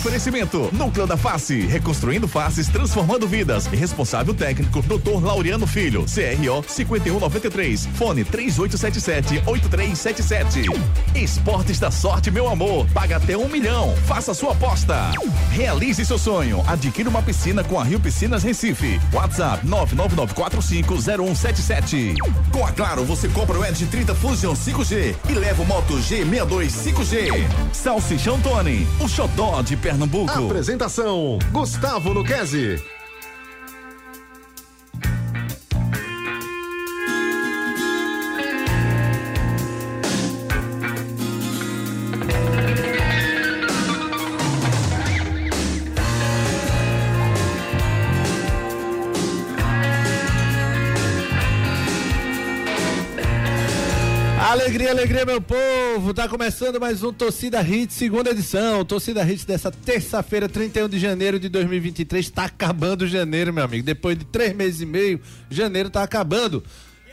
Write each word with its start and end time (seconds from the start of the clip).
Reconhecimento. 0.00 0.70
Núcleo 0.72 1.06
da 1.06 1.14
Face. 1.14 1.60
Reconstruindo 1.66 2.26
faces, 2.26 2.68
transformando 2.68 3.28
vidas. 3.28 3.66
Responsável 3.66 4.32
técnico, 4.32 4.80
Dr. 4.80 5.22
Laureano 5.22 5.66
Filho. 5.66 6.06
CRO 6.06 6.64
5193. 6.66 7.84
Fone 7.94 8.24
3877-8377. 8.24 10.64
Esportes 11.14 11.78
da 11.78 11.90
sorte, 11.90 12.30
meu 12.30 12.48
amor. 12.48 12.86
Paga 12.94 13.18
até 13.18 13.36
um 13.36 13.46
milhão. 13.46 13.94
Faça 14.06 14.32
sua 14.32 14.52
aposta. 14.52 15.10
Realize 15.50 16.02
seu 16.06 16.18
sonho. 16.18 16.64
Adquira 16.66 17.10
uma 17.10 17.20
piscina 17.20 17.62
com 17.62 17.78
a 17.78 17.84
Rio 17.84 18.00
Piscinas 18.00 18.42
Recife. 18.42 18.98
WhatsApp 19.12 19.66
999450177. 19.66 22.14
Com 22.50 22.64
a 22.64 22.72
Claro, 22.72 23.04
você 23.04 23.28
compra 23.28 23.58
o 23.58 23.64
Edge 23.66 23.84
30 23.84 24.14
Fusion 24.14 24.54
5G 24.54 25.14
e 25.28 25.34
leva 25.34 25.62
o 25.62 25.66
Moto 25.66 25.92
G62 25.98 26.70
5G. 26.70 27.46
Salsichão 27.74 28.40
Tony, 28.40 28.88
o 28.98 29.06
xodó 29.06 29.60
de 29.60 29.76
Pernambuco. 29.90 30.30
Apresentação: 30.30 31.36
Gustavo 31.50 32.12
Luquezzi. 32.12 32.80
Alegria, 54.40 54.90
alegria, 54.90 55.24
meu 55.26 55.40
povo! 55.40 55.79
Tá 56.14 56.28
começando 56.28 56.78
mais 56.78 57.02
um 57.02 57.12
Torcida 57.12 57.60
Hits, 57.60 57.96
segunda 57.96 58.30
edição. 58.30 58.84
Torcida 58.84 59.24
Hits 59.24 59.44
dessa 59.44 59.72
terça-feira, 59.72 60.48
31 60.48 60.88
de 60.88 61.00
janeiro 61.00 61.36
de 61.36 61.48
2023. 61.48 62.30
Tá 62.30 62.44
acabando 62.44 63.08
janeiro, 63.08 63.52
meu 63.52 63.64
amigo. 63.64 63.84
Depois 63.84 64.16
de 64.16 64.24
três 64.24 64.54
meses 64.54 64.80
e 64.80 64.86
meio, 64.86 65.20
janeiro 65.50 65.90
tá 65.90 66.04
acabando. 66.04 66.62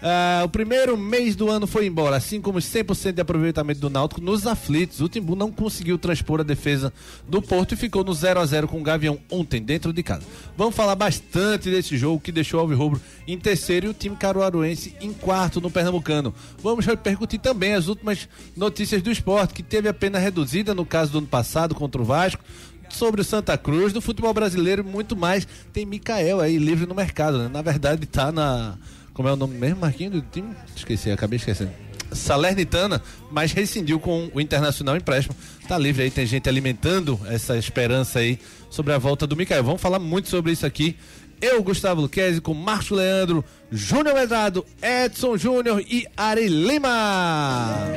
Ah, 0.01 0.43
o 0.45 0.49
primeiro 0.49 0.95
mês 0.95 1.35
do 1.35 1.49
ano 1.49 1.65
foi 1.65 1.87
embora, 1.87 2.15
assim 2.15 2.39
como 2.39 2.59
os 2.59 2.65
100% 2.65 3.13
de 3.13 3.21
aproveitamento 3.21 3.79
do 3.79 3.89
Náutico 3.89 4.21
nos 4.21 4.45
aflitos. 4.45 5.01
O 5.01 5.09
Timbu 5.09 5.35
não 5.35 5.51
conseguiu 5.51 5.97
transpor 5.97 6.39
a 6.39 6.43
defesa 6.43 6.93
do 7.27 7.41
Porto 7.41 7.73
e 7.73 7.77
ficou 7.77 8.03
no 8.03 8.13
0 8.13 8.39
a 8.39 8.45
0 8.45 8.67
com 8.67 8.79
o 8.79 8.83
Gavião 8.83 9.19
ontem 9.31 9.61
dentro 9.61 9.91
de 9.91 10.03
casa. 10.03 10.23
Vamos 10.55 10.75
falar 10.75 10.95
bastante 10.95 11.69
desse 11.69 11.97
jogo 11.97 12.21
que 12.21 12.31
deixou 12.31 12.59
o 12.59 12.61
Alvirrubro 12.61 13.01
em 13.27 13.37
terceiro 13.37 13.87
e 13.87 13.89
o 13.89 13.93
time 13.93 14.15
caruaruense 14.15 14.95
em 15.01 15.11
quarto 15.11 15.59
no 15.59 15.71
Pernambucano. 15.71 16.33
Vamos 16.61 16.85
repercutir 16.85 17.39
também 17.39 17.73
as 17.73 17.87
últimas 17.87 18.29
notícias 18.55 19.01
do 19.01 19.11
esporte, 19.11 19.53
que 19.53 19.63
teve 19.63 19.89
a 19.89 19.93
pena 19.93 20.19
reduzida 20.19 20.73
no 20.75 20.85
caso 20.85 21.11
do 21.11 21.17
ano 21.17 21.27
passado 21.27 21.73
contra 21.73 22.01
o 22.01 22.05
Vasco 22.05 22.43
sobre 22.89 23.21
o 23.21 23.23
Santa 23.23 23.57
Cruz, 23.57 23.91
do 23.91 24.01
futebol 24.01 24.33
brasileiro 24.33 24.81
e 24.81 24.85
muito 24.85 25.15
mais. 25.15 25.47
Tem 25.73 25.85
Mikael 25.85 26.39
aí 26.39 26.57
livre 26.57 26.85
no 26.85 26.95
mercado, 26.95 27.37
né? 27.37 27.49
Na 27.51 27.61
verdade, 27.61 28.05
tá 28.05 28.31
na. 28.31 28.77
Como 29.17 29.27
é 29.27 29.33
o 29.33 29.35
nome 29.35 29.55
mesmo, 29.55 29.81
Marquinhos, 29.81 30.13
do 30.13 30.21
time? 30.21 30.55
Esqueci, 30.75 31.09
acabei 31.09 31.37
esquecendo. 31.37 31.71
Salernitana, 32.11 33.01
mas 33.31 33.51
rescindiu 33.51 33.99
com 33.99 34.29
o 34.31 34.39
Internacional 34.39 34.95
empréstimo. 34.95 35.35
Tá 35.67 35.75
livre 35.75 36.03
aí, 36.03 36.11
tem 36.11 36.23
gente 36.23 36.47
alimentando 36.47 37.19
essa 37.25 37.57
esperança 37.57 38.19
aí 38.19 38.37
sobre 38.69 38.93
a 38.93 38.99
volta 38.99 39.25
do 39.25 39.35
Mikael. 39.35 39.63
Vamos 39.63 39.81
falar 39.81 39.97
muito 39.97 40.29
sobre 40.29 40.51
isso 40.51 40.67
aqui. 40.67 40.95
Eu, 41.41 41.63
Gustavo 41.63 42.01
Luquezzi, 42.01 42.39
com 42.39 42.53
Márcio 42.53 42.95
Leandro, 42.95 43.43
Júnior 43.71 44.13
Medrado, 44.13 44.63
Edson 44.83 45.35
Júnior 45.35 45.81
e 45.81 46.05
Ari 46.15 46.47
Lima. 46.47 47.87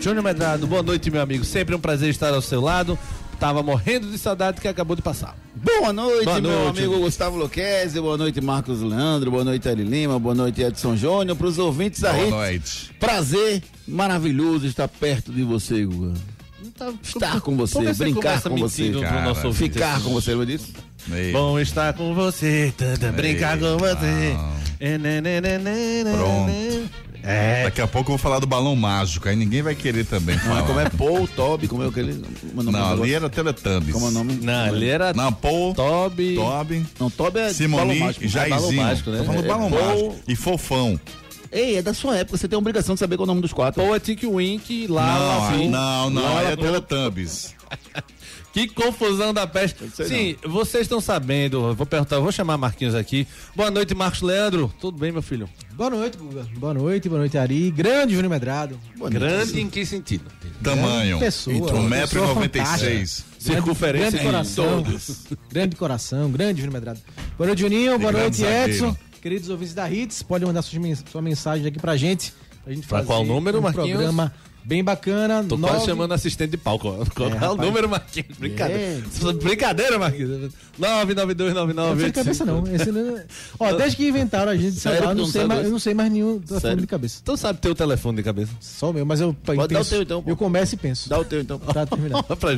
Júnior 0.00 0.24
Medrado, 0.24 0.66
boa 0.66 0.82
noite, 0.82 1.08
meu 1.08 1.22
amigo. 1.22 1.44
Sempre 1.44 1.72
um 1.72 1.80
prazer 1.80 2.10
estar 2.10 2.34
ao 2.34 2.42
seu 2.42 2.60
lado. 2.60 2.98
Tava 3.38 3.62
morrendo 3.62 4.10
de 4.10 4.18
saudade 4.18 4.60
que 4.60 4.66
acabou 4.66 4.96
de 4.96 5.02
passar. 5.02 5.45
Boa 5.66 5.92
noite, 5.92 6.24
Boa 6.24 6.40
meu 6.40 6.50
noite. 6.50 6.78
amigo 6.78 6.98
Gustavo 7.00 7.36
Luquezzi, 7.36 8.00
boa 8.00 8.16
noite, 8.16 8.40
Marcos 8.40 8.80
Leandro, 8.80 9.32
boa 9.32 9.42
noite, 9.44 9.68
Ari 9.68 9.82
Lima, 9.82 10.16
boa 10.16 10.34
noite, 10.34 10.62
Edson 10.62 10.94
Júnior, 10.96 11.36
para 11.36 11.46
os 11.48 11.58
ouvintes 11.58 12.02
Boa 12.02 12.12
aí. 12.14 12.30
noite. 12.30 12.92
Prazer 13.00 13.62
maravilhoso 13.86 14.64
estar 14.64 14.86
perto 14.86 15.32
de 15.32 15.42
você, 15.42 15.84
Guga. 15.84 16.14
Estar 17.02 17.40
com 17.40 17.56
você, 17.56 17.74
Por 17.74 17.84
que 17.84 17.94
brincar 17.94 18.40
com 18.42 18.56
você, 18.56 18.92
cara? 18.92 19.52
ficar 19.52 20.00
com 20.02 20.10
você, 20.10 20.30
lembra 20.30 20.46
disso? 20.46 20.72
Ei, 21.12 21.32
Bom 21.32 21.58
estar 21.58 21.92
com 21.94 22.14
você, 22.14 22.72
tanta 22.76 23.10
brincar 23.10 23.58
com 23.58 23.76
você. 23.76 24.36
É, 24.78 24.96
né, 24.98 25.20
né, 25.20 25.40
né, 25.40 25.58
Pronto. 26.16 26.90
É, 27.28 27.64
Daqui 27.64 27.80
a 27.80 27.88
pouco 27.88 28.12
eu 28.12 28.16
vou 28.16 28.18
falar 28.22 28.38
do 28.38 28.46
balão 28.46 28.76
mágico, 28.76 29.28
aí 29.28 29.34
ninguém 29.34 29.60
vai 29.60 29.74
querer 29.74 30.04
também 30.06 30.36
Não, 30.36 30.42
falar. 30.44 30.60
é 30.60 30.62
como 30.62 30.80
é 30.80 30.88
Paul, 30.90 31.26
Toby, 31.26 31.66
como 31.66 31.82
é 31.82 31.88
aquele. 31.88 32.22
como 32.54 32.60
é 32.60 32.72
Não, 32.72 32.96
do 32.96 33.02
ali 33.02 33.14
era 33.14 33.28
Teletubbies. 33.28 33.92
Como 33.92 34.06
é 34.06 34.08
o 34.10 34.12
nome? 34.12 34.38
não, 34.40 34.64
ali 34.66 34.88
era 34.88 35.12
Não, 35.12 35.32
Paul, 35.32 35.74
Toby. 35.74 36.36
Toby, 36.36 36.86
Não, 37.00 37.10
Toby 37.10 37.40
é 37.40 37.52
Simoni 37.52 37.82
balão 37.98 38.06
mágico. 38.06 38.24
e 38.24 38.28
balão 38.28 38.48
Jairzinho. 38.48 38.82
mágico, 38.82 39.10
né? 39.10 39.18
Tô 39.18 39.24
falando 39.24 39.44
É, 39.44 39.48
balão 39.48 39.70
Paul- 39.70 39.84
mágico. 39.86 40.16
E 40.28 40.36
Fofão. 40.36 41.00
Ei, 41.50 41.76
é 41.78 41.82
da 41.82 41.94
sua 41.94 42.16
época, 42.16 42.36
você 42.38 42.46
tem 42.46 42.56
a 42.56 42.58
obrigação 42.60 42.94
de 42.94 42.98
saber 43.00 43.16
qual 43.16 43.24
é 43.24 43.26
o 43.26 43.28
nome 43.28 43.40
dos 43.40 43.52
quatro. 43.52 43.82
Paul 43.82 43.94
é 43.96 43.98
Tiki 43.98 44.26
Wink, 44.26 44.86
Não, 44.88 44.94
lá, 44.94 45.50
não, 45.68 46.10
não, 46.10 46.22
Lá, 46.34 46.42
é 46.42 46.50
lá, 46.50 46.56
Teletubbies. 46.56 47.54
Que 48.56 48.66
confusão 48.68 49.34
da 49.34 49.46
peste. 49.46 49.86
Sim, 49.90 50.34
vocês 50.42 50.84
estão 50.84 50.98
sabendo. 50.98 51.74
Vou 51.74 51.84
perguntar, 51.84 52.18
vou 52.20 52.32
chamar 52.32 52.56
Marquinhos 52.56 52.94
aqui. 52.94 53.28
Boa 53.54 53.70
noite, 53.70 53.94
Marcos 53.94 54.22
Leandro. 54.22 54.72
Tudo 54.80 54.96
bem, 54.96 55.12
meu 55.12 55.20
filho? 55.20 55.46
Boa 55.74 55.90
noite, 55.90 56.16
Guga. 56.16 56.46
Boa 56.56 56.72
noite, 56.72 57.06
boa 57.06 57.18
noite, 57.18 57.36
Ari. 57.36 57.70
Grande 57.70 58.14
Júnior 58.14 58.30
Medrado. 58.30 58.80
Grande 59.10 59.60
em 59.60 59.68
que 59.68 59.84
sentido? 59.84 60.24
Tamanho. 60.62 61.18
pessoa, 61.18 61.54
Um 61.54 61.80
uma 61.80 61.82
metro 61.90 62.16
e 62.16 62.20
pessoa 62.22 62.34
noventa 62.34 62.58
e 62.58 62.66
seis. 62.78 63.24
Circunferência 63.38 64.10
grande 64.12 64.24
em 64.26 64.30
coração. 64.30 64.82
todos. 64.82 65.26
Grande 65.52 65.76
coração, 65.76 66.30
grande 66.30 66.62
Júnior 66.62 66.72
Medrado. 66.72 67.00
Boa 67.36 67.48
noite, 67.48 67.60
Juninho. 67.60 67.98
Boa 67.98 68.10
grande 68.10 68.40
noite, 68.42 68.54
zagueiro. 68.54 68.72
Edson. 68.72 68.96
Queridos 69.20 69.50
ouvintes 69.50 69.74
da 69.74 69.90
Hits, 69.90 70.22
podem 70.22 70.46
mandar 70.48 70.62
sua 70.62 71.20
mensagem 71.20 71.66
aqui 71.66 71.78
pra 71.78 71.94
gente. 71.94 72.32
Pra 72.64 72.72
gente 72.72 72.86
Pra 72.86 72.98
fazer 73.00 73.06
qual 73.06 73.22
número, 73.22 73.58
um 73.58 73.60
Marquinhos? 73.60 73.90
programa 73.90 74.32
bem 74.66 74.82
bacana. 74.82 75.44
Tô 75.48 75.56
Nove- 75.56 75.74
quase 75.74 75.86
chamando 75.86 76.12
assistente 76.12 76.50
de 76.50 76.56
palco. 76.56 76.88
Qual 77.14 77.28
é, 77.28 77.32
o 77.32 77.36
rapaz. 77.36 77.60
número, 77.60 77.88
Marquinhos? 77.88 78.36
Brincadeira. 78.38 78.82
É. 78.82 79.00
Brincadeira, 79.42 79.98
Marquinhos. 79.98 80.52
99299. 80.78 81.72
Não 81.72 81.96
sei 82.00 82.06
de 82.06 82.12
cabeça, 82.12 82.44
não. 82.44 82.64
Esse 82.74 82.90
não- 82.92 83.20
Ó, 83.58 83.72
desde 83.72 83.96
que 83.96 84.08
inventaram 84.08 84.52
a 84.52 84.56
gente 84.56 84.72
de 84.74 84.80
celular, 84.80 85.14
não 85.14 85.26
sei 85.26 85.44
mais, 85.44 85.64
eu 85.64 85.70
não 85.70 85.78
sei 85.78 85.94
mais 85.94 86.12
nenhum 86.12 86.38
telefone 86.40 86.60
Sério? 86.60 86.80
de 86.80 86.86
cabeça. 86.86 87.20
Tu 87.24 87.36
sabe 87.36 87.58
teu 87.60 87.74
telefone 87.74 88.16
de 88.18 88.22
cabeça? 88.22 88.52
Só 88.60 88.90
o 88.90 88.92
meu, 88.92 89.06
mas 89.06 89.20
eu, 89.20 89.34
Pode 89.44 89.58
dar 89.58 89.64
o 89.64 89.68
penso, 89.68 89.90
teu, 89.90 90.02
então, 90.02 90.22
pô. 90.22 90.30
Eu 90.30 90.36
começo 90.36 90.74
e 90.74 90.78
penso. 90.78 91.08
Dá 91.08 91.18
o 91.18 91.24
teu 91.24 91.40
então. 91.40 91.58
Tá 91.58 91.86
terminado. 91.86 92.22
Pra. 92.36 92.50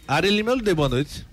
Ari 0.07 0.31
Lima, 0.31 0.53
eu 0.53 0.57
lhe 0.57 0.63
dei 0.63 0.75
boa 0.75 0.89
noite. 0.89 1.27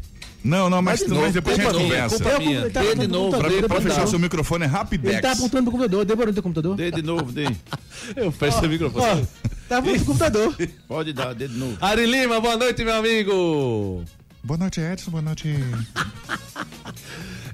Não, 0.43 0.71
não, 0.71 0.81
mas, 0.81 1.01
Mas 1.01 1.09
de 1.09 1.21
mas 1.21 1.33
depois 1.33 1.59
a 1.59 1.61
gente 1.61 1.71
minha, 1.71 1.83
conversa. 1.83 2.15
culpa 2.23 2.39
minha. 2.39 2.61
ele 2.61 2.69
tá 2.71 2.81
Dê 2.81 2.95
de 2.95 3.07
novo, 3.07 3.29
Pra, 3.37 3.47
pra 3.47 3.53
ele 3.53 3.69
fechar 3.81 4.07
seu 4.07 4.17
microfone 4.17 4.63
é 4.63 4.67
Ele 4.67 4.73
rapidex. 4.75 5.21
tá 5.21 5.31
apontando 5.33 5.63
pro 5.63 5.71
computador, 5.73 6.03
dê 6.05 6.15
barulho 6.15 6.33
do 6.33 6.41
computador. 6.41 6.75
Dê 6.75 6.89
de 6.89 7.01
novo, 7.03 7.31
dê. 7.31 7.45
Eu 8.15 8.31
fecho 8.31 8.59
seu 8.59 8.67
microfone. 8.67 9.21
Ó, 9.21 9.49
tá 9.69 9.77
apontando 9.77 9.97
pro 9.97 10.05
computador. 10.05 10.55
Pode 10.87 11.13
dar, 11.13 11.35
dê 11.35 11.47
de 11.47 11.55
novo. 11.57 11.77
Ari 11.79 12.07
Lima, 12.07 12.41
boa 12.41 12.57
noite, 12.57 12.83
meu 12.83 12.95
amigo. 12.95 14.03
Boa 14.43 14.57
noite, 14.57 14.81
Edson. 14.81 15.11
Boa 15.11 15.21
noite. 15.21 15.47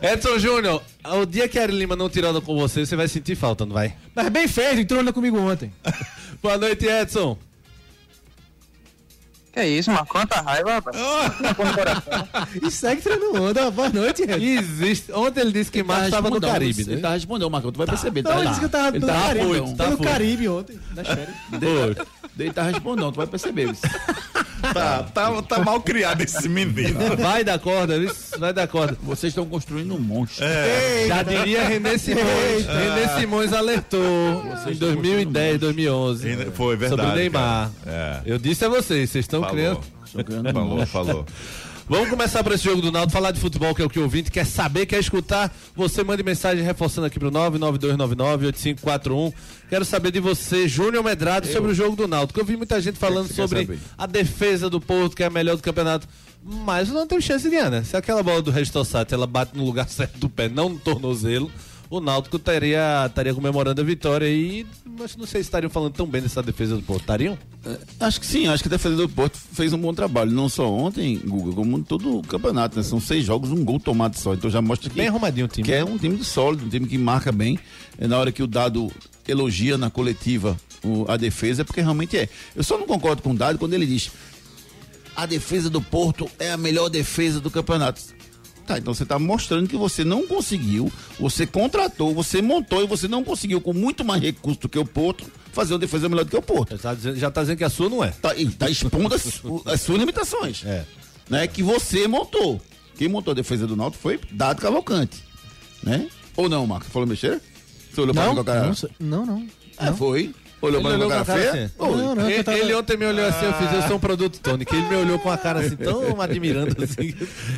Edson 0.01 0.39
Júnior, 0.39 0.81
o 1.04 1.25
dia 1.25 1.48
que 1.50 1.59
a 1.59 1.63
Ari 1.63 1.74
Lima 1.77 1.95
não 1.95 2.06
onda 2.06 2.39
com 2.39 2.56
você, 2.57 2.86
você 2.86 2.95
vai 2.95 3.07
sentir 3.07 3.36
falta, 3.36 3.65
não 3.65 3.74
vai? 3.74 3.95
Mas 4.15 4.30
bem 4.30 4.48
feito, 4.48 4.80
entrou 4.80 5.01
onda 5.01 5.12
comigo 5.12 5.38
ontem. 5.39 5.71
Boa 6.42 6.57
noite, 6.57 6.86
Edson. 6.86 7.38
Que 9.57 9.62
é 9.62 9.68
isso, 9.69 9.92
mano? 9.92 10.06
Quanta 10.06 10.39
raiva, 10.39 10.74
rapaz. 10.74 10.95
E 12.62 12.69
segue 12.69 13.01
tirando 13.01 13.42
onda. 13.42 13.71
Boa 13.71 13.89
noite. 13.89 14.21
Existe. 14.21 15.12
Ontem 15.12 15.42
ele 15.42 15.51
disse 15.51 15.71
que 15.71 15.81
Marcos 15.81 16.06
estava 16.06 16.30
no 16.30 16.39
Caribe, 16.39 16.83
Ele 16.83 16.95
né? 16.98 17.01
tá 17.01 17.13
respondendo, 17.13 17.50
Marcão, 17.50 17.71
tu 17.71 17.77
vai 17.80 17.88
perceber. 17.88 18.21
Não, 18.21 18.38
ele 18.38 18.48
disse 18.50 18.59
que 18.59 18.65
eu 18.65 18.69
tava 18.69 18.89
ele 18.89 19.00
no 19.00 19.07
tá 19.07 19.13
Caribe. 19.13 19.45
afoito, 19.45 19.75
Tá 19.75 19.83
tá 19.86 19.89
no. 19.89 19.98
Caribe 19.98 20.48
ontem, 20.48 20.80
nas 20.95 21.07
férias. 21.09 22.07
Ele 22.38 22.54
tá 22.54 22.62
respondendo, 22.63 23.12
tu 23.12 23.18
vai 23.18 23.25
perceber. 23.25 23.71
isso. 23.71 23.81
Tá, 24.74 25.04
tá, 25.13 25.42
tá 25.44 25.59
mal 25.63 25.80
criado 25.81 26.21
esse 26.21 26.50
menino. 26.50 27.00
Vai 27.18 27.44
dar 27.44 27.59
corda, 27.59 28.00
viu? 28.00 28.12
Vai 28.39 28.51
dar 28.51 28.68
corda. 28.68 28.98
Vocês 29.04 29.31
estão 29.31 29.45
construindo 29.45 29.94
um 29.95 30.00
monstro. 30.00 30.45
Já 31.07 31.24
diria 31.24 31.63
René 31.68 31.98
Simões. 31.98 32.65
René 32.65 33.19
Simões 33.19 33.54
alertou 33.54 34.44
em 34.68 34.74
2010, 34.75 35.59
2011. 35.59 36.45
Foi 36.54 36.75
verdade. 36.75 37.01
Sobre 37.01 37.06
o 37.06 37.15
Neymar. 37.15 37.71
É. 37.86 38.19
Eu 38.25 38.38
disse 38.39 38.65
a 38.65 38.69
vocês, 38.69 39.09
vocês 39.12 39.25
estão 39.25 39.44
Falou. 40.51 40.85
Falou. 40.85 41.25
Vamos 41.89 42.09
começar 42.09 42.44
para 42.44 42.53
esse 42.53 42.65
jogo 42.65 42.81
do 42.81 42.91
Naldo, 42.91 43.13
falar 43.13 43.31
de 43.31 43.39
futebol, 43.39 43.73
que 43.73 43.81
é 43.81 43.85
o 43.85 43.89
que 43.89 43.97
o 43.97 44.03
ouvinte 44.03 44.29
quer 44.29 44.45
saber, 44.45 44.85
quer 44.85 44.99
escutar. 44.99 45.55
Você 45.73 46.03
mande 46.03 46.21
mensagem 46.21 46.61
reforçando 46.61 47.07
aqui 47.07 47.17
pro 47.17 47.31
992998541. 47.31 49.33
Quero 49.69 49.85
saber 49.85 50.11
de 50.11 50.19
você, 50.19 50.67
Júnior 50.67 51.01
Medrado, 51.01 51.47
sobre 51.47 51.71
o 51.71 51.73
jogo 51.73 51.95
do 51.95 52.05
Naldo. 52.05 52.33
Que 52.33 52.41
eu 52.41 52.45
vi 52.45 52.57
muita 52.57 52.81
gente 52.81 52.99
falando 52.99 53.29
que 53.29 53.33
sobre 53.33 53.79
a 53.97 54.05
defesa 54.05 54.69
do 54.69 54.81
Porto, 54.81 55.15
que 55.15 55.23
é 55.23 55.27
a 55.27 55.29
melhor 55.29 55.55
do 55.55 55.63
campeonato. 55.63 56.09
Mas 56.44 56.89
não 56.89 57.07
tem 57.07 57.21
chance 57.21 57.45
de 57.45 57.51
ganhar, 57.55 57.71
né? 57.71 57.83
Se 57.83 57.95
aquela 57.95 58.21
bola 58.21 58.41
do 58.41 58.51
Regis 58.51 58.69
Tossati, 58.69 59.13
ela 59.13 59.25
bate 59.25 59.55
no 59.55 59.63
lugar 59.63 59.88
certo 59.91 60.17
do 60.17 60.27
pé, 60.27 60.49
não 60.49 60.67
no 60.67 60.79
tornozelo, 60.79 61.49
o 61.89 62.00
Náutico 62.01 62.38
estaria, 62.38 63.06
estaria 63.07 63.34
comemorando 63.34 63.80
a 63.81 63.84
vitória 63.84 64.28
e 64.30 64.66
mas 65.00 65.16
não 65.16 65.25
sei 65.28 65.42
se 65.44 65.48
estariam 65.48 65.69
falando 65.69 65.94
tão 65.94 66.07
bem 66.07 66.22
dessa 66.22 66.42
defesa 66.42 66.75
do 66.75 66.81
Porto. 66.81 67.01
Estariam? 67.01 67.38
Acho 68.00 68.19
que 68.19 68.25
sim, 68.25 68.48
acho 68.48 68.63
que 68.63 68.68
a 68.69 68.72
defesa 68.72 68.95
do 68.95 69.07
Porto 69.07 69.38
fez 69.54 69.72
um 69.74 69.78
bom 69.78 69.94
trabalho. 69.94 70.31
Não 70.31 70.50
só 70.50 70.68
ontem, 70.72 71.18
Guga, 71.19 71.54
como 71.54 71.84
todo 71.84 72.18
o 72.18 72.22
campeonato. 72.24 72.78
né? 72.78 72.84
São 72.84 73.00
seis 73.00 73.24
jogos, 73.25 73.51
um 73.51 73.63
gol 73.63 73.80
tomado 73.80 74.16
só. 74.18 74.34
Então 74.34 74.50
já 74.50 74.62
mostra 74.62 74.89
que, 74.89 74.95
Bem 74.95 75.07
arrumadinho 75.07 75.45
o 75.45 75.50
time. 75.50 75.66
que 75.66 75.74
é 75.74 75.84
um 75.86 75.98
time 75.98 76.24
sólido, 76.24 76.66
um 76.66 76.69
time 76.69 76.88
que 76.88 76.98
marca 76.98 77.31
bem. 77.31 77.60
É 78.00 78.07
na 78.07 78.18
hora 78.18 78.31
que 78.31 78.42
o 78.42 78.48
Dado 78.48 78.92
elogia 79.28 79.78
na 79.78 79.90
coletiva 79.92 80.57
o- 80.83 81.06
a 81.07 81.16
defesa, 81.18 81.62
é 81.62 81.66
porque 81.66 81.81
realmente 81.81 82.18
é. 82.18 82.28
Eu 82.56 82.63
só 82.63 82.78
não 82.78 82.88
concordo 82.88 83.22
com 83.22 83.31
o 83.31 83.36
Dado 83.36 83.60
quando 83.60 83.74
ele 83.74 83.86
diz 83.86 84.10
a 85.16 85.25
defesa 85.25 85.69
do 85.69 85.81
Porto 85.81 86.30
é 86.40 86.51
a 86.51 86.57
melhor 86.57 86.90
defesa 86.90 87.40
do 87.40 87.50
campeonato. 87.51 88.01
Tá, 88.68 88.78
então 88.78 88.94
você 88.94 89.04
está 89.04 89.18
mostrando 89.18 89.66
que 89.69 89.78
você 89.78 90.04
não 90.04 90.28
conseguiu, 90.28 90.92
você 91.18 91.48
contratou, 91.48 92.14
você 92.14 92.42
montou 92.42 92.84
e 92.84 92.86
você 92.86 93.08
não 93.08 93.24
conseguiu, 93.24 93.62
com 93.62 93.72
muito 93.72 94.04
mais 94.04 94.22
recurso 94.22 94.60
do 94.60 94.68
que 94.69 94.78
o 94.78 94.86
Porto, 94.86 95.24
fazer 95.54 95.74
uma 95.74 95.80
defesa 95.80 96.10
melhor 96.10 96.25
do 96.25 96.30
que 96.31 96.36
o 96.36 96.42
Porto. 96.42 96.72
Já 96.72 96.75
está 96.75 96.94
dizendo, 96.94 97.16
já 97.16 97.31
tá 97.31 97.42
dizendo 97.42 97.58
que 97.58 97.64
a 97.64 97.69
sua 97.69 97.90
não 97.90 98.04
é. 98.04 98.10
Tá, 98.10 98.36
e 98.36 98.46
tá 98.50 98.69
expondo 98.69 99.16
as, 99.16 99.42
as 99.66 99.81
suas 99.81 99.98
limitações. 100.00 100.66
É. 100.66 100.86
Né, 101.30 101.48
que 101.48 101.64
você 101.64 102.10
montou. 102.10 102.62
Quem 102.98 103.08
montou 103.08 103.31
a 103.31 103.36
defesa 103.36 103.66
do 103.66 103.75
Náutico 103.78 104.04
foi 104.04 104.19
Dado 104.31 104.62
Cavalcante. 104.62 105.24
Né? 105.81 106.10
Ou 106.36 106.50
não, 106.50 106.68
Marcos? 106.68 106.90
Falou 106.90 107.08
mexer? 107.08 107.42
Você 107.90 108.02
olhou 108.02 108.14
pra 108.14 108.24
mim 108.24 108.28
Não, 108.30 108.36
com 108.36 108.42
a 108.42 108.54
cara? 108.54 108.74
não, 109.00 109.25
não, 109.25 109.25
não. 109.25 109.48
É, 109.80 109.94
foi. 109.94 110.36
Olhou 110.59 110.81
pra 110.81 110.98
mim 110.98 111.04
com 111.06 111.06
a 111.06 111.24
cara 111.24 111.25
feia? 111.25 111.51
assim. 111.51 111.71
Foi. 111.77 111.88
Não, 111.98 112.15
não, 112.15 112.30
ele, 112.30 112.39
eu 112.39 112.44
tava- 112.44 112.57
ele 112.57 112.74
ontem 112.74 112.98
me 112.98 113.06
olhou 113.06 113.25
assim, 113.27 113.45
eu 113.45 113.54
fiz, 113.54 113.74
eu 113.74 113.81
sou 113.83 113.98
um 113.98 114.00
produto 114.00 114.39
tônico. 114.39 114.74
Ele 114.75 114.88
me 114.89 114.95
olhou 114.95 115.19
com 115.19 115.30
a 115.31 115.38
cara 115.38 115.59
assim, 115.59 115.75
tão 115.75 116.19
admirando 116.21 116.75
assim. 116.83 117.13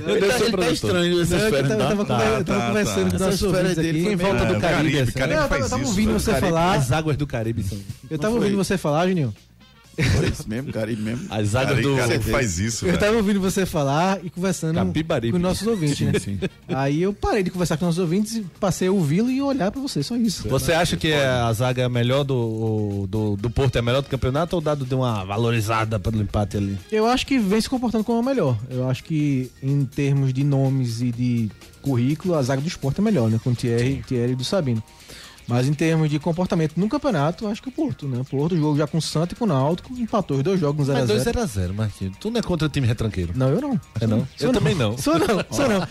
Eu 0.06 0.16
Ele 0.18 0.28
tá, 0.28 0.40
ele 0.40 0.58
tá 0.58 0.70
estranho 0.70 1.22
essas 1.22 1.42
férias, 1.50 1.78
tava, 1.78 1.78
tá? 1.78 1.92
eu 1.92 2.06
tava, 2.06 2.06
Tá, 2.06 2.26
eu 2.40 2.44
tava 2.46 2.60
tá, 2.60 2.68
conversando 2.68 3.12
tá. 3.12 3.18
com 3.18 3.24
nossos 3.26 3.52
férias 3.52 3.76
dele 3.76 4.02
meio- 4.04 4.18
volta 4.18 4.44
É, 4.44 4.46
do 4.54 4.60
Caribe, 4.60 4.62
Caribe, 4.62 5.00
assim. 5.00 5.12
Caribe 5.14 5.36
Não, 5.38 5.44
eu 5.44 5.70
tava- 5.70 5.86
ouvindo 5.86 6.12
né? 6.14 6.20
você 6.20 6.36
falar. 6.36 6.74
As 6.74 6.92
águas 6.92 7.16
do 7.16 7.26
Caribe 7.26 7.64
são. 7.64 7.78
Eu 8.10 8.20
tava 8.20 8.36
ouvindo 8.36 8.58
você 8.58 8.78
falar, 8.78 9.08
Juninho. 9.08 9.34
Foi 10.04 10.28
isso 10.30 10.48
mesmo, 10.48 10.72
Caribe 10.72 11.02
mesmo. 11.02 11.26
As 11.30 11.56
águas 11.56 11.82
do. 11.82 11.96
Caribe 11.96 12.24
faz 12.32 12.60
isso, 12.60 12.86
Eu 12.86 12.90
velho. 12.92 13.00
tava 13.00 13.18
ouvindo 13.18 13.40
você 13.42 13.66
falar 13.66 14.20
e 14.24 14.30
conversando 14.30 14.76
Capibaribe. 14.76 15.32
com 15.34 15.40
nossos 15.40 15.68
ouvintes, 15.68 16.00
né? 16.02 16.50
Aí 16.70 17.02
eu 17.02 17.14
parei 17.14 17.44
de 17.44 17.50
conversar 17.52 17.78
com 17.78 17.86
nossos 17.86 18.00
ouvintes 18.00 18.36
e 18.36 18.42
passei 18.60 18.88
a 18.88 18.92
ouvi-lo 18.92 19.30
e 19.30 19.42
olhar 19.42 19.72
pra 19.72 19.82
você, 19.82 20.02
só 20.04 20.16
isso. 20.16 20.48
Você 20.50 20.74
acha 20.74 20.96
que 20.98 21.14
a 21.14 21.52
zaga 21.54 21.84
é 21.84 21.90
melhor 21.90 22.24
do, 22.24 23.08
do, 23.10 23.36
do 23.36 23.50
Porto 23.50 23.76
é 23.78 23.82
melhor 23.82 24.02
do 24.02 24.10
campeonato 24.10 24.56
ou 24.56 24.62
o 24.62 24.64
dado 24.64 24.86
deu 24.86 25.00
uma 25.00 25.24
valorizada 25.26 26.00
pelo 26.00 26.22
empate 26.22 26.58
ali? 26.58 26.78
Eu 26.92 27.06
acho 27.08 27.26
que 27.26 27.38
vem 27.40 27.60
se 27.60 27.70
comportando 27.70 28.04
como 28.04 28.20
a 28.20 28.24
melhor. 28.24 28.58
Eu 28.70 28.90
acho 28.90 29.04
que 29.04 29.50
em 29.62 29.86
termos 29.86 30.34
de 30.34 30.44
nomes 30.44 31.02
e 31.02 31.12
de 31.12 31.50
currículo, 31.82 32.36
a 32.36 32.42
zaga 32.42 32.62
do 32.62 32.68
esporte 32.68 33.00
é 33.00 33.04
melhor, 33.04 33.30
né? 33.30 33.40
Com 33.44 33.52
o 33.52 33.56
Thierry, 33.56 34.04
Thierry 34.08 34.34
e 34.34 34.36
do 34.36 34.44
Sabino. 34.44 34.84
Mas 35.50 35.68
em 35.68 35.74
termos 35.74 36.10
de 36.10 36.20
comportamento 36.20 36.74
no 36.78 36.88
campeonato, 36.88 37.48
acho 37.48 37.62
que 37.62 37.70
o 37.70 37.72
Porto, 37.72 38.08
né? 38.08 38.20
O 38.20 38.26
Porto, 38.26 38.56
jogo 38.56 38.78
já 38.78 38.86
com 38.88 39.00
o 39.00 39.02
Santos 39.02 39.34
e 39.34 39.36
com 39.36 39.46
o 39.46 39.48
Náutico, 39.48 39.94
empatou 39.98 40.38
os 40.38 40.44
dois 40.44 40.60
jogos 40.60 40.88
no 40.88 40.94
Mas 40.94 41.10
0x0. 41.10 41.34
2x0, 41.34 41.74
Marquinhos. 41.74 42.16
Tu 42.20 42.30
não 42.32 42.40
é 42.40 42.44
contra 42.44 42.68
o 42.68 42.70
time 42.70 42.86
retranqueiro. 42.88 43.34
Não, 43.36 43.50
eu 43.50 43.60
não. 43.60 43.82
É 44.00 44.06
não? 44.08 44.28
Eu 44.40 44.52
também 44.54 44.76
não. 44.76 44.98
Sou 44.98 45.18
não, 45.18 45.44
sou 45.52 45.68
não. 45.68 45.88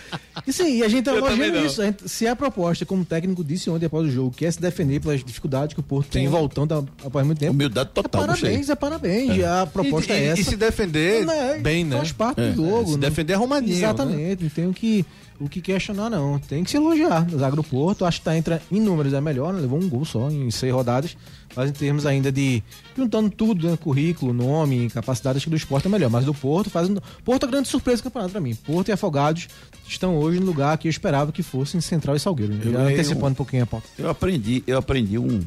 E 0.46 0.52
sim, 0.52 0.78
e 0.78 0.82
a 0.84 0.88
gente 0.88 1.04
tá 1.04 1.12
elogiando 1.16 1.58
não. 1.58 1.66
isso. 1.66 1.82
A 1.82 1.86
gente- 1.86 2.08
se 2.08 2.26
a 2.26 2.36
proposta, 2.36 2.86
como 2.86 3.02
o 3.02 3.04
técnico 3.04 3.42
disse 3.42 3.68
ontem 3.68 3.86
após 3.86 4.06
o 4.06 4.10
jogo, 4.10 4.30
que 4.30 4.46
é 4.46 4.50
se 4.50 4.60
defender 4.60 5.00
pelas 5.00 5.22
dificuldades 5.24 5.74
que 5.74 5.80
o 5.80 5.82
Porto 5.82 6.08
tem 6.08 6.24
Sim. 6.26 6.30
voltando 6.30 6.88
após 7.04 7.26
muito 7.26 7.38
tempo. 7.38 7.52
Humildade 7.52 7.90
É 7.90 7.92
total, 8.02 8.26
gostei. 8.26 8.42
parabéns, 8.50 8.70
é 8.70 8.74
parabéns. 8.76 9.44
A 9.44 9.66
proposta 9.66 10.12
e, 10.12 10.16
é 10.16 10.24
essa. 10.26 10.40
E 10.40 10.44
se 10.44 10.56
defender 10.56 11.26
Né, 11.26 11.58
bem, 11.58 11.84
né? 11.84 11.96
Faz 11.96 12.12
parte 12.12 12.40
É, 12.40 12.50
do 12.52 12.64
jogo. 12.64 12.86
se 12.92 12.98
né? 12.98 13.08
defender 13.08 13.34
arrumadinho, 13.34 13.76
Exatamente, 13.76 14.42
não 14.44 14.50
tem 14.50 14.66
o 14.68 14.72
que, 14.72 15.04
o 15.40 15.48
que 15.48 15.60
questionar, 15.60 16.08
não. 16.10 16.38
Tem 16.38 16.62
que 16.64 16.70
se 16.70 16.76
elogiar. 16.76 17.26
O 17.32 17.38
Zaga 17.38 17.56
do 17.56 17.62
Porto, 17.64 18.04
acho 18.04 18.18
que 18.20 18.24
tá 18.24 18.36
entre 18.36 18.58
em 18.70 18.80
números 18.80 19.12
é 19.12 19.20
melhor, 19.20 19.47
né? 19.52 19.60
levou 19.60 19.78
um 19.80 19.88
gol 19.88 20.04
só 20.04 20.30
em 20.30 20.50
seis 20.50 20.72
rodadas. 20.72 21.16
Mas 21.56 21.70
em 21.70 21.72
termos 21.72 22.06
ainda 22.06 22.30
de. 22.30 22.62
juntando 22.96 23.30
tudo, 23.30 23.68
né? 23.68 23.76
currículo, 23.76 24.32
nome, 24.32 24.88
capacidade, 24.90 25.38
acho 25.38 25.46
que 25.46 25.50
do 25.50 25.56
esporte 25.56 25.86
é 25.86 25.90
melhor. 25.90 26.10
Mas 26.10 26.24
do 26.24 26.32
Porto 26.34 26.70
faz. 26.70 26.88
um- 26.88 26.96
Porto 27.24 27.46
é 27.46 27.48
grande 27.48 27.68
surpresa 27.68 28.00
do 28.00 28.04
campeonato 28.04 28.32
pra 28.32 28.40
mim. 28.40 28.54
Porto 28.54 28.88
e 28.88 28.92
Afogados 28.92 29.48
estão 29.88 30.16
hoje 30.18 30.38
no 30.38 30.46
lugar 30.46 30.76
que 30.78 30.86
eu 30.86 30.90
esperava 30.90 31.32
que 31.32 31.42
fossem 31.42 31.80
Central 31.80 32.14
e 32.16 32.20
Salgueiro. 32.20 32.52
né? 32.54 32.60
Eu 32.64 32.72
Já 32.72 32.80
antecipando 32.82 33.26
um- 33.26 33.30
um 33.30 33.34
pouquinho 33.34 33.62
a 33.62 33.66
pauta. 33.66 33.86
Eu 33.98 34.08
aprendi, 34.10 34.62
eu 34.66 34.78
aprendi 34.78 35.18
um, 35.18 35.40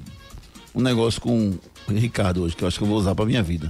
um 0.75 0.81
negócio 0.81 1.21
com 1.21 1.53
o 1.87 1.93
Ricardo 1.93 2.41
hoje, 2.43 2.55
que 2.55 2.63
eu 2.63 2.67
acho 2.67 2.77
que 2.77 2.83
eu 2.83 2.87
vou 2.87 2.97
usar 2.97 3.13
pra 3.15 3.25
minha 3.25 3.43
vida. 3.43 3.69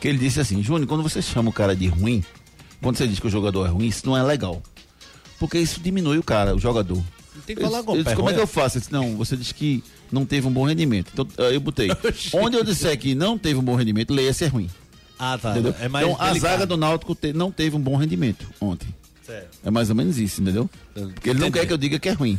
Que 0.00 0.08
ele 0.08 0.18
disse 0.18 0.40
assim, 0.40 0.62
Júnior, 0.62 0.88
quando 0.88 1.02
você 1.02 1.22
chama 1.22 1.50
o 1.50 1.52
cara 1.52 1.76
de 1.76 1.86
ruim, 1.86 2.24
quando 2.82 2.96
você 2.96 3.06
diz 3.06 3.20
que 3.20 3.26
o 3.26 3.30
jogador 3.30 3.66
é 3.66 3.68
ruim, 3.70 3.86
isso 3.86 4.04
não 4.06 4.16
é 4.16 4.22
legal. 4.22 4.60
Porque 5.38 5.58
isso 5.58 5.80
diminui 5.80 6.18
o 6.18 6.22
cara, 6.24 6.56
o 6.56 6.58
jogador. 6.58 7.00
Tem 7.46 7.56
que 7.56 7.62
falar 7.62 7.82
com 7.82 7.94
eu 7.94 8.00
o 8.00 8.04
disse, 8.04 8.16
como 8.16 8.30
é 8.30 8.34
que 8.34 8.40
eu 8.40 8.46
faço? 8.46 8.76
Eu 8.76 8.80
disse, 8.80 8.92
não, 8.92 9.16
você 9.16 9.36
disse 9.36 9.52
que 9.54 9.82
não 10.10 10.24
teve 10.24 10.46
um 10.46 10.52
bom 10.52 10.64
rendimento. 10.64 11.10
Então 11.12 11.26
aí 11.38 11.54
eu 11.54 11.60
botei. 11.60 11.88
Onde 12.32 12.56
eu 12.56 12.64
disser 12.64 12.98
que 12.98 13.14
não 13.14 13.36
teve 13.38 13.58
um 13.58 13.62
bom 13.62 13.74
rendimento, 13.74 14.12
leia 14.12 14.32
se 14.32 14.44
é 14.44 14.48
ruim. 14.48 14.68
Ah, 15.18 15.38
tá. 15.40 15.52
Entendeu? 15.52 15.74
É 15.80 15.88
mais 15.88 16.06
então 16.06 16.20
a 16.20 16.34
zaga 16.34 16.66
do 16.66 16.76
Náutico 16.76 17.14
te- 17.14 17.32
não 17.32 17.50
teve 17.50 17.76
um 17.76 17.80
bom 17.80 17.96
rendimento 17.96 18.46
ontem. 18.60 18.88
Certo. 19.24 19.58
É 19.64 19.70
mais 19.70 19.88
ou 19.88 19.94
menos 19.94 20.18
isso, 20.18 20.42
entendeu? 20.42 20.68
Porque 20.94 21.30
ele 21.30 21.38
não 21.38 21.46
Entendi. 21.46 21.60
quer 21.60 21.66
que 21.66 21.72
eu 21.72 21.78
diga 21.78 21.98
que 21.98 22.08
é 22.08 22.12
ruim. 22.12 22.38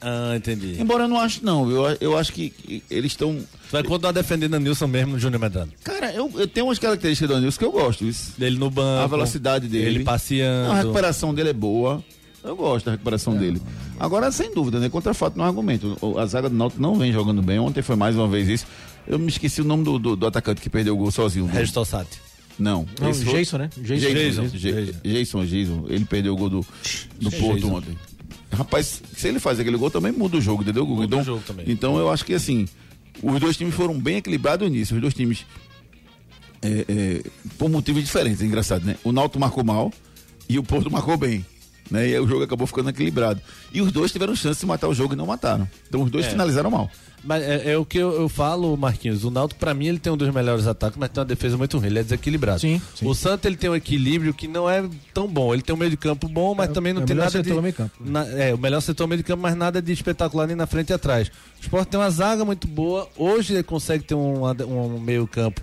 Ah, 0.00 0.34
entendi. 0.34 0.76
Embora 0.80 1.04
eu 1.04 1.08
não 1.08 1.20
acho, 1.20 1.44
não. 1.44 1.70
Eu, 1.70 1.96
eu 2.00 2.18
acho 2.18 2.32
que, 2.32 2.50
que 2.50 2.82
eles 2.90 3.12
estão. 3.12 3.36
Tu 3.36 3.70
vai 3.70 3.82
continuar 3.84 4.10
defendendo 4.12 4.54
a 4.54 4.58
Nilson 4.58 4.88
mesmo, 4.88 5.16
Júnior 5.18 5.40
Medrano. 5.40 5.70
Cara, 5.84 6.12
eu, 6.12 6.28
eu 6.34 6.48
tenho 6.48 6.66
umas 6.66 6.78
características 6.78 7.28
do 7.28 7.36
Anilson 7.36 7.58
que 7.58 7.64
eu 7.64 7.70
gosto. 7.70 8.04
Isso. 8.04 8.32
Dele 8.36 8.58
no 8.58 8.68
banco. 8.68 9.04
A 9.04 9.06
velocidade 9.06 9.68
dele. 9.68 9.86
Ele 9.86 9.98
Não, 9.98 10.04
passeando. 10.06 10.72
a 10.72 10.76
recuperação 10.76 11.32
dele 11.32 11.50
é 11.50 11.52
boa. 11.52 12.02
Eu 12.44 12.56
gosto 12.56 12.86
da 12.86 12.92
recuperação 12.92 13.36
dele. 13.36 13.62
Agora, 14.00 14.32
sem 14.32 14.52
dúvida, 14.54 14.80
né? 14.80 14.88
Contra 14.88 15.14
fato 15.14 15.36
não 15.36 15.44
é 15.44 15.48
argumento. 15.48 15.96
O- 16.00 16.18
A 16.18 16.26
zaga 16.26 16.48
do 16.48 16.56
Náutico 16.56 16.82
não 16.82 16.96
vem 16.96 17.12
jogando 17.12 17.40
bem. 17.40 17.58
Ontem 17.58 17.82
foi 17.82 17.94
mais 17.96 18.16
uma 18.16 18.26
vez 18.26 18.48
isso. 18.48 18.66
Eu 19.06 19.18
me 19.18 19.28
esqueci 19.28 19.60
o 19.60 19.64
nome 19.64 19.84
do, 19.84 19.98
do, 19.98 20.16
do 20.16 20.26
atacante 20.26 20.60
que 20.60 20.68
perdeu 20.68 20.94
o 20.94 20.96
gol 20.96 21.10
sozinho. 21.10 21.46
Regis 21.46 21.72
Tossati. 21.72 22.20
Não. 22.58 22.86
Não, 23.00 23.10
esse 23.10 23.24
foi- 23.24 23.34
Jason, 23.38 23.58
né? 23.58 23.70
Jason. 23.76 24.08
Jason, 24.08 24.42
Jason. 24.42 24.58
Jason, 24.58 24.98
Jason, 25.04 25.44
Jason, 25.46 25.84
ele 25.88 26.04
perdeu 26.04 26.34
o 26.34 26.36
gol 26.36 26.48
do, 26.50 26.66
do 27.20 27.30
Porto 27.30 27.60
Jason. 27.60 27.74
ontem. 27.76 27.98
Rapaz, 28.52 29.02
se 29.16 29.28
ele 29.28 29.38
faz 29.38 29.58
aquele 29.60 29.76
gol 29.76 29.90
também 29.90 30.12
muda 30.12 30.36
o 30.36 30.40
jogo, 30.40 30.62
entendeu, 30.62 30.84
Guga? 30.84 31.02
Muda 31.02 31.16
o 31.16 31.20
Então, 31.20 31.24
jogo 31.24 31.42
também. 31.46 31.64
então 31.68 31.96
eu 31.98 32.10
acho 32.10 32.24
que 32.24 32.34
assim, 32.34 32.68
os 33.22 33.40
dois 33.40 33.56
times 33.56 33.74
foram 33.74 33.98
bem 33.98 34.16
equilibrados 34.18 34.70
nisso. 34.70 34.94
Os 34.94 35.00
dois 35.00 35.14
times, 35.14 35.46
é, 36.60 36.84
é, 36.88 37.22
por 37.56 37.68
motivos 37.70 38.02
diferentes, 38.04 38.42
é 38.42 38.44
engraçado, 38.44 38.84
né? 38.84 38.96
O 39.02 39.10
Náutico 39.12 39.40
marcou 39.40 39.64
mal 39.64 39.90
e 40.48 40.58
o 40.58 40.62
Porto 40.62 40.90
marcou 40.90 41.16
bem. 41.16 41.44
Né? 41.90 42.08
E 42.08 42.14
aí 42.14 42.20
o 42.20 42.26
jogo 42.26 42.44
acabou 42.44 42.66
ficando 42.66 42.88
equilibrado. 42.90 43.40
E 43.72 43.82
os 43.82 43.92
dois 43.92 44.10
tiveram 44.12 44.34
chance 44.34 44.60
de 44.60 44.66
matar 44.66 44.88
o 44.88 44.94
jogo 44.94 45.14
e 45.14 45.16
não 45.16 45.26
mataram. 45.26 45.68
Então 45.88 46.02
os 46.02 46.10
dois 46.10 46.26
É. 46.26 46.30
finalizaram 46.30 46.70
mal. 46.70 46.90
Mas 47.24 47.40
é, 47.44 47.72
é 47.72 47.78
o 47.78 47.84
que 47.84 47.98
eu, 47.98 48.12
eu 48.20 48.28
falo, 48.28 48.76
Marquinhos. 48.76 49.22
O 49.22 49.30
Náutico, 49.30 49.60
pra 49.60 49.72
mim, 49.72 49.86
ele 49.86 49.98
tem 50.00 50.12
um 50.12 50.16
dos 50.16 50.28
melhores 50.34 50.66
ataques, 50.66 50.98
mas 50.98 51.08
tem 51.10 51.20
uma 51.20 51.24
defesa 51.26 51.56
muito 51.56 51.78
ruim. 51.78 51.86
Ele 51.86 52.00
é 52.00 52.02
desequilibrado. 52.02 52.60
Sim, 52.60 52.80
sim. 52.96 53.06
O 53.06 53.14
Santos, 53.14 53.44
ele 53.46 53.56
tem 53.56 53.70
um 53.70 53.76
equilíbrio 53.76 54.34
que 54.34 54.48
não 54.48 54.68
é 54.68 54.82
tão 55.14 55.28
bom. 55.28 55.52
Ele 55.54 55.62
tem 55.62 55.72
um 55.72 55.78
meio 55.78 55.90
de 55.90 55.96
campo 55.96 56.26
bom, 56.28 56.52
mas 56.54 56.70
É, 56.70 56.72
também 56.72 56.92
não 56.92 57.02
é 57.02 57.04
o 57.04 57.06
tem 57.06 57.14
melhor 57.14 57.26
nada 57.26 57.38
setor 57.44 57.54
de... 57.56 57.62
meio 57.62 57.74
campo. 57.74 57.92
Na- 58.00 58.26
é, 58.26 58.52
o 58.52 58.58
melhor 58.58 58.80
setor 58.80 59.06
meio 59.06 59.18
de 59.18 59.22
campo, 59.24 59.40
mas 59.42 59.54
nada 59.54 59.80
de 59.80 59.92
espetacular 59.92 60.48
nem 60.48 60.56
na 60.56 60.66
frente 60.66 60.90
e 60.90 60.92
atrás. 60.94 61.28
O 61.28 61.62
Sport 61.62 61.88
tem 61.88 62.00
uma 62.00 62.10
zaga 62.10 62.44
muito 62.44 62.66
boa. 62.66 63.08
Hoje 63.16 63.52
ele 63.54 63.62
consegue 63.62 64.02
ter 64.02 64.14
um, 64.16 64.44
um 64.44 64.98
meio 64.98 65.24
campo 65.28 65.60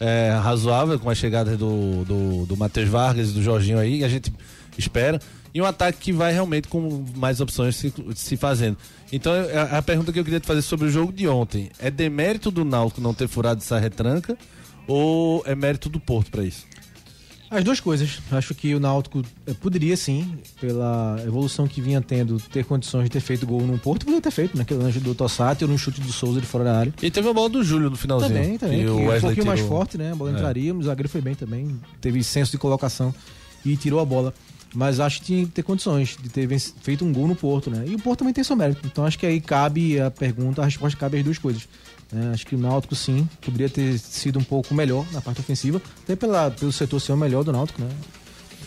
é, 0.00 0.36
razoável 0.42 0.98
com 0.98 1.08
as 1.08 1.18
chegadas 1.18 1.56
do, 1.56 2.04
do, 2.04 2.46
do 2.46 2.56
Matheus 2.56 2.88
Vargas 2.88 3.30
e 3.30 3.32
do 3.32 3.42
Jorginho 3.44 3.78
aí, 3.78 3.98
que 3.98 4.04
a 4.04 4.08
gente 4.08 4.32
espera. 4.76 5.20
E 5.56 5.60
um 5.62 5.64
ataque 5.64 5.98
que 5.98 6.12
vai 6.12 6.34
realmente 6.34 6.68
com 6.68 7.02
mais 7.16 7.40
opções 7.40 7.76
se, 7.76 7.90
se 8.14 8.36
fazendo. 8.36 8.76
Então, 9.10 9.32
a, 9.32 9.78
a 9.78 9.82
pergunta 9.82 10.12
que 10.12 10.18
eu 10.20 10.24
queria 10.24 10.38
te 10.38 10.46
fazer 10.46 10.60
sobre 10.60 10.86
o 10.86 10.90
jogo 10.90 11.10
de 11.10 11.26
ontem: 11.26 11.70
é 11.78 11.90
demérito 11.90 12.50
do 12.50 12.62
Náutico 12.62 13.00
não 13.00 13.14
ter 13.14 13.26
furado 13.26 13.62
essa 13.62 13.78
retranca 13.78 14.36
ou 14.86 15.42
é 15.46 15.54
mérito 15.54 15.88
do 15.88 15.98
Porto 15.98 16.30
pra 16.30 16.44
isso? 16.44 16.66
As 17.50 17.64
duas 17.64 17.80
coisas. 17.80 18.18
Acho 18.32 18.54
que 18.54 18.74
o 18.74 18.80
Náutico 18.80 19.22
eh, 19.46 19.54
poderia 19.54 19.96
sim, 19.96 20.36
pela 20.60 21.16
evolução 21.26 21.66
que 21.66 21.80
vinha 21.80 22.02
tendo, 22.02 22.38
ter 22.38 22.62
condições 22.66 23.04
de 23.04 23.08
ter 23.10 23.20
feito 23.20 23.46
gol 23.46 23.62
no 23.62 23.78
Porto, 23.78 24.00
poderia 24.04 24.20
ter 24.20 24.32
feito, 24.32 24.58
naquele 24.58 24.82
lance 24.82 25.00
do 25.00 25.14
Tossati 25.14 25.64
ou 25.64 25.70
no 25.70 25.78
chute 25.78 26.02
do 26.02 26.12
Souza 26.12 26.38
de 26.38 26.46
fora 26.46 26.64
da 26.64 26.78
área. 26.80 26.92
E 27.00 27.10
teve 27.10 27.26
a 27.30 27.32
bola 27.32 27.48
do 27.48 27.64
Júlio 27.64 27.88
no 27.88 27.96
finalzinho. 27.96 28.30
Também, 28.34 28.58
também. 28.58 28.78
que 28.80 28.84
Que 28.84 28.90
o 28.90 29.16
um 29.16 29.20
pouquinho 29.22 29.46
mais 29.46 29.60
tirou. 29.60 29.78
forte, 29.78 29.96
né? 29.96 30.12
A 30.12 30.14
bola 30.14 30.32
É. 30.32 30.34
entraria, 30.34 30.74
o 30.74 30.82
zagueiro 30.82 31.08
foi 31.08 31.22
bem 31.22 31.34
também. 31.34 31.80
Teve 31.98 32.22
senso 32.22 32.50
de 32.52 32.58
colocação 32.58 33.14
e 33.64 33.74
tirou 33.74 34.00
a 34.00 34.04
bola. 34.04 34.34
Mas 34.74 35.00
acho 35.00 35.20
que 35.20 35.26
tinha 35.26 35.46
que 35.46 35.52
ter 35.52 35.62
condições 35.62 36.16
de 36.20 36.28
ter 36.28 36.48
feito 36.58 37.04
um 37.04 37.12
gol 37.12 37.26
no 37.26 37.34
Porto, 37.34 37.70
né? 37.70 37.84
E 37.86 37.94
o 37.94 37.98
Porto 37.98 38.20
também 38.20 38.34
tem 38.34 38.44
seu 38.44 38.56
mérito. 38.56 38.86
Então 38.86 39.04
acho 39.04 39.18
que 39.18 39.24
aí 39.24 39.40
cabe 39.40 40.00
a 40.00 40.10
pergunta, 40.10 40.62
a 40.62 40.64
resposta 40.64 40.98
cabe 40.98 41.18
às 41.18 41.24
duas 41.24 41.38
coisas. 41.38 41.68
né? 42.12 42.30
acho 42.34 42.46
que 42.46 42.54
o 42.54 42.58
Náutico, 42.58 42.94
sim, 42.94 43.28
poderia 43.40 43.68
ter 43.68 43.98
sido 43.98 44.38
um 44.38 44.44
pouco 44.44 44.74
melhor 44.74 45.06
na 45.12 45.20
parte 45.20 45.40
ofensiva, 45.40 45.80
até 46.02 46.14
pela, 46.14 46.50
pelo 46.50 46.72
setor 46.72 47.00
ser 47.00 47.12
o 47.12 47.16
melhor 47.16 47.42
do 47.42 47.52
Náutico, 47.52 47.80
né? 47.80 47.88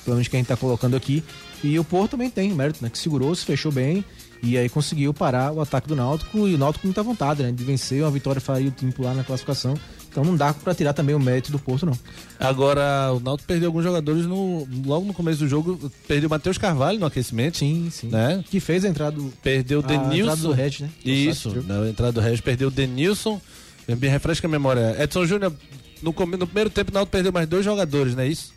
Pelo 0.04 0.16
menos 0.16 0.28
que 0.28 0.36
a 0.36 0.40
gente 0.40 0.48
tá 0.48 0.58
colocando 0.58 0.96
aqui. 0.96 1.24
E 1.64 1.78
o 1.78 1.84
Porto 1.84 2.12
também 2.12 2.30
tem 2.30 2.52
mérito, 2.54 2.82
né? 2.82 2.90
Que 2.90 2.98
segurou, 2.98 3.36
se 3.36 3.46
fechou 3.46 3.72
bem 3.72 4.04
e 4.42 4.58
aí 4.58 4.70
conseguiu 4.70 5.14
parar 5.14 5.52
o 5.52 5.62
ataque 5.62 5.88
do 5.88 5.96
Náutico 5.96 6.48
e 6.48 6.56
o 6.56 6.58
Náutico 6.58 6.84
com 6.84 6.88
muita 6.88 7.04
vontade, 7.04 7.44
né? 7.44 7.52
De 7.52 7.64
vencer, 7.64 8.02
uma 8.02 8.12
vitória 8.12 8.40
faria 8.40 8.70
o 8.70 8.72
time 8.72 8.92
pular 8.92 9.14
na 9.14 9.24
classificação. 9.24 9.76
Então 10.10 10.24
não 10.24 10.36
dá 10.36 10.54
pra 10.54 10.74
tirar 10.74 10.94
também 10.94 11.14
o 11.14 11.20
mérito 11.20 11.52
do 11.52 11.60
Porto, 11.60 11.86
não. 11.86 11.98
Agora, 12.40 13.14
o 13.14 13.20
Náutico 13.20 13.48
perdeu 13.48 13.68
alguns 13.68 13.84
jogadores 13.84 14.26
no, 14.26 14.68
logo 14.86 15.06
no 15.06 15.14
começo 15.14 15.40
do 15.40 15.48
jogo. 15.48 15.92
Perdeu 16.08 16.28
o 16.28 16.30
Matheus 16.30 16.58
Carvalho 16.58 17.00
no 17.00 17.06
aquecimento. 17.06 17.58
Sim, 17.60 17.90
sim. 17.92 18.08
Né? 18.08 18.44
Que 18.50 18.60
fez 18.60 18.84
a 18.84 18.90
entrada 18.90 19.12
do, 19.16 19.32
Perdeu 19.44 19.80
o 19.80 19.84
a 19.84 19.94
entrada 19.94 20.10
Denilson. 20.10 20.36
do 20.36 20.52
Red, 20.52 20.72
né? 20.82 20.90
Isso, 21.06 21.64
na 21.68 21.88
entrada 21.88 22.12
do 22.14 22.20
Regis 22.22 22.42
perdeu 22.42 22.70
o 22.70 22.72
Denilson. 22.72 23.40
Me 23.88 24.08
refresca 24.08 24.48
a 24.48 24.50
memória. 24.50 24.96
Edson 25.02 25.26
Júnior, 25.26 25.54
no, 26.02 26.12
no 26.12 26.48
primeiro 26.48 26.70
tempo, 26.70 26.92
o 26.92 26.94
Náutico 26.94 27.12
perdeu 27.12 27.32
mais 27.32 27.48
dois 27.48 27.64
jogadores, 27.64 28.16
não 28.16 28.24
é 28.24 28.28
isso? 28.28 28.54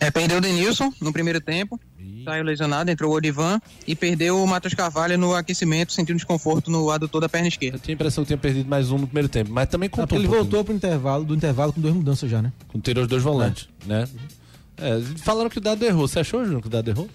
É, 0.00 0.10
perdeu 0.10 0.38
o 0.38 0.40
Denilson 0.40 0.92
no 1.00 1.12
primeiro 1.12 1.40
tempo, 1.40 1.78
saiu 2.24 2.44
lesionado, 2.44 2.88
entrou 2.90 3.10
o 3.12 3.16
Odivan 3.16 3.60
e 3.86 3.96
perdeu 3.96 4.40
o 4.42 4.46
Matheus 4.46 4.72
Carvalho 4.74 5.18
no 5.18 5.34
aquecimento, 5.34 5.92
sentiu 5.92 6.12
um 6.14 6.16
desconforto 6.16 6.70
no 6.70 6.90
adutor 6.90 7.20
da 7.20 7.28
perna 7.28 7.46
Eu 7.46 7.50
esquerda. 7.50 7.78
tinha 7.78 7.94
a 7.94 7.96
impressão 7.96 8.22
que 8.22 8.28
tinha 8.28 8.38
perdido 8.38 8.68
mais 8.68 8.90
um 8.92 8.98
no 8.98 9.06
primeiro 9.06 9.28
tempo, 9.28 9.50
mas 9.52 9.68
também 9.68 9.88
Ah, 9.92 9.96
contou 9.96 10.16
ele 10.18 10.28
um 10.28 10.30
voltou 10.30 10.64
pro 10.64 10.72
intervalo, 10.74 11.24
do 11.24 11.34
intervalo 11.34 11.72
com 11.72 11.80
duas 11.80 11.94
mudanças 11.94 12.30
já, 12.30 12.40
né? 12.40 12.52
Com 12.68 12.78
tirou 12.78 13.02
os 13.02 13.08
dois 13.10 13.22
volantes, 13.22 13.68
né? 13.86 14.06
É, 14.76 15.00
falaram 15.18 15.50
que 15.50 15.58
o 15.58 15.60
dado 15.60 15.82
errou. 15.84 16.06
Você 16.06 16.20
achou, 16.20 16.44
Júnior, 16.44 16.60
que 16.62 16.68
o 16.68 16.70
dado 16.70 16.88
errou? 16.88 17.08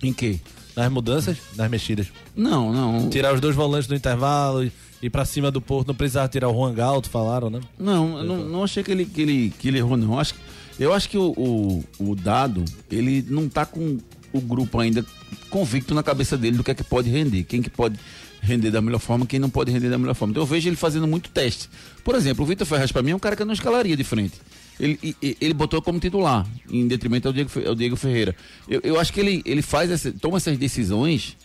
Em 0.00 0.12
quê? 0.12 0.38
Nas 0.76 0.90
mudanças, 0.92 1.36
nas 1.56 1.68
mexidas. 1.68 2.06
Não, 2.36 2.72
não. 2.72 3.10
Tirar 3.10 3.34
os 3.34 3.40
dois 3.40 3.56
volantes 3.56 3.88
do 3.88 3.94
intervalo 3.96 4.62
e 4.64 4.72
ir 5.02 5.10
pra 5.10 5.24
cima 5.24 5.50
do 5.50 5.60
Porto, 5.60 5.88
não 5.88 5.94
precisava 5.94 6.28
tirar 6.28 6.48
o 6.48 6.52
Juan 6.54 6.72
Galto, 6.74 7.10
falaram, 7.10 7.50
né? 7.50 7.60
Não, 7.78 8.18
eu 8.18 8.24
não, 8.24 8.36
não 8.44 8.64
achei 8.64 8.82
que 8.84 8.92
ele, 8.92 9.04
que 9.04 9.20
ele, 9.22 9.52
que 9.58 9.66
ele 9.68 9.78
errou, 9.78 9.96
não. 9.96 10.18
Acho, 10.18 10.34
que- 10.34 10.40
eu 10.78 10.92
acho 10.92 11.08
que 11.08 11.16
o, 11.18 11.32
o, 11.36 11.84
o 12.10 12.14
Dado, 12.14 12.64
ele 12.90 13.24
não 13.28 13.48
tá 13.48 13.64
com 13.66 13.98
o 14.32 14.40
grupo 14.40 14.78
ainda 14.80 15.04
convicto 15.48 15.94
na 15.94 16.02
cabeça 16.02 16.36
dele 16.36 16.56
do 16.56 16.64
que 16.64 16.70
é 16.70 16.74
que 16.74 16.82
pode 16.84 17.08
render. 17.10 17.44
Quem 17.44 17.62
que 17.62 17.70
pode 17.70 17.98
render 18.42 18.70
da 18.70 18.82
melhor 18.82 18.98
forma, 18.98 19.24
quem 19.26 19.38
não 19.38 19.48
pode 19.48 19.70
render 19.70 19.88
da 19.88 19.96
melhor 19.98 20.14
forma. 20.14 20.32
Então 20.32 20.42
eu 20.42 20.46
vejo 20.46 20.68
ele 20.68 20.76
fazendo 20.76 21.06
muito 21.06 21.30
teste. 21.30 21.68
Por 22.02 22.14
exemplo, 22.14 22.44
o 22.44 22.46
Vitor 22.46 22.66
Ferraz, 22.66 22.90
pra 22.92 23.02
mim, 23.02 23.12
é 23.12 23.16
um 23.16 23.18
cara 23.20 23.36
que 23.36 23.42
eu 23.42 23.46
não 23.46 23.54
escalaria 23.54 23.96
de 23.96 24.04
frente. 24.04 24.34
Ele, 24.78 24.98
e- 25.02 25.16
e- 25.22 25.36
ele 25.40 25.54
botou 25.54 25.80
como 25.80 26.00
titular, 26.00 26.44
em 26.68 26.86
detrimento 26.88 27.28
ao 27.28 27.32
Diego, 27.32 27.50
ao 27.66 27.74
Diego 27.76 27.94
Ferreira. 27.96 28.34
Eu, 28.68 28.80
eu 28.82 29.00
acho 29.00 29.12
que 29.12 29.20
ele, 29.20 29.40
ele 29.46 29.62
faz 29.62 29.90
essa, 29.90 30.10
toma 30.12 30.36
essas 30.38 30.58
decisões 30.58 31.36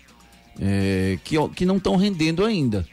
é, 0.60 1.20
que, 1.24 1.36
que 1.56 1.66
não 1.66 1.78
estão 1.78 1.96
rendendo 1.96 2.44
ainda. 2.44 2.86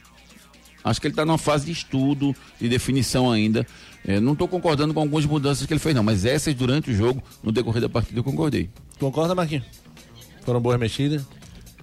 Acho 0.85 1.01
que 1.01 1.07
ele 1.09 1.13
está 1.13 1.25
numa 1.25 1.39
fase 1.39 1.65
de 1.67 1.73
estudo, 1.73 2.37
de 2.61 2.69
definição 2.69 3.33
ainda. 3.33 3.67
É, 4.07 4.21
não 4.21 4.33
estou 4.35 4.47
concordando 4.47 4.95
com 4.95 5.01
algumas 5.01 5.25
mudanças 5.27 5.67
que 5.67 5.73
ele 5.73 5.81
fez, 5.81 5.95
não, 5.95 6.03
mas 6.05 6.25
essas 6.25 6.55
durante 6.55 6.91
o 6.91 6.95
jogo, 6.95 7.21
no 7.43 7.51
decorrer 7.51 7.83
da 7.83 7.89
partida, 7.89 8.21
eu 8.21 8.25
concordei. 8.25 8.71
Concorda, 9.01 9.35
Marquinhos? 9.35 9.65
Foram 10.45 10.61
boas 10.61 10.79
mexidas. 10.79 11.23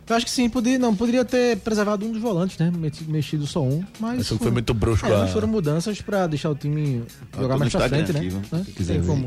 Eu 0.07 0.15
acho 0.15 0.25
que 0.25 0.31
sim, 0.31 0.49
poderia, 0.49 0.77
não, 0.79 0.95
poderia 0.95 1.23
ter 1.25 1.57
preservado 1.57 2.05
um 2.05 2.11
dos 2.11 2.21
volantes, 2.21 2.57
né? 2.57 2.71
Mexido 3.07 3.45
só 3.47 3.61
um, 3.63 3.83
mas. 3.99 4.27
Que 4.29 4.37
foi 4.37 4.51
muito 4.51 4.73
brusco. 4.73 5.05
É, 5.07 5.15
a- 5.15 5.19
mas 5.19 5.31
foram 5.31 5.47
mudanças 5.47 6.01
pra 6.01 6.27
deixar 6.27 6.49
o 6.49 6.55
time 6.55 7.03
jogar 7.37 7.57
mais 7.57 7.71
pra 7.71 7.87
frente, 7.89 8.11
aqui, 8.11 8.13
né? 8.13 8.29
viu? 8.29 8.41
Né? 8.51 8.63
Se 8.65 8.71
quiser 8.71 8.93
Tem 8.93 9.01
ver. 9.01 9.07
como, 9.07 9.25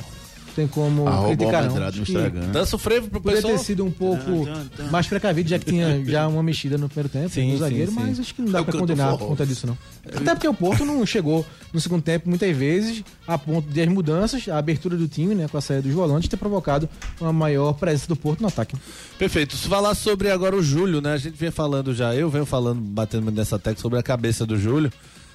tem 0.57 0.67
como 0.67 1.07
Arroba 1.07 1.37
criticar, 1.37 1.65
não. 1.71 1.93
Que. 1.93 2.31
Dança 2.51 2.77
o 2.77 2.79
frevo 2.79 3.09
pro 3.11 3.21
Poderia 3.21 3.43
pessoal. 3.43 3.59
ter 3.59 3.65
sido 3.65 3.85
um 3.85 3.91
pouco 3.91 4.49
mais 4.91 5.07
precavido, 5.07 5.51
já 5.51 5.59
que 5.59 5.67
tinha 5.67 6.03
já 6.11 6.27
uma 6.27 6.43
mexida 6.43 6.79
no 6.79 6.89
primeiro 6.89 7.11
tempo 7.11 7.29
Sim, 7.29 7.49
no 7.49 7.53
sim, 7.53 7.59
zagueiro, 7.59 7.93
sim. 7.93 7.99
mas 8.01 8.19
acho 8.19 8.35
que 8.35 8.41
não 8.41 8.51
dá 8.51 8.61
É 8.61 8.65
tô 8.65 8.79
condenar 8.79 9.19
por 9.19 9.29
conta 9.29 9.45
disso, 9.45 9.67
não. 9.67 9.77
Até 10.07 10.35
porque 10.35 10.49
o 10.49 10.55
Porto 10.55 10.87
não 10.87 11.05
chegou 11.05 11.45
no 11.75 11.81
segundo 11.81 12.01
tempo 12.01 12.27
muitas 12.29 12.57
vezes 12.57 13.05
a 13.29 13.37
ponto 13.37 13.69
de 13.69 13.83
as 13.83 13.89
mudanças, 13.89 14.49
a 14.49 14.57
abertura 14.57 14.97
do 14.97 15.07
time, 15.07 15.35
né, 15.35 15.47
com 15.47 15.59
a 15.59 15.61
saída 15.61 15.83
dos 15.83 15.93
volantes, 15.93 16.27
ter 16.29 16.39
provocado 16.39 16.89
uma 17.21 17.33
maior 17.35 17.75
presença 17.75 18.09
do 18.09 18.17
Porto 18.17 18.41
no 18.41 18.49
ataque. 18.49 18.75
Perfeito. 19.19 19.55
Se 19.57 19.69
falar 19.69 19.95
sobre 19.95 20.31
agora 20.31 20.57
o 20.57 20.63
Júlio, 20.63 21.03
né? 21.03 21.13
A 21.13 21.19
gente 21.19 21.37
vem 21.37 21.51
falando 21.51 21.95
já, 21.95 22.15
eu 22.15 22.31
venho 22.31 22.47
falando, 22.47 22.81
batendo 22.81 23.31
nessa 23.31 23.59
tecla 23.59 23.81
sobre 23.83 23.99
a 23.99 24.03
cabeça 24.03 24.47
do 24.47 24.59
Júlio. 24.59 24.91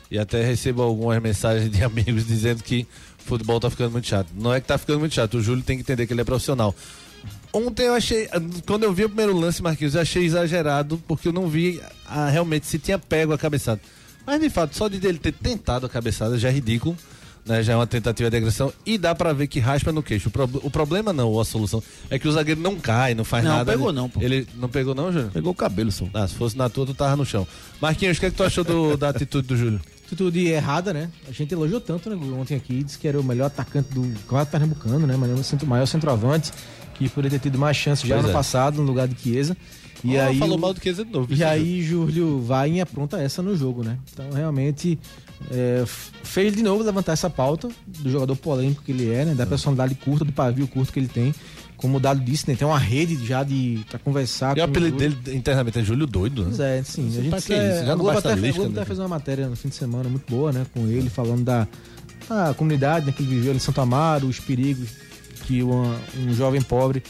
E 0.10 0.20
até 0.20 0.44
recebo 0.44 0.82
algumas 0.82 1.22
mensagens 1.22 1.72
de 1.72 1.82
amigos 1.86 2.28
dizendo 2.28 2.62
que 2.62 2.86
futebol 3.26 3.60
tá 3.60 3.70
ficando 3.70 3.92
muito 3.92 4.08
chato. 4.08 4.28
Não 4.36 4.54
é 4.54 4.60
que 4.62 4.68
tá 4.68 4.78
ficando 4.78 5.00
muito 5.00 5.14
chato, 5.16 5.36
o 5.38 5.42
Júlio 5.42 5.64
tem 5.64 5.78
que 5.78 5.82
entender 5.82 6.06
que 6.08 6.14
ele 6.14 6.22
é 6.22 6.26
profissional. 6.26 6.76
Ontem 7.54 7.84
eu 7.88 7.94
achei, 7.94 8.28
quando 8.66 8.84
eu 8.84 8.94
vi 8.94 9.04
o 9.06 9.10
primeiro 9.10 9.38
lance, 9.38 9.62
Marquinhos, 9.62 9.94
eu 9.96 10.02
achei 10.02 10.24
exagerado, 10.24 11.02
porque 11.08 11.28
eu 11.28 11.34
não 11.34 11.48
vi 11.48 11.82
ah, 12.08 12.30
realmente 12.30 12.66
se 12.66 12.80
tinha 12.80 12.98
pego 12.98 13.34
a 13.34 13.38
cabeçada. 13.38 13.82
Mas 14.26 14.40
de 14.40 14.50
fato, 14.50 14.76
só 14.76 14.88
de 14.88 15.06
ele 15.06 15.18
ter 15.18 15.34
tentado 15.34 15.86
a 15.86 15.90
cabeçada 15.90 16.38
já 16.40 16.48
é 16.48 16.52
ridículo, 16.52 16.96
né? 17.46 17.62
Já 17.62 17.74
é 17.74 17.76
uma 17.76 17.88
tentativa 17.88 18.30
de 18.30 18.38
agressão 18.38 18.72
e 18.86 18.98
dá 18.98 19.14
pra 19.14 19.34
ver 19.34 19.48
que 19.48 19.60
raspa 19.60 19.92
no 19.92 20.02
queixo. 20.02 20.30
O, 20.30 20.32
prob- 20.32 20.60
o 20.64 20.70
problema 20.70 21.12
não, 21.12 21.28
ou 21.28 21.42
a 21.42 21.46
solução, 21.46 21.84
é 22.10 22.18
que 22.18 22.28
o 22.28 22.32
zagueiro 22.32 22.62
não 22.62 22.76
cai, 22.80 23.14
não 23.16 23.26
faz 23.26 23.44
Não, 23.44 23.52
nada. 23.52 23.72
pegou 23.72 23.90
Ele- 23.90 23.96
não, 23.98 24.10
pô. 24.10 24.22
Ele 24.22 24.48
não 24.56 24.70
pegou 24.70 24.96
não, 24.96 25.12
Júlio? 25.12 25.30
Pegou 25.32 25.52
o 25.52 25.56
cabelo, 25.56 25.92
só. 25.92 26.06
Ah, 26.14 26.26
se 26.28 26.36
fosse 26.36 26.56
na 26.58 26.70
tua, 26.70 26.86
tu 26.86 26.94
tava 26.94 27.16
no 27.18 27.26
chão. 27.26 27.46
Marquinhos, 27.82 28.16
o 28.18 28.20
que, 28.20 28.28
é 28.28 28.30
que 28.32 28.38
tu 28.38 28.44
achou 28.44 28.64
do- 28.64 28.96
da 28.96 29.10
atitude 29.10 29.48
do 29.48 29.58
Júlio? 29.58 29.82
Atitude 30.12 30.46
errada, 30.48 30.92
né? 30.94 31.10
A 31.26 31.32
gente 31.32 31.54
elogiou 31.54 31.80
tanto 31.80 32.10
né, 32.10 32.16
ontem 32.38 32.56
aqui, 32.56 32.84
disse 32.84 32.98
que 32.98 33.08
era 33.08 33.18
o 33.20 33.24
melhor 33.24 33.46
atacante 33.46 33.94
do 33.94 34.02
campeonato 34.24 34.52
pernambucano, 34.52 35.08
né? 35.08 35.16
Mas 35.18 35.46
centro, 35.46 35.66
maior 35.66 35.86
centroavante, 35.86 36.52
que 36.96 37.08
poderia 37.08 37.40
ter 37.40 37.44
tido 37.50 37.58
mais 37.58 37.78
chances 37.78 38.06
já 38.08 38.16
Pois 38.16 38.26
no 38.26 38.30
é. 38.32 38.34
passado, 38.34 38.76
no 38.82 38.84
lugar 38.84 39.08
de 39.08 39.18
Chiesa. 39.18 39.56
E 40.04 40.18
Oh, 40.18 40.22
aí 40.22 40.38
falou 40.38 40.58
o- 40.58 40.60
mal 40.60 40.74
do 40.74 40.82
Chiesa 40.82 41.06
de 41.06 41.12
novo. 41.14 41.34
E 41.34 41.42
aí 41.44 41.82
Júlio 41.82 42.42
vai 42.42 42.72
e 42.74 42.82
apronta 42.82 43.22
essa 43.22 43.42
no 43.42 43.56
jogo, 43.56 43.84
né? 43.84 43.98
Então 44.12 44.30
realmente 44.32 45.00
é, 45.50 45.84
fez 46.24 46.54
de 46.54 46.62
novo 46.62 46.84
levantar 46.84 47.14
essa 47.14 47.30
pauta 47.30 47.70
do 47.88 48.12
jogador 48.12 48.36
polêmico 48.36 48.82
que 48.84 48.92
ele 48.92 49.10
é, 49.14 49.24
né? 49.24 49.34
Da 49.34 49.46
personalidade 49.46 49.96
curta, 49.96 50.26
do 50.26 50.34
pavio 50.34 50.68
curto 50.68 50.92
que 50.92 51.00
ele 51.00 51.08
tem. 51.08 51.34
Como 51.82 51.98
o 51.98 52.00
Dado 52.00 52.20
disse, 52.22 52.48
né? 52.50 52.56
Tem 52.56 52.68
uma 52.68 52.78
rede 52.78 53.26
já 53.26 53.44
de 53.44 53.84
pra 53.90 53.98
conversar 53.98 54.56
E 54.56 54.62
o 54.62 54.64
apelido 54.64 54.98
dele 54.98 55.18
internamente 55.36 55.80
é 55.80 55.84
Júlio 55.84 56.06
Doido, 56.06 56.44
né? 56.44 56.48
Pois 56.50 56.60
é, 56.60 56.84
sim. 56.84 57.08
A 57.08 57.12
pra 57.30 57.40
gente 57.40 57.48
que 57.48 57.54
é, 57.54 57.76
isso? 57.78 57.86
Já 57.86 57.96
não 57.96 58.04
Globo 58.04 58.18
até, 58.20 58.36
lista, 58.36 58.52
Globo 58.60 58.70
né? 58.76 58.78
até 58.82 58.86
fez 58.86 59.00
uma 59.00 59.08
matéria 59.08 59.48
no 59.48 59.56
fim 59.56 59.70
de 59.70 59.76
semana 59.76 60.08
muito 60.08 60.30
boa, 60.30 60.52
né? 60.52 60.66
Com 60.74 60.88
ele, 60.88 61.10
falando 61.10 61.44
da, 61.44 61.68
da 62.30 62.54
comunidade 62.54 63.06
né, 63.08 63.12
que 63.12 63.24
ele 63.24 63.30
viveu 63.36 63.50
ali 63.52 63.58
em 63.58 63.60
Santo 63.60 63.82
Amaro, 63.82 64.28
os 64.28 64.40
perigos 64.40 64.90
que 65.46 65.64
uma- 65.64 65.96
um 66.20 66.34
jovem 66.34 66.62
pobre 66.62 67.02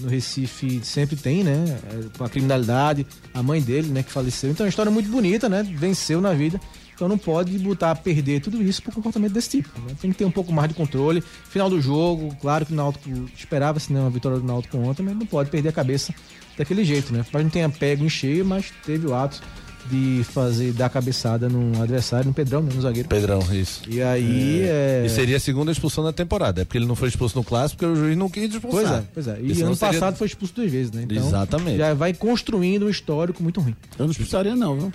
no 0.00 0.08
Recife 0.08 0.80
sempre 0.82 1.16
tem, 1.16 1.44
né? 1.44 1.78
é, 1.92 2.18
Com 2.18 2.24
a 2.24 2.28
criminalidade, 2.28 3.06
a 3.32 3.42
mãe 3.42 3.60
dele, 3.60 3.88
né, 3.88 4.02
que 4.02 4.10
faleceu. 4.10 4.50
Então 4.50 4.64
é 4.64 4.66
uma 4.66 4.70
história 4.70 4.90
muito 4.90 5.10
bonita, 5.10 5.48
né? 5.48 5.62
Venceu 5.62 6.20
na 6.20 6.32
vida. 6.32 6.58
Então 6.94 7.08
não 7.08 7.18
pode 7.18 7.58
botar 7.58 7.90
a 7.90 7.94
perder 7.94 8.40
tudo 8.40 8.62
isso 8.62 8.82
por 8.82 8.94
comportamento 8.94 9.32
desse 9.32 9.50
tipo. 9.50 9.68
né? 9.80 9.94
Tem 10.00 10.12
que 10.12 10.16
ter 10.18 10.24
um 10.24 10.30
pouco 10.30 10.52
mais 10.52 10.68
de 10.68 10.74
controle. 10.74 11.22
Final 11.48 11.68
do 11.68 11.80
jogo, 11.80 12.34
claro 12.40 12.64
que 12.64 12.72
o 12.72 12.76
Náutico 12.76 13.08
esperava-se 13.36 13.92
né, 13.92 14.00
uma 14.00 14.10
vitória 14.10 14.38
do 14.38 14.46
Náutico 14.46 14.76
ontem, 14.78 15.02
mas 15.02 15.16
não 15.16 15.26
pode 15.26 15.50
perder 15.50 15.70
a 15.70 15.72
cabeça 15.72 16.14
daquele 16.56 16.84
jeito, 16.84 17.12
né? 17.12 17.24
Mas 17.32 17.42
não 17.42 17.50
tenha 17.50 17.68
pego 17.68 18.04
em 18.04 18.08
cheio, 18.08 18.44
mas 18.44 18.72
teve 18.86 19.06
o 19.08 19.14
ato 19.14 19.42
de 19.90 20.22
fazer 20.24 20.72
dar 20.72 20.88
cabeçada 20.88 21.46
no 21.48 21.82
adversário, 21.82 22.28
no 22.28 22.32
Pedrão, 22.32 22.62
né, 22.62 22.70
no 22.74 22.80
zagueiro. 22.80 23.06
Pedrão, 23.08 23.40
isso. 23.52 23.82
E 23.86 24.00
aí 24.00 24.62
é. 24.62 25.02
E 25.04 25.10
seria 25.10 25.36
a 25.36 25.40
segunda 25.40 25.70
expulsão 25.72 26.02
da 26.02 26.12
temporada. 26.12 26.62
É 26.62 26.64
porque 26.64 26.78
ele 26.78 26.86
não 26.86 26.94
foi 26.96 27.08
expulso 27.08 27.36
no 27.36 27.44
clássico 27.44 27.80
porque 27.80 27.92
o 27.92 27.96
juiz 27.96 28.16
não 28.16 28.30
quis 28.30 28.44
expulsar. 28.54 29.04
Pois 29.12 29.26
é, 29.26 29.34
pois 29.34 29.38
é. 29.40 29.40
E 29.42 29.54
senão 29.54 29.66
ano 29.68 29.76
seria- 29.76 29.92
passado 29.92 30.16
foi 30.16 30.26
expulso 30.28 30.54
duas 30.54 30.70
vezes, 30.70 30.90
né? 30.92 31.02
Então, 31.02 31.26
Exatamente. 31.26 31.76
Já 31.76 31.92
vai 31.92 32.14
construindo 32.14 32.86
um 32.86 32.88
histórico 32.88 33.42
muito 33.42 33.60
ruim. 33.60 33.74
Eu 33.98 34.04
não 34.06 34.12
expulsaria, 34.12 34.56
não, 34.56 34.74
viu? 34.78 34.92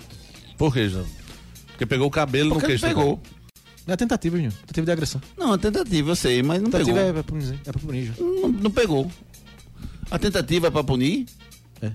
Por 0.58 0.72
quê, 0.74 0.88
João? 0.88 1.04
Porque 1.80 1.86
pegou 1.86 2.08
o 2.08 2.10
cabelo 2.10 2.50
Porque 2.50 2.62
no 2.66 2.68
queixo. 2.68 2.86
pegou. 2.86 3.18
É 3.86 3.92
a 3.94 3.96
tentativa, 3.96 4.36
Júnior. 4.36 4.52
Tentativa 4.52 4.84
de 4.84 4.92
agressão. 4.92 5.20
Não, 5.38 5.54
a 5.54 5.58
tentativa, 5.58 6.10
eu 6.10 6.14
sei, 6.16 6.42
mas 6.42 6.60
não 6.60 6.70
Tentativa 6.70 6.98
pegou. 6.98 7.08
é 7.10 7.12
pra 7.14 7.22
punir, 7.22 7.54
é 7.64 7.72
pra 7.72 7.80
punir, 7.80 8.12
Júnior. 8.14 8.40
Não, 8.42 8.48
não 8.50 8.70
pegou. 8.70 9.10
A 10.10 10.18
tentativa 10.18 10.66
é 10.66 10.70
pra 10.70 10.84
punir? 10.84 11.24
É. 11.80 11.90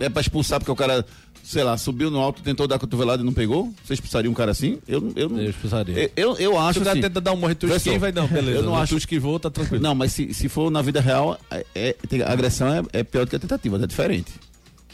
É 0.00 0.08
pra 0.08 0.20
expulsar 0.20 0.58
porque 0.58 0.72
o 0.72 0.74
cara, 0.74 1.06
sei 1.44 1.62
lá, 1.62 1.78
subiu 1.78 2.10
no 2.10 2.18
alto, 2.18 2.42
tentou 2.42 2.66
dar 2.66 2.80
cotovelada 2.80 3.22
e 3.22 3.24
não 3.24 3.32
pegou? 3.32 3.72
Você 3.84 3.94
expulsaria 3.94 4.28
um 4.28 4.34
cara 4.34 4.50
assim? 4.50 4.80
Eu, 4.88 5.12
eu, 5.14 5.28
não- 5.28 5.38
Eu 5.40 5.50
expulsaria. 5.50 6.10
Eu, 6.16 6.34
eu, 6.34 6.36
eu 6.38 6.52
Se 6.54 6.58
acho 6.58 6.80
o 6.80 6.82
cara 6.82 6.92
assim, 6.94 7.00
tenta 7.02 7.20
dar 7.20 7.32
um 7.32 7.36
morre, 7.36 7.54
tu 7.54 7.68
esquiva, 7.68 7.98
vai 8.00 8.10
não, 8.10 8.26
beleza. 8.26 8.58
Eu 8.58 8.62
não 8.64 8.74
acho- 8.76 8.94
Tu 8.96 8.98
esquivou, 8.98 9.38
tá 9.38 9.48
tranquilo. 9.50 9.80
Não, 9.80 9.94
mas 9.94 10.10
se, 10.12 10.34
se 10.34 10.48
for 10.48 10.68
na 10.68 10.82
vida 10.82 11.00
real, 11.00 11.38
é, 11.48 11.64
é- 11.76 11.96
tem- 12.08 12.22
a 12.22 12.32
agressão 12.32 12.66
é, 12.74 12.82
é 12.92 13.04
pior 13.04 13.24
do 13.24 13.30
que 13.30 13.36
a 13.36 13.38
tentativa, 13.38 13.76
é 13.82 13.86
diferente. 13.86 14.32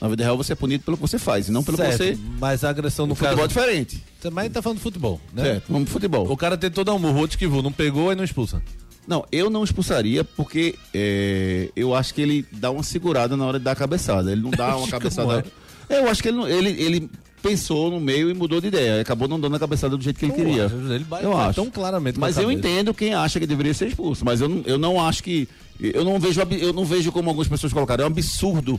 Na 0.00 0.08
vida 0.08 0.22
real 0.22 0.36
você 0.36 0.52
é 0.52 0.56
punido 0.56 0.84
pelo 0.84 0.96
que 0.96 1.00
você 1.00 1.18
faz, 1.18 1.48
e 1.48 1.50
não 1.52 1.62
pelo 1.64 1.76
que 1.76 1.82
certo, 1.84 1.98
você. 1.98 2.18
mas 2.38 2.62
a 2.64 2.70
agressão 2.70 3.04
no 3.06 3.10
No 3.10 3.14
futebol 3.16 3.44
é 3.44 3.48
caso... 3.48 3.48
diferente. 3.48 4.02
Mas 4.32 4.52
tá 4.52 4.62
falando 4.62 4.78
de 4.78 4.82
futebol, 4.84 5.20
né? 5.32 5.42
Certo, 5.42 5.64
vamos 5.68 5.84
pro 5.84 5.92
futebol. 5.94 6.30
O 6.30 6.36
cara 6.36 6.56
tentou 6.56 6.84
dar 6.84 6.94
um 6.94 6.98
murro, 6.98 7.18
outro 7.20 7.34
esquivou, 7.34 7.62
não 7.62 7.72
pegou 7.72 8.12
e 8.12 8.14
não 8.14 8.22
expulsa. 8.24 8.62
Não, 9.06 9.24
eu 9.32 9.48
não 9.48 9.64
expulsaria 9.64 10.22
porque 10.22 10.74
é, 10.94 11.70
eu 11.74 11.94
acho 11.94 12.12
que 12.14 12.20
ele 12.20 12.44
dá 12.52 12.70
uma 12.70 12.82
segurada 12.82 13.36
na 13.36 13.44
hora 13.46 13.58
de 13.58 13.64
dar 13.64 13.72
a 13.72 13.76
cabeçada. 13.76 14.30
Ele 14.30 14.42
não 14.42 14.50
dá 14.50 14.76
uma 14.76 14.86
cabeçada. 14.86 15.44
Eu 15.88 16.08
acho 16.08 16.22
que 16.22 16.28
ele, 16.28 16.36
não- 16.36 16.46
ele, 16.48 16.68
ele 16.80 17.10
pensou 17.42 17.90
no 17.90 17.98
meio 17.98 18.28
e 18.30 18.34
mudou 18.34 18.60
de 18.60 18.66
ideia. 18.66 19.00
Acabou 19.00 19.26
não 19.26 19.40
dando 19.40 19.56
a 19.56 19.58
cabeçada 19.58 19.96
do 19.96 20.02
jeito 20.04 20.18
que 20.18 20.26
ele 20.26 20.32
queria. 20.34 20.64
Ele 20.94 21.04
vai, 21.04 21.24
eu 21.24 21.34
acho. 21.36 21.54
tão 21.54 21.70
claramente 21.70 22.18
Mas 22.20 22.36
eu 22.36 22.52
entendo 22.52 22.92
quem 22.92 23.14
acha 23.14 23.40
que 23.40 23.46
deveria 23.46 23.72
ser 23.72 23.88
expulso. 23.88 24.24
Mas 24.24 24.40
eu 24.42 24.48
não, 24.48 24.62
eu 24.66 24.76
não 24.78 25.00
acho 25.00 25.22
que. 25.24 25.48
Eu 25.80 26.04
não 26.04 26.18
vejo, 26.20 26.40
eu 26.60 26.72
não 26.74 26.84
vejo 26.84 27.10
como 27.10 27.30
algumas 27.30 27.48
pessoas 27.48 27.72
colocaram. 27.72 28.04
É 28.04 28.06
um 28.06 28.10
absurdo. 28.10 28.78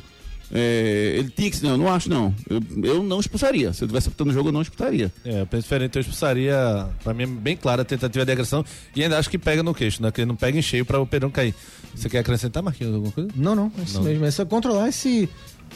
É, 0.52 1.16
ele 1.18 1.30
tinha 1.30 1.50
que 1.50 1.58
ser. 1.58 1.66
Não, 1.66 1.72
eu 1.72 1.78
não 1.78 1.88
acho, 1.94 2.10
não. 2.10 2.34
Eu, 2.50 2.62
eu 2.84 3.04
não 3.04 3.20
expulsaria. 3.20 3.72
Se 3.74 3.84
eu 3.84 3.88
tivesse 3.88 4.08
optando 4.08 4.30
no 4.30 4.34
jogo, 4.34 4.50
eu 4.50 4.54
não 4.54 4.62
expulsaria. 4.62 5.12
É, 5.24 5.42
eu 5.42 5.48
penso 5.48 5.64
diferente, 5.64 5.96
eu 5.96 6.02
expulsaria, 6.02 6.88
pra 7.04 7.14
mim 7.14 7.24
é 7.24 7.28
bem 7.28 7.56
clara 7.56 7.84
a 7.84 7.86
tentativa 7.86 8.26
de 8.26 8.32
agressão 8.32 8.66
e 8.96 9.04
ainda 9.04 9.18
acho 9.20 9.30
que 9.30 9.38
pega 9.38 9.62
no 9.62 9.74
queixo, 9.74 10.02
né? 10.02 10.12
Que 10.12 10.22
ele 10.22 10.28
não 10.28 10.36
pega 10.36 10.58
em 10.58 10.62
cheio 10.62 10.86
pra 10.86 11.00
o 11.00 11.06
Perão 11.06 11.30
cair. 11.30 11.54
Você 11.94 12.10
quer 12.10 12.20
acrescentar, 12.20 12.64
Marquinhos, 12.64 12.94
alguma 12.96 13.12
coisa? 13.12 13.30
Não, 13.36 13.56
não, 13.56 13.72
é 13.78 13.82
isso 13.84 13.98
Não. 13.98 14.04
mesmo. 14.04 14.26
É 14.26 14.32
só 14.32 14.46
controlar 14.46 14.90
esse, 14.90 15.30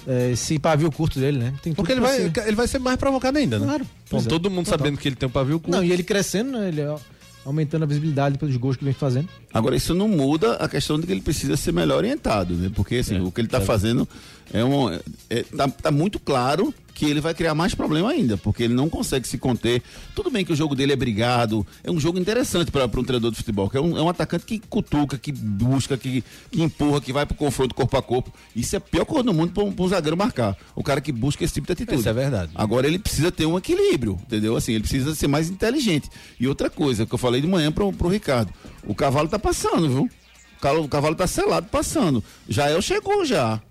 é, 0.08 0.32
esse 0.32 0.58
pavio 0.60 0.92
curto 0.92 1.20
dele, 1.20 1.38
né? 1.40 1.54
Porque 1.76 1.92
ele 1.92 2.02
vai, 2.02 2.18
ser- 2.18 2.48
ele 2.48 2.56
vai 2.56 2.68
ser 2.68 2.80
mais 2.80 2.98
provocado 2.98 3.38
ainda, 3.38 3.60
né? 3.60 3.66
Claro. 3.66 3.86
Com 4.10 4.18
é. 4.18 4.22
todo 4.24 4.50
mundo 4.50 4.66
Total. 4.66 4.80
sabendo 4.80 4.98
que 4.98 5.08
ele 5.08 5.16
tem 5.16 5.28
um 5.28 5.32
pavio 5.32 5.60
curto. 5.60 5.76
Não, 5.76 5.84
e 5.84 5.92
ele 5.92 6.04
crescendo, 6.04 6.52
né? 6.52 6.68
Ele 6.70 6.84
ó, 6.86 6.98
aumentando 7.46 7.84
a 7.84 7.86
visibilidade 7.86 8.38
pelos 8.38 8.56
gols 8.58 8.78
que 8.78 8.84
vem 8.84 8.94
fazendo. 8.94 9.28
Agora, 9.54 9.76
isso 9.76 9.94
não 9.94 10.08
muda 10.08 10.54
a 10.56 10.68
questão 10.68 11.00
de 11.00 11.06
que 11.06 11.12
ele 11.12 11.22
precisa 11.22 11.56
ser 11.58 11.72
melhor 11.72 11.98
orientado, 11.98 12.54
né? 12.54 12.72
Porque 12.74 12.96
assim, 12.96 13.18
É, 13.18 13.22
o 13.22 13.32
que 13.32 13.42
ele 13.42 13.48
está 13.48 13.60
é. 13.60 13.62
fazendo 13.62 14.08
é 14.52 14.64
um. 14.64 14.90
É, 15.30 15.44
tá, 15.56 15.68
tá 15.68 15.92
muito 15.92 16.20
claro 16.20 16.74
que 17.04 17.12
ele 17.12 17.20
vai 17.20 17.34
criar 17.34 17.54
mais 17.54 17.76
problema 17.76 18.12
ainda, 18.12 18.38
porque 18.38 18.64
ele 18.64 18.74
não 18.74 18.90
consegue 18.90 19.28
se 19.28 19.38
conter. 19.38 19.82
Tudo 20.16 20.32
bem 20.32 20.46
que 20.46 20.54
o 20.54 20.56
jogo 20.56 20.74
dele 20.74 20.94
é 20.94 20.96
brigado, 20.96 21.68
é 21.84 21.92
um 21.92 22.00
jogo 22.00 22.18
interessante 22.18 22.72
para 22.72 22.86
um 22.86 23.04
treinador 23.04 23.32
de 23.32 23.38
futebol, 23.38 23.70
que 23.70 23.76
é 23.76 23.82
um, 23.82 23.98
é 23.98 24.02
um 24.02 24.08
atacante 24.08 24.46
que 24.46 24.60
cutuca, 24.60 25.18
que 25.18 25.32
busca, 25.32 25.98
que, 25.98 26.24
que 26.50 26.62
empurra, 26.62 27.02
que 27.02 27.12
vai 27.12 27.26
pro 27.26 27.36
confronto 27.36 27.76
corpo 27.76 27.98
a 27.98 28.02
corpo. 28.02 28.34
Isso 28.56 28.76
é 28.76 28.78
a 28.78 28.82
pior 28.82 29.06
coisa 29.06 29.24
do 29.24 29.34
mundo 29.34 29.52
para 29.52 29.64
um, 29.64 29.72
pra 29.72 29.84
um 29.84 29.88
zagueiro 29.88 30.16
marcar. 30.16 30.56
O 30.76 30.84
cara 30.84 31.02
que 31.02 31.12
busca 31.12 31.44
esse 31.44 31.54
tipo 31.54 31.68
de 31.68 31.74
atitude. 31.74 32.00
Isso 32.00 32.10
é 32.10 32.14
verdade. 32.14 32.52
Agora 32.56 32.88
ele 32.88 32.98
precisa 32.98 33.32
ter 33.32 33.46
um 33.46 33.58
equilíbrio, 33.58 34.18
entendeu? 34.26 34.56
Assim, 34.56 34.72
ele 34.72 34.82
precisa 34.82 35.14
ser 35.14 35.28
mais 35.28 35.50
inteligente. 35.50 36.10
E 36.40 36.48
outra 36.48 36.70
coisa 36.70 37.06
que 37.06 37.14
eu 37.14 37.20
falei 37.20 37.42
de 37.42 37.48
manhã 37.48 37.72
pro, 37.72 37.92
pro 37.92 38.08
Ricardo, 38.08 38.54
o 38.88 38.96
cavalo 38.96 39.28
tá 39.28 39.38
passando, 39.38 39.90
viu? 39.90 40.10
O 40.58 40.62
cavalo, 40.62 40.86
o 40.86 40.88
cavalo 40.88 41.16
tá 41.16 41.28
selado 41.28 41.68
passando. 41.68 42.24
Jael 42.48 42.82
chegou 42.82 43.26
já. 43.26 43.62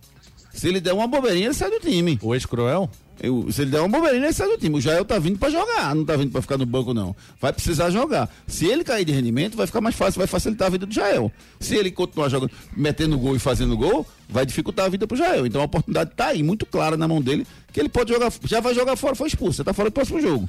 Se 0.52 0.68
ele 0.68 0.80
der 0.80 0.92
uma 0.92 1.06
bobeirinha, 1.06 1.46
ele 1.46 1.54
sai 1.54 1.70
do 1.70 1.80
time. 1.80 2.18
O 2.20 2.34
ex-cruel? 2.34 2.90
Eu- 3.20 3.50
se 3.52 3.62
ele 3.62 3.70
der 3.70 3.80
uma 3.80 3.88
bobeirinha, 3.88 4.24
ele 4.26 4.32
sai 4.32 4.48
do 4.48 4.58
time. 4.58 4.76
O 4.76 4.80
Jael 4.80 5.04
tá 5.04 5.18
vindo 5.18 5.38
pra 5.38 5.48
jogar, 5.50 5.94
não 5.94 6.04
tá 6.04 6.16
vindo 6.16 6.30
pra 6.30 6.42
ficar 6.42 6.58
no 6.58 6.66
banco, 6.66 6.92
não. 6.94 7.14
Vai 7.40 7.52
precisar 7.52 7.90
jogar. 7.90 8.28
Se 8.46 8.66
ele 8.66 8.82
cair 8.82 9.04
de 9.04 9.12
rendimento, 9.12 9.56
vai 9.56 9.66
ficar 9.66 9.80
mais 9.80 9.94
fácil, 9.94 10.18
vai 10.18 10.26
facilitar 10.26 10.66
a 10.66 10.70
vida 10.70 10.86
do 10.86 10.94
Jael. 10.94 11.30
Se 11.60 11.76
ele 11.76 11.90
continuar 11.90 12.28
jogando, 12.28 12.50
metendo 12.76 13.18
gol 13.18 13.36
e 13.36 13.38
fazendo 13.38 13.76
gol, 13.76 14.06
vai 14.28 14.44
dificultar 14.46 14.86
a 14.86 14.88
vida 14.88 15.06
pro 15.06 15.16
Jael. 15.16 15.46
Então 15.46 15.60
a 15.60 15.64
oportunidade 15.64 16.10
tá 16.16 16.26
aí, 16.28 16.42
muito 16.42 16.66
clara 16.66 16.96
na 16.96 17.06
mão 17.06 17.20
dele, 17.20 17.46
que 17.72 17.78
ele 17.80 17.88
pode 17.88 18.12
jogar, 18.12 18.32
já 18.44 18.60
vai 18.60 18.74
jogar 18.74 18.96
fora, 18.96 19.14
foi 19.14 19.28
expulso. 19.28 19.56
Você 19.58 19.64
tá 19.64 19.72
fora 19.72 19.90
do 19.90 19.92
próximo 19.92 20.20
jogo. 20.20 20.48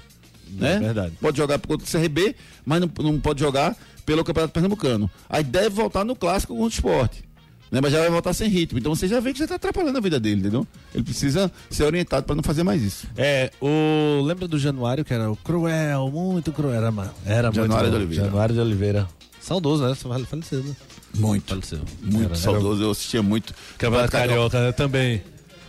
Né? 0.55 0.77
verdade. 0.79 1.13
Pode 1.19 1.35
jogar 1.37 1.57
contra 1.59 1.85
o 1.87 1.89
CRB, 1.91 2.35
mas 2.63 2.79
não, 2.79 2.89
não 3.03 3.19
pode 3.19 3.39
jogar 3.39 3.75
pelo 4.05 4.23
Campeonato 4.23 4.53
Pernambucano. 4.53 5.09
Aí 5.27 5.43
deve 5.43 5.69
voltar 5.69 6.03
no 6.05 6.15
clássico 6.15 6.53
contra 6.53 6.65
o 6.65 6.69
esporte. 6.69 7.23
Né? 7.73 7.81
Mas 7.81 7.91
já 7.91 7.97
vai 8.01 8.09
voltar 8.11 8.33
sem 8.33 8.47
ritmo. 8.47 8.77
Então 8.77 8.93
você 8.93 9.07
já 9.07 9.19
vê 9.19 9.33
que 9.33 9.39
já 9.39 9.47
tá 9.47 9.55
atrapalhando 9.55 9.97
a 9.97 10.01
vida 10.01 10.19
dele, 10.19 10.41
entendeu? 10.41 10.67
Ele 10.93 11.03
precisa 11.03 11.51
ser 11.71 11.83
orientado 11.85 12.23
para 12.23 12.35
não 12.35 12.43
fazer 12.43 12.61
mais 12.61 12.83
isso. 12.83 13.07
É, 13.17 13.51
o. 13.59 14.21
Lembra 14.23 14.47
do 14.47 14.59
Januário, 14.59 15.03
que 15.03 15.11
era 15.11 15.31
o 15.31 15.35
cruel, 15.35 16.07
muito 16.13 16.51
cruel. 16.51 16.75
Era, 16.75 16.91
mano. 16.91 17.09
Era 17.25 17.51
Januário 17.51 17.75
muito 17.89 17.89
de 17.89 17.95
Oliveira. 17.95 18.25
Januário 18.25 18.53
de 18.53 18.61
Oliveira. 18.61 19.07
Saudoso, 19.41 19.87
né? 19.87 19.95
Fale- 19.95 20.23
Faleceu, 20.25 20.63
né? 20.63 20.75
Muito. 21.15 21.49
Faleceu. 21.49 21.79
Muito 22.03 22.25
Era- 22.25 22.35
saudoso, 22.35 22.83
eu 22.83 22.91
assistia 22.91 23.23
muito. 23.23 23.55
Campeonato 23.79 24.11
Carioca 24.11 24.59
né, 24.65 24.71
também. 24.71 25.23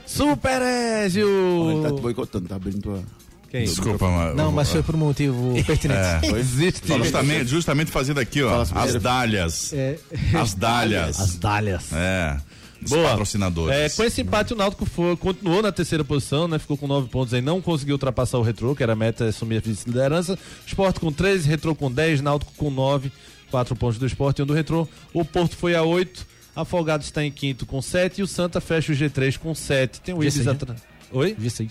Super 0.04 0.60
Ezio! 1.06 1.70
Ele 1.70 1.82
tá 1.88 1.90
te 1.90 2.02
boicotando, 2.02 2.46
tá 2.46 2.56
abrindo 2.56 2.82
tua. 2.82 3.02
Quem? 3.54 3.64
Desculpa, 3.66 4.08
mas. 4.10 4.34
Não, 4.34 4.50
mas 4.50 4.68
foi 4.68 4.82
por 4.82 4.96
um 4.96 4.98
motivo 4.98 5.54
pertinente. 5.64 6.26
É, 6.26 6.38
Existe. 6.40 6.88
justamente, 6.88 7.46
justamente 7.46 7.90
fazendo 7.92 8.18
aqui, 8.18 8.42
ó, 8.42 8.62
as 8.74 8.94
dálias. 9.00 9.72
É, 9.72 9.96
As 10.36 10.54
dálias. 10.54 11.20
As 11.20 11.36
dálias. 11.36 11.92
É. 11.92 12.36
Boa. 12.88 13.10
patrocinadores. 13.10 13.76
É, 13.76 13.88
com 13.96 14.02
esse 14.02 14.20
empate, 14.22 14.52
o 14.52 14.56
Náutico 14.56 14.84
foi- 14.84 15.16
continuou 15.16 15.62
na 15.62 15.70
terceira 15.70 16.02
posição, 16.04 16.48
né? 16.48 16.58
Ficou 16.58 16.76
com 16.76 16.88
nove 16.88 17.08
pontos 17.08 17.32
aí, 17.32 17.40
não 17.40 17.62
conseguiu 17.62 17.94
ultrapassar 17.94 18.38
o 18.38 18.42
Retrô, 18.42 18.74
que 18.74 18.82
era 18.82 18.92
a 18.94 18.96
meta, 18.96 19.24
assumir 19.26 19.58
a 19.58 19.60
vice-liderança. 19.60 20.36
Sport 20.66 20.98
com 20.98 21.12
13, 21.12 21.48
Retrô 21.48 21.76
com 21.76 21.90
10, 21.90 22.20
Náutico 22.22 22.52
com 22.56 22.70
9, 22.70 23.12
4 23.52 23.76
pontos 23.76 23.98
do 23.98 24.06
Sport 24.06 24.40
e 24.40 24.42
um 24.42 24.46
do 24.46 24.52
Retrô. 24.52 24.86
O 25.14 25.24
Porto 25.24 25.56
foi 25.56 25.76
a 25.76 25.82
8, 25.84 26.26
Afogados 26.56 27.06
está 27.06 27.24
em 27.24 27.30
quinto 27.30 27.64
com 27.64 27.80
7 27.80 28.18
e 28.20 28.22
o 28.24 28.26
Santa 28.26 28.60
fecha 28.60 28.92
o 28.92 28.96
G3 28.96 29.38
com 29.38 29.54
7. 29.54 30.00
Tem 30.00 30.12
o 30.14 30.22
Ibis 30.22 30.38
G6, 30.40 30.44
né? 30.44 30.50
atrás. 30.50 30.80
Oi? 31.12 31.36
V6. 31.40 31.70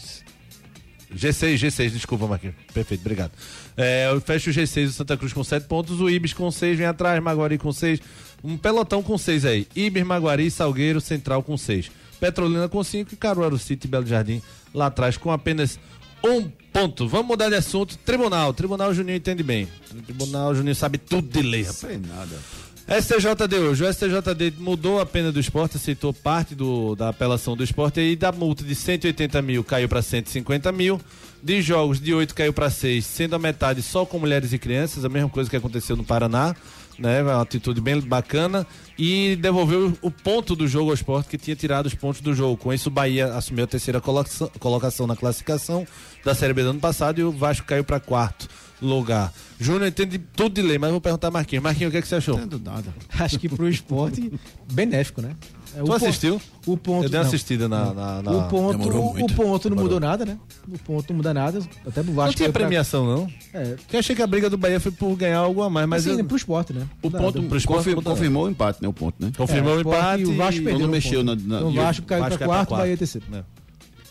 G6, 1.15 1.56
G6, 1.56 1.89
desculpa, 1.89 2.28
Marquinhos. 2.28 2.56
Perfeito, 2.73 3.02
obrigado. 3.02 3.32
É, 3.78 4.10
fecho 4.26 4.49
o 4.49 4.54
G6, 4.54 4.88
o 4.88 4.91
Santa 4.91 5.17
Cruz 5.17 5.34
com 5.34 5.43
7 5.43 5.67
pontos, 5.67 5.99
o 5.99 6.10
Ibis 6.10 6.34
com 6.34 6.49
6, 6.49 6.78
vem 6.78 6.88
atrás, 6.88 7.21
Maguari 7.21 7.58
com 7.58 7.71
6. 7.71 7.99
Um 8.43 8.58
pelotão 8.58 9.02
com 9.02 9.17
6 9.17 9.45
aí. 9.45 9.67
Ibis, 9.76 10.04
Maguari, 10.04 10.49
Salgueiro, 10.52 10.99
Central 10.99 11.43
com 11.43 11.58
6. 11.58 11.89
Petrolina 12.19 12.69
com 12.69 12.84
5 12.84 13.13
e 13.13 13.17
Caruaru 13.17 13.58
City 13.58 13.88
Belo 13.88 14.06
Jardim 14.06 14.41
lá 14.73 14.88
atrás 14.88 15.17
com 15.17 15.32
apenas 15.32 15.80
um 16.23 16.49
ponto. 16.71 17.08
Vamos 17.08 17.28
mudar 17.28 17.49
de 17.49 17.56
assunto. 17.56 17.97
Tribunal. 17.97 18.54
Tribunal 18.54 18.93
Juninho 18.93 19.17
entende 19.17 19.43
bem. 19.43 19.67
Tribunal 20.06 20.56
Juninho 20.56 20.76
sabe 20.76 20.97
tudo 20.97 21.28
de 21.28 21.41
lei, 21.41 21.62
rapaz. 21.62 21.78
Sei 21.78 21.97
nada. 21.97 22.39
STJD 22.88 23.60
hoje. 23.60 23.84
O 23.84 23.93
STJD 23.93 24.56
mudou 24.58 25.00
a 25.00 25.06
pena 25.06 25.32
do 25.32 25.39
esporte, 25.39 25.78
aceitou 25.78 26.13
parte 26.13 26.54
do, 26.54 26.96
da 26.96 27.10
apelação 27.10 27.56
do 27.56 27.63
esporte 27.63 28.02
e 28.02 28.15
da 28.15 28.32
multa 28.32 28.63
de 28.63 28.76
180 28.76 29.41
mil 29.41 29.63
caiu 29.63 29.88
para 29.88 30.02
150 30.02 30.72
mil. 30.72 31.00
De 31.41 31.62
jogos 31.62 32.00
de 32.00 32.13
8 32.13 32.36
caiu 32.36 32.54
para 32.54 32.69
6, 32.69 33.06
sendo 33.06 33.36
a 33.36 33.39
metade 33.39 33.82
só 33.82 34.06
com 34.06 34.19
mulheres 34.19 34.54
e 34.54 34.58
crianças, 34.58 35.04
a 35.04 35.10
mesma 35.10 35.30
coisa 35.30 35.50
que 35.50 35.56
aconteceu 35.56 35.96
no 35.96 36.04
Paraná. 36.04 36.56
Né, 37.00 37.24
uma 37.24 37.41
atitude 37.41 37.82
bem 37.82 38.00
bacana 38.00 38.67
e 39.00 39.36
devolveu 39.38 39.98
o 40.00 40.12
ponto 40.12 40.56
do 40.56 40.67
jogo 40.67 40.91
ao 40.91 40.93
esporte 40.93 41.28
que 41.28 41.39
tinha 41.39 41.56
tirado 41.56 41.88
os 41.88 41.96
pontos 41.96 42.22
do 42.22 42.36
jogo. 42.36 42.56
Com 42.56 42.72
isso, 42.72 42.89
o 42.89 42.91
Bahia 42.91 43.34
assumiu 43.34 43.63
a 43.63 43.67
terceira 43.67 44.00
colocação, 44.00 44.48
colocação 44.60 45.08
na 45.08 45.15
classificação 45.15 45.88
da 46.24 46.36
Série 46.36 46.54
B 46.54 46.62
do 46.62 46.69
ano 46.69 46.80
passado 46.80 47.19
e 47.19 47.24
o 47.24 47.32
Vasco 47.32 47.65
caiu 47.65 47.84
para 47.84 48.00
quarto 48.00 48.48
lugar. 48.88 49.34
Júnior 49.60 49.88
entende 49.88 50.17
tudo 50.17 50.54
de 50.56 50.62
lei, 50.62 50.78
mas 50.78 50.91
vou 50.91 51.00
perguntar 51.02 51.28
a 51.30 51.32
Marquinhos. 51.32 51.63
Marquinhos, 51.63 51.89
o 51.89 51.91
que, 51.91 51.98
é 51.98 52.02
que 52.02 52.08
você 52.08 52.15
achou? 52.15 52.36
Entendo 52.38 52.60
nada. 52.63 52.93
Acho 53.19 53.39
que 53.39 53.48
pro 53.50 53.67
esporte, 53.69 54.32
benéfico, 54.72 55.22
né? 55.22 55.36
É, 55.76 55.82
o 55.82 55.86
Tu 55.86 55.89
pon- 55.89 55.96
assistiu? 55.96 56.41
O 56.67 56.78
ponto. 56.78 57.06
Eu 57.06 57.10
dei 57.10 57.17
uma 57.19 57.24
não. 57.24 57.28
assistida 57.30 57.67
na. 57.67 57.93
na, 57.93 58.22
na- 58.22 58.32
O 58.32 58.48
ponto, 58.48 58.89
o, 58.89 59.13
muito. 59.13 59.34
o 59.34 59.36
ponto 59.36 59.69
não 59.72 59.78
mudou 59.78 60.00
nada, 60.00 60.24
né? 60.26 60.38
O 60.72 60.78
ponto 60.78 61.10
não 61.10 61.17
muda 61.17 61.34
nada. 61.34 61.60
Até 61.88 62.04
pro 62.04 62.13
Vasco. 62.13 62.28
Não 62.28 62.34
tinha 62.34 62.34
caiu 62.48 62.54
pra- 62.54 62.62
premiação, 62.62 63.06
não? 63.06 63.28
É, 63.54 63.63
Porque 63.76 63.96
eu 63.96 64.00
achei 64.00 64.15
que 64.15 64.22
a 64.22 64.28
briga 64.28 64.50
do 64.52 64.58
Bahia 64.58 64.80
foi 64.80 64.91
por 64.91 65.15
ganhar 65.15 65.39
algo 65.39 65.63
a 65.63 65.69
mais, 65.69 65.88
mas 65.88 66.06
assim, 66.08 66.19
eu... 66.19 66.26
pro 66.26 66.38
esporte, 66.38 66.74
né? 66.74 66.86
o 67.02 67.10
Nada. 67.10 67.24
ponto 67.24 67.43
pro 67.43 67.58
esporte 67.58 67.86
Confir- 67.89 68.04
confirmou 68.04 68.46
o 68.46 68.50
empate, 68.50 68.82
né? 68.84 68.88
O 68.88 68.93
ponto, 68.93 69.15
né? 69.19 69.32
confirmou 69.36 69.74
É, 69.74 69.78
o 69.78 69.80
empate. 69.82 70.22
e 70.22 70.26
o 70.28 70.36
Vasco 70.38 70.62
e- 70.62 70.63
perdeu 70.63 70.80
não 70.82 70.89
mexeu 70.89 71.26
ponto. 71.26 71.26
na- 71.26 71.36
na- 71.36 71.56
Então 71.58 71.67
o 71.67 71.72
o 71.72 71.74
Vasco 71.74 72.06
caiu 72.06 72.22
Vasco 72.24 72.38
pra 72.38 72.48
cai 72.48 72.56
quarto, 72.56 72.69
Bahia 72.76 72.98
terceiro. 72.98 73.26
É. 73.34 73.43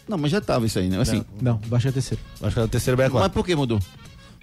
Não, 0.08 0.18
mas 0.18 0.32
já 0.32 0.40
tava 0.40 0.66
isso 0.66 0.80
aí, 0.80 0.88
né? 0.88 1.00
Assim, 1.00 1.24
Não, 1.40 1.60
o 1.64 1.68
Vasco 1.68 1.88
é 1.88 1.92
terceiro. 1.92 2.20
Acho 2.42 2.52
que 2.54 2.58
era 2.58 2.66
o 2.66 2.68
terceiro 2.68 2.96
Bahia 2.96 3.08
mas 3.08 3.20
quarto. 3.20 3.32
por 3.34 3.46
que 3.46 3.54
mudou? 3.54 3.78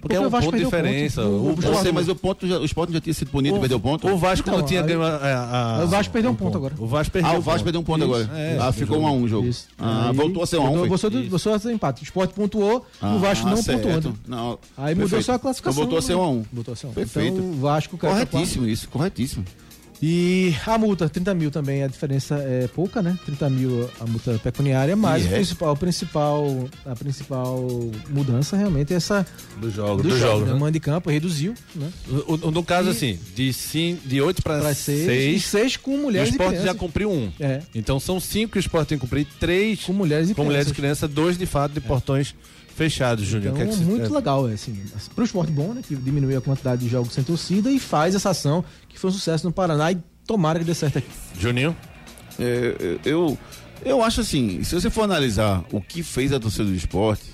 Porque, 0.00 0.14
porque 0.14 0.16
é 0.16 0.20
um 0.20 0.26
o 0.26 0.30
Vasco 0.30 0.50
ponto 0.50 0.58
de 0.64 0.66
perdeu 0.70 0.80
o 0.80 0.92
diferença. 0.92 1.22
ponto. 1.22 1.32
O, 1.34 1.46
O- 1.46 1.52
o 1.52 1.56
Vasco- 1.56 1.92
mas 1.94 2.08
o, 2.08 2.14
ponto 2.14 2.46
já, 2.46 2.58
o 2.58 2.64
Sport 2.64 2.90
já 2.90 3.00
tinha 3.00 3.12
sido 3.14 3.30
punido 3.30 3.56
e 3.56 3.60
perdeu 3.60 3.78
ponto. 3.78 4.08
o 4.08 4.16
Vasco 4.16 4.48
Então, 4.48 4.58
não 4.60 4.66
tinha 4.66 4.80
ganho 4.82 5.02
a, 5.02 5.08
a- 5.16 5.80
a- 5.80 5.84
o 5.84 5.88
Vasco 5.88 6.12
perdeu 6.12 6.30
um 6.30 6.34
ponto 6.34 6.56
agora. 6.56 6.74
O 6.78 6.86
Vasco 6.86 7.12
perdeu 7.12 7.30
Ah, 7.30 7.34
o 7.34 7.38
um 7.38 7.40
Vasco 7.40 7.52
ponto. 7.58 7.64
perdeu 7.64 7.80
um 7.80 7.84
ponto 7.84 8.04
Isso. 8.04 8.14
agora. 8.14 8.38
É, 8.38 8.58
ah, 8.60 8.72
ficou 8.72 8.98
um 9.00 9.06
a 9.06 9.12
um 9.12 9.22
o 9.22 9.28
jogo. 9.28 9.46
Isso. 9.46 9.68
Ah, 9.78 10.08
Aí 10.08 10.16
voltou 10.16 10.42
a 10.42 10.46
ser 10.46 10.56
um 10.56 10.60
a 10.62 10.70
um. 10.70 10.86
voltou- 10.88 11.20
voltou 11.28 11.54
a 11.54 11.58
ser 11.58 11.72
empate. 11.72 12.02
O 12.02 12.04
esporte 12.04 12.32
pontuou, 12.34 12.86
Ah, 13.00 13.14
o 13.14 13.18
Vasco 13.18 13.46
não 13.48 13.56
certo. 13.58 13.82
pontuando. 13.82 14.14
Não, 14.26 14.58
Aí 14.76 14.94
mudou 14.94 15.20
só 15.22 15.34
a 15.34 15.38
classificação. 15.38 15.82
Então 15.82 15.90
voltou 15.90 15.98
a 15.98 16.02
ser 16.02 16.14
um 16.14 16.22
a 16.22 16.28
um. 16.30 16.44
Voltou 16.52 16.72
a 16.72 16.76
ser 16.76 16.86
um. 16.86 16.92
Perfeito. 16.92 17.36
Então 17.36 17.50
o 17.50 17.54
Vasco 17.60 17.98
Corretíssimo 17.98 18.66
isso, 18.66 18.88
corretíssimo. 18.88 19.44
E 20.02 20.54
a 20.66 20.78
multa, 20.78 21.10
30 21.10 21.34
mil 21.34 21.50
também, 21.50 21.82
a 21.82 21.86
diferença 21.86 22.36
é 22.36 22.66
pouca, 22.68 23.02
né? 23.02 23.18
30 23.26 23.50
mil 23.50 23.90
a 24.00 24.06
multa 24.06 24.38
pecuniária, 24.42 24.96
mas 24.96 25.24
o 25.24 25.28
é? 25.28 25.30
principal, 25.32 25.72
o 25.74 25.76
principal, 25.76 26.68
a 26.86 26.96
principal 26.96 27.68
mudança 28.08 28.56
realmente 28.56 28.94
é 28.94 28.96
essa 28.96 29.26
Do 29.58 29.70
jogo, 29.70 30.02
do, 30.02 30.08
do, 30.08 30.16
jogo, 30.18 30.20
jogo. 30.38 30.46
né? 30.46 30.52
né? 30.54 30.58
Mando 30.58 30.72
de 30.72 30.80
campo, 30.80 31.10
reduziu, 31.10 31.52
né? 31.74 31.90
O- 32.26 32.46
o- 32.48 32.50
no 32.50 32.64
caso, 32.64 32.88
E- 32.88 32.92
assim, 32.92 33.18
de, 33.34 33.52
sim, 33.52 33.98
de 34.06 34.22
8 34.22 34.42
para 34.42 34.58
Para 34.60 34.72
seis, 34.74 35.00
e 35.02 35.06
6, 35.06 35.44
seis 35.44 35.76
com 35.76 35.94
o 35.94 35.98
mulheres 35.98 36.28
e 36.28 36.32
esporte 36.32 36.54
já 36.54 36.60
crianças. 36.60 36.80
cumpriu 36.80 37.10
um. 37.12 37.30
É, 37.38 37.60
Então 37.74 38.00
são 38.00 38.18
5 38.18 38.52
que 38.52 38.58
o 38.58 38.60
esporte 38.60 38.88
tem 38.88 38.98
que 38.98 39.02
cumprir, 39.02 39.26
3 39.38 39.80
com 39.84 39.92
mulheres 39.92 40.30
e 40.30 40.34
com 40.34 40.44
mulheres 40.44 40.68
e 40.70 40.72
crianças. 40.74 41.00
crianças, 41.00 41.14
dois 41.14 41.36
de 41.36 41.44
fato 41.44 41.72
de 41.72 41.80
portões 41.82 42.34
fechados, 42.74 43.24
Júnior. 43.24 43.52
Então, 43.52 43.66
O 43.66 43.68
que 43.68 43.74
é 43.74 43.78
que 43.78 43.84
muito 43.84 44.06
é, 44.06 44.08
legal, 44.08 44.48
é, 44.48 44.54
assim, 44.54 44.76
pro 45.14 45.24
esporte 45.24 45.52
bom, 45.52 45.74
né? 45.74 45.82
Que 45.86 45.94
diminui 45.96 46.34
a 46.36 46.40
quantidade 46.40 46.82
de 46.82 46.88
jogos 46.88 47.12
sem 47.12 47.24
torcida 47.24 47.70
e 47.70 47.78
faz 47.78 48.14
essa 48.14 48.30
ação 48.30 48.64
que 48.88 48.98
foi 48.98 49.10
um 49.10 49.12
sucesso 49.12 49.46
no 49.46 49.52
Paraná 49.52 49.92
e 49.92 49.98
tomara 50.26 50.58
que 50.58 50.64
dê 50.64 50.74
certo 50.74 50.98
aqui. 50.98 51.08
Juninho? 51.38 51.76
É, 52.38 52.98
eu, 53.04 53.36
eu 53.84 54.02
acho 54.02 54.20
assim, 54.20 54.62
se 54.64 54.74
você 54.74 54.88
for 54.88 55.02
analisar 55.02 55.64
o 55.72 55.80
que 55.80 56.02
fez 56.02 56.32
a 56.32 56.40
torcida 56.40 56.64
do 56.64 56.74
esporte, 56.74 57.24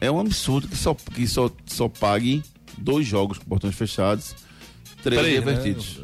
é 0.00 0.10
um 0.10 0.20
absurdo 0.20 0.68
que 0.68 0.76
só, 0.76 0.94
que 0.94 1.26
só, 1.26 1.50
só 1.66 1.88
pague 1.88 2.42
dois 2.78 3.06
jogos 3.06 3.38
com 3.38 3.44
portões 3.44 3.74
fechados 3.74 4.34
Três 5.02 5.20
Três, 5.20 5.44
né? 5.44 5.52
revertidos. 5.52 6.00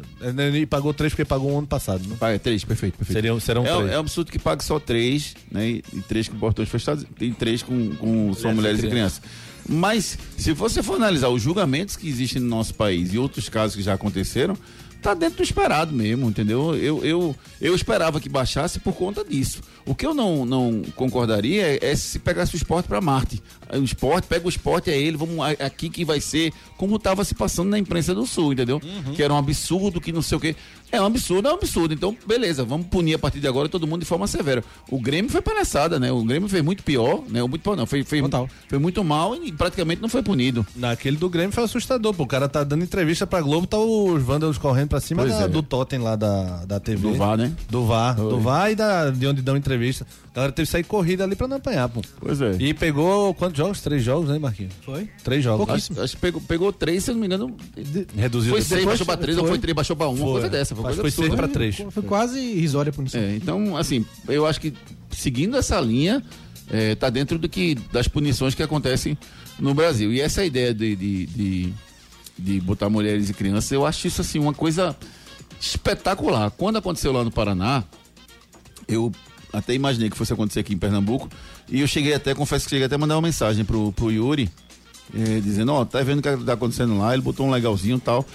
E 0.55 0.65
pagou 0.65 0.93
três 0.93 1.13
porque 1.13 1.25
pagou 1.25 1.51
um 1.51 1.59
ano 1.59 1.67
passado, 1.67 2.07
né? 2.07 2.15
Paga 2.19 2.39
três, 2.39 2.63
perfeito, 2.63 2.97
perfeito. 2.97 3.15
Seriam, 3.15 3.39
serão 3.39 3.65
é, 3.65 3.75
três. 3.75 3.91
é 3.91 3.97
um 3.97 3.99
absurdo 3.99 4.31
que 4.31 4.39
pague 4.39 4.63
só 4.63 4.79
três, 4.79 5.35
né? 5.51 5.69
E, 5.69 5.83
e 5.93 6.01
três 6.01 6.27
com 6.27 6.37
portões 6.37 6.67
fechados 6.69 7.05
e 7.21 7.31
três 7.31 7.61
com, 7.61 7.95
com 7.95 8.33
só 8.33 8.51
mulheres 8.51 8.83
e 8.83 8.87
crianças. 8.87 9.21
Mas, 9.69 10.17
se 10.37 10.53
você 10.53 10.81
for 10.81 10.95
analisar 10.95 11.27
os 11.27 11.41
julgamentos 11.41 11.95
que 11.95 12.07
existem 12.07 12.41
no 12.41 12.47
nosso 12.47 12.73
país 12.73 13.13
e 13.13 13.17
outros 13.17 13.49
casos 13.49 13.75
que 13.75 13.81
já 13.81 13.93
aconteceram, 13.93 14.57
tá 15.01 15.13
dentro 15.13 15.37
do 15.37 15.43
esperado 15.43 15.93
mesmo, 15.93 16.29
entendeu? 16.29 16.75
Eu, 16.75 17.03
eu, 17.03 17.35
eu 17.61 17.75
esperava 17.75 18.19
que 18.19 18.29
baixasse 18.29 18.79
por 18.79 18.93
conta 18.93 19.23
disso. 19.23 19.61
O 19.85 19.95
que 19.95 20.05
eu 20.05 20.13
não, 20.13 20.45
não 20.45 20.81
concordaria 20.95 21.63
é, 21.63 21.79
é 21.81 21.95
se 21.95 22.19
pegasse 22.19 22.55
o 22.55 22.57
esporte 22.57 22.87
para 22.87 22.99
Marte. 22.99 23.41
O 23.71 23.83
esporte, 23.83 24.27
pega 24.27 24.45
o 24.45 24.49
esporte, 24.49 24.89
é 24.89 24.97
ele, 24.97 25.17
vamos 25.17 25.39
aqui 25.59 25.89
que 25.89 26.03
vai 26.03 26.19
ser 26.19 26.51
como 26.77 26.97
estava 26.97 27.23
se 27.23 27.33
passando 27.33 27.69
na 27.69 27.79
imprensa 27.79 28.13
do 28.13 28.25
Sul, 28.25 28.53
entendeu? 28.53 28.81
Que 29.15 29.23
era 29.23 29.33
um 29.33 29.37
absurdo, 29.37 30.01
que 30.01 30.11
não 30.11 30.21
sei 30.21 30.37
o 30.37 30.41
quê. 30.41 30.55
É 30.91 31.01
um 31.01 31.05
absurdo, 31.05 31.47
é 31.47 31.51
um 31.51 31.55
absurdo. 31.55 31.93
Então, 31.93 32.15
beleza, 32.25 32.63
vamos 32.63 32.87
punir 32.87 33.15
a 33.15 33.19
partir 33.19 33.39
de 33.39 33.47
agora 33.47 33.67
todo 33.67 33.85
mundo 33.85 33.99
de 34.01 34.05
forma 34.05 34.25
severa. 34.27 34.63
O 34.89 34.99
Grêmio 35.01 35.29
foi 35.29 35.41
palhaçada, 35.41 35.99
né? 35.99 36.11
O 36.11 36.23
Grêmio 36.23 36.47
fez 36.47 36.63
muito 36.63 36.81
pior, 36.83 37.23
né? 37.27 37.43
O 37.43 37.47
muito 37.47 37.61
pior 37.61 37.75
não, 37.75 37.85
foi, 37.85 38.03
foi, 38.03 38.21
Total. 38.21 38.47
foi 38.69 38.79
muito 38.79 39.03
mal 39.03 39.35
e 39.35 39.51
praticamente 39.51 40.01
não 40.01 40.07
foi 40.09 40.23
punido. 40.23 40.65
Naquele 40.75 41.17
do 41.17 41.29
Grêmio 41.29 41.51
foi 41.51 41.63
assustador, 41.65 42.13
pô. 42.13 42.23
O 42.23 42.27
cara 42.27 42.47
tá 42.47 42.63
dando 42.63 42.83
entrevista 42.83 43.27
pra 43.27 43.41
Globo, 43.41 43.67
tá 43.67 43.77
os 43.77 44.23
vândalos 44.23 44.57
correndo 44.57 44.89
pra 44.89 44.99
cima 45.01 45.25
da- 45.25 45.41
é. 45.43 45.47
do 45.47 45.61
Totem 45.61 45.99
lá 45.99 46.15
da, 46.15 46.65
da 46.65 46.79
TV. 46.79 47.01
Do 47.01 47.15
VAR, 47.15 47.37
né? 47.37 47.51
Do 47.69 47.85
VAR. 47.85 48.15
Do 48.15 48.39
VAR 48.39 48.71
e 48.71 48.75
da, 48.75 49.09
de 49.09 49.27
onde 49.27 49.41
dão 49.41 49.57
entrevista. 49.57 50.07
A 50.37 50.39
galera 50.39 50.53
teve 50.53 50.67
que 50.67 50.71
sair 50.71 50.83
corrida 50.83 51.23
ali 51.23 51.35
pra 51.35 51.47
não 51.47 51.57
apanhar, 51.57 51.89
pô. 51.89 51.99
Pois 52.19 52.39
é. 52.39 52.57
E 52.59 52.71
pegou 52.71 53.33
quantos 53.33 53.57
jogos? 53.57 53.81
Três 53.81 54.03
jogos, 54.03 54.29
né, 54.29 54.37
Marquinhos? 54.37 54.71
Foi? 54.85 55.09
Três 55.23 55.43
jogos. 55.43 55.67
Acho, 55.67 55.99
acho 55.99 56.15
que 56.15 56.21
pegou, 56.21 56.39
pegou 56.39 56.71
três, 56.71 57.05
se 57.05 57.09
eu 57.09 57.15
não 57.15 57.21
me 57.21 57.25
engano. 57.25 57.57
Reduziu 58.15 58.51
Foi 58.51 58.61
seis, 58.61 58.85
baixou 58.85 59.03
pra 59.03 59.17
três, 59.17 59.35
ou 59.35 59.45
foi. 59.45 59.53
foi 59.53 59.59
três, 59.59 59.75
baixou 59.75 59.95
pra 59.95 60.07
uma, 60.07 60.15
Foi. 60.19 60.31
coisa 60.33 60.47
dessa. 60.47 60.75
Foi 60.75 60.83
coisa 60.83 61.01
foi 61.01 61.07
absurda. 61.07 61.27
seis 61.29 61.39
pra 61.39 61.47
três. 61.47 61.75
Foi 61.89 62.03
quase 62.03 62.39
irrisória 62.39 62.91
a 62.91 62.93
punição. 62.93 63.19
É, 63.19 63.35
então, 63.35 63.75
assim, 63.75 64.05
eu 64.27 64.45
acho 64.45 64.61
que 64.61 64.75
seguindo 65.09 65.57
essa 65.57 65.81
linha, 65.81 66.21
é, 66.69 66.93
tá 66.93 67.09
dentro 67.09 67.39
do 67.39 67.49
que, 67.49 67.73
das 67.91 68.07
punições 68.07 68.53
que 68.53 68.61
acontecem 68.61 69.17
no 69.59 69.73
Brasil. 69.73 70.13
E 70.13 70.21
essa 70.21 70.45
ideia 70.45 70.71
de, 70.71 70.95
de, 70.95 71.25
de, 71.25 71.73
de 72.37 72.61
botar 72.61 72.91
mulheres 72.91 73.27
e 73.27 73.33
crianças, 73.33 73.71
eu 73.71 73.87
acho 73.87 74.05
isso 74.05 74.21
assim 74.21 74.37
uma 74.37 74.53
coisa 74.53 74.95
espetacular. 75.59 76.51
Quando 76.51 76.77
aconteceu 76.77 77.11
lá 77.11 77.23
no 77.23 77.31
Paraná, 77.31 77.83
eu 78.87 79.11
até 79.51 79.73
imaginei 79.73 80.09
que 80.09 80.17
fosse 80.17 80.33
acontecer 80.33 80.59
aqui 80.59 80.73
em 80.73 80.77
Pernambuco. 80.77 81.29
E 81.69 81.81
eu 81.81 81.87
cheguei 81.87 82.13
até, 82.13 82.33
confesso 82.33 82.65
que 82.65 82.71
cheguei 82.71 82.85
até 82.85 82.95
a 82.95 82.97
mandar 82.97 83.15
uma 83.15 83.21
mensagem 83.21 83.63
pro, 83.63 83.91
pro 83.91 84.11
Yuri, 84.11 84.49
eh, 85.13 85.39
dizendo, 85.41 85.73
ó, 85.73 85.85
tá 85.85 86.01
vendo 86.01 86.19
o 86.19 86.21
que 86.21 86.45
tá 86.45 86.53
acontecendo 86.53 86.97
lá, 86.97 87.13
ele 87.13 87.21
botou 87.21 87.45
um 87.45 87.51
legalzinho 87.51 87.97
e 87.97 88.01
tal. 88.01 88.25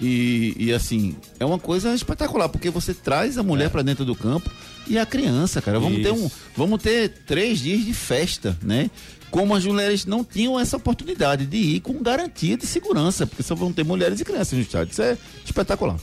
E, 0.00 0.54
e, 0.56 0.72
assim, 0.72 1.16
é 1.40 1.44
uma 1.44 1.58
coisa 1.58 1.92
espetacular, 1.92 2.48
porque 2.48 2.70
você 2.70 2.94
traz 2.94 3.36
a 3.36 3.42
mulher 3.42 3.68
pra 3.68 3.82
dentro 3.82 4.04
do 4.04 4.14
campo 4.14 4.48
e 4.86 4.96
a 4.96 5.04
criança, 5.04 5.60
cara. 5.60 5.80
Vamos 5.80 6.02
ter, 6.02 6.12
um, 6.12 6.30
vamos 6.56 6.80
ter 6.80 7.08
três 7.26 7.58
dias 7.58 7.84
de 7.84 7.92
festa, 7.92 8.56
né? 8.62 8.90
Como 9.28 9.54
as 9.54 9.64
mulheres 9.64 10.06
não 10.06 10.24
tinham 10.24 10.58
essa 10.58 10.76
oportunidade 10.76 11.44
de 11.44 11.56
ir 11.56 11.80
com 11.80 12.00
garantia 12.00 12.56
de 12.56 12.64
segurança, 12.64 13.26
porque 13.26 13.42
só 13.42 13.54
vão 13.54 13.72
ter 13.72 13.84
mulheres 13.84 14.20
e 14.20 14.24
crianças 14.24 14.52
no 14.52 14.60
estádio. 14.60 14.92
Isso 14.92 15.02
é 15.02 15.18
espetacular. 15.44 15.96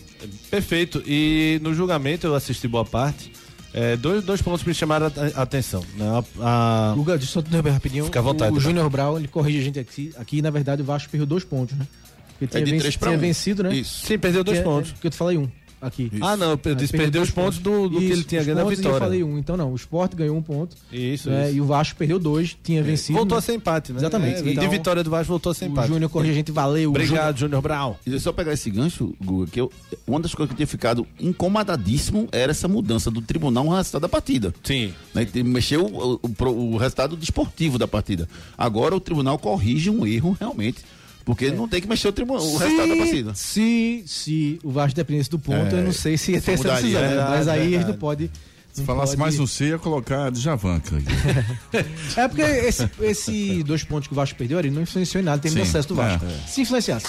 Perfeito. 0.51 1.01
E 1.07 1.59
no 1.63 1.73
julgamento 1.73 2.27
eu 2.27 2.35
assisti 2.35 2.67
boa 2.67 2.85
parte. 2.85 3.31
É, 3.77 3.97
dois, 3.97 4.23
dois 4.23 4.41
pontos 4.41 4.63
me 4.63 4.73
chamaram 4.73 5.07
a 5.07 5.39
a 5.39 5.43
atenção. 5.43 5.83
Né? 5.97 6.05
A- 6.39 6.91
a- 6.91 6.95
Guga, 6.95 7.17
deixa 7.17 7.29
eu 7.29 7.33
só 7.33 7.41
te 7.41 7.47
interromper 7.49 7.71
rapidinho. 7.71 8.05
Fica 8.05 8.19
à 8.19 8.21
vontade, 8.21 8.51
O, 8.53 8.55
tá? 8.55 8.61
Júnior 8.61 8.89
Brown, 8.89 9.17
ele 9.19 9.27
corrige 9.27 9.59
a 9.59 9.63
gente 9.63 9.77
aqui. 9.79 10.13
Aqui, 10.15 10.41
na 10.41 10.49
verdade, 10.49 10.81
o 10.81 10.85
Vasco 10.85 11.09
perdeu 11.09 11.25
dois 11.27 11.43
pontos, 11.43 11.77
né? 11.77 11.85
Porque 12.29 12.47
tinha, 12.47 12.61
É 12.61 12.65
de 12.65 12.77
três 12.79 12.95
pra 12.95 13.09
tinha 13.09 13.17
um. 13.17 13.21
vencido, 13.21 13.63
né? 13.63 13.75
Isso. 13.75 14.05
Sim, 14.05 14.17
perdeu 14.17 14.43
dois 14.45 14.59
é- 14.59 14.61
pontos. 14.61 14.93
Que 14.93 15.07
eu 15.07 15.11
te 15.11 15.17
falei 15.17 15.37
um 15.37 15.49
aqui. 15.87 16.11
Ah, 16.21 16.35
não, 16.35 16.59
eu 16.63 16.75
disse 16.75 16.91
perdeu 16.91 17.21
os 17.21 17.29
dois 17.29 17.31
pontos 17.31 17.59
do, 17.59 17.89
do 17.89 17.99
que 17.99 18.05
Isso, 18.05 18.13
ele 18.13 18.23
tinha 18.23 18.43
ganho 18.43 18.57
pontos, 18.57 18.73
e 18.73 18.75
vitória. 18.75 18.95
Eu 18.95 18.99
falei 18.99 19.23
um, 19.23 19.37
então 19.37 19.55
não. 19.55 19.71
O 19.71 19.75
Sport 19.75 20.15
ganhou 20.15 20.35
um 20.35 20.41
ponto. 20.41 20.75
Isso, 20.91 21.29
né? 21.29 21.47
isso. 21.47 21.57
E 21.57 21.61
o 21.61 21.65
Vasco 21.65 21.97
perdeu 21.97 22.19
dois, 22.19 22.57
tinha 22.63 22.83
vencido. 22.83 23.17
Voltou 23.17 23.35
né? 23.35 23.39
a 23.39 23.41
ser 23.41 23.53
empate, 23.53 23.93
né? 23.93 23.99
Exatamente. 23.99 24.39
É, 24.39 24.43
de 24.43 24.51
Então, 24.51 24.69
vitória 24.69 25.03
do 25.03 25.09
Vasco 25.09 25.27
voltou 25.27 25.51
a 25.51 25.55
ser 25.55 25.65
O 25.65 25.69
empate. 25.69 25.87
Júnior 25.87 26.11
a 26.15 26.23
gente, 26.23 26.51
valeu. 26.51 26.89
Obrigado, 26.89 27.37
Júnior 27.37 27.61
Brown. 27.61 27.95
E 28.05 28.19
só 28.19 28.31
pegar 28.31 28.53
esse 28.53 28.69
gancho, 28.69 29.13
Guga, 29.23 29.51
que 29.51 29.61
eu, 29.61 29.71
uma 30.07 30.19
das 30.19 30.33
coisas 30.33 30.49
que 30.49 30.53
eu 30.53 30.57
tinha 30.57 30.67
ficado 30.67 31.05
incomodadíssimo 31.19 32.27
era 32.31 32.51
essa 32.51 32.67
mudança 32.67 33.11
do 33.11 33.21
tribunal 33.21 33.63
no 33.65 33.75
resultado 33.75 34.01
da 34.01 34.09
partida. 34.09 34.53
Sim. 34.63 34.93
Né, 35.13 35.25
que 35.25 35.43
mexeu 35.43 35.85
o, 35.85 36.19
o, 36.21 36.73
o 36.73 36.77
resultado 36.77 37.15
desportivo 37.15 37.77
da 37.77 37.87
partida. 37.87 38.27
Agora 38.57 38.95
o 38.95 38.99
tribunal 38.99 39.37
corrige 39.37 39.89
um 39.89 40.05
erro 40.05 40.35
realmente. 40.39 40.83
Porque 41.25 41.49
não 41.49 41.67
tem 41.67 41.81
que 41.81 41.87
mexer 41.89 42.07
o, 42.07 42.11
tribu- 42.13 42.35
o 42.35 42.57
resultado 42.57 42.87
da 42.89 42.95
partida. 42.97 43.33
Se, 43.33 44.03
se 44.05 44.59
o 44.63 44.69
Vasco 44.71 44.95
dependesse 44.95 45.29
do 45.29 45.39
ponto, 45.39 45.75
É, 45.75 45.79
eu 45.79 45.83
não 45.83 45.91
sei 45.91 46.17
se 46.17 46.33
ia 46.33 46.41
ter 46.41 46.51
essa 46.53 46.69
decisão. 46.75 47.01
né? 47.01 47.25
Mas 47.29 47.47
aí 47.47 47.75
a 47.75 47.79
gente 47.79 47.87
não 47.89 47.97
pode. 47.97 48.29
Se 48.71 48.83
falasse 48.83 49.15
mais 49.17 49.39
um 49.39 49.47
C, 49.47 49.69
ia 49.69 49.79
colocar 49.79 50.29
Djavan. 50.31 50.79
É 52.17 52.27
porque 52.27 52.41
esse, 52.41 52.89
esse 53.01 53.63
dois 53.63 53.83
pontos 53.83 54.07
que 54.07 54.13
o 54.13 54.15
Vasco 54.15 54.37
perdeu, 54.37 54.59
ele 54.59 54.69
não 54.69 54.81
influenciou 54.81 55.21
em 55.21 55.25
nada, 55.25 55.41
tem 55.41 55.51
Sim, 55.51 55.61
acesso 55.61 55.87
do 55.89 55.95
Vasco. 55.95 56.25
é. 56.25 56.47
Se 56.47 56.61
influenciasse. 56.61 57.07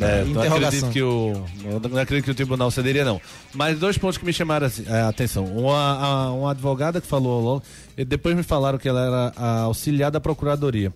É, 0.00 0.24
não 0.24 0.30
Interrogação. 0.30 0.88
acredito 0.88 0.90
que 0.90 1.02
o. 1.02 1.44
eu 1.64 1.80
Não 1.90 2.00
acredito 2.00 2.24
que 2.24 2.30
o 2.30 2.34
tribunal 2.34 2.70
cederia, 2.70 3.04
não. 3.04 3.20
Mas 3.54 3.78
dois 3.78 3.98
pontos 3.98 4.16
que 4.16 4.24
me 4.24 4.32
chamaram 4.32 4.66
a 4.88 5.08
atenção. 5.08 5.44
Uma, 5.44 5.76
a- 5.78 6.32
uma 6.32 6.50
advogada 6.52 6.98
que 7.00 7.06
falou 7.06 7.42
logo. 7.42 7.62
e 7.96 8.02
Depois 8.04 8.34
me 8.34 8.42
falaram 8.42 8.78
que 8.78 8.88
ela 8.88 9.04
era 9.04 9.32
a 9.36 9.60
auxiliar 9.64 10.10
da 10.10 10.18
procuradoria. 10.18 10.92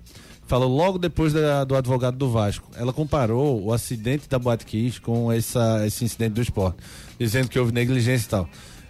Falou 0.46 0.74
logo 0.74 0.98
depois 0.98 1.32
da- 1.32 1.64
do 1.64 1.74
advogado 1.74 2.16
do 2.16 2.30
Vasco. 2.30 2.68
Ela 2.76 2.92
comparou 2.92 3.64
o 3.64 3.72
acidente 3.72 4.28
da 4.28 4.38
Boate 4.38 4.64
Kiss 4.64 5.00
com 5.00 5.32
essa, 5.32 5.84
esse 5.86 6.04
incidente 6.04 6.34
do 6.34 6.40
esporte, 6.42 6.76
dizendo 7.18 7.48
que 7.48 7.58
houve 7.58 7.72
negligência 7.72 8.26
e 8.26 8.28
tal. 8.30 8.48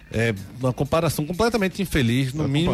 É 0.09 0.33
uma 0.61 0.71
comparação 0.71 1.25
completamente 1.25 1.81
infeliz, 1.81 2.31
no 2.33 2.43
mínimo 2.47 2.71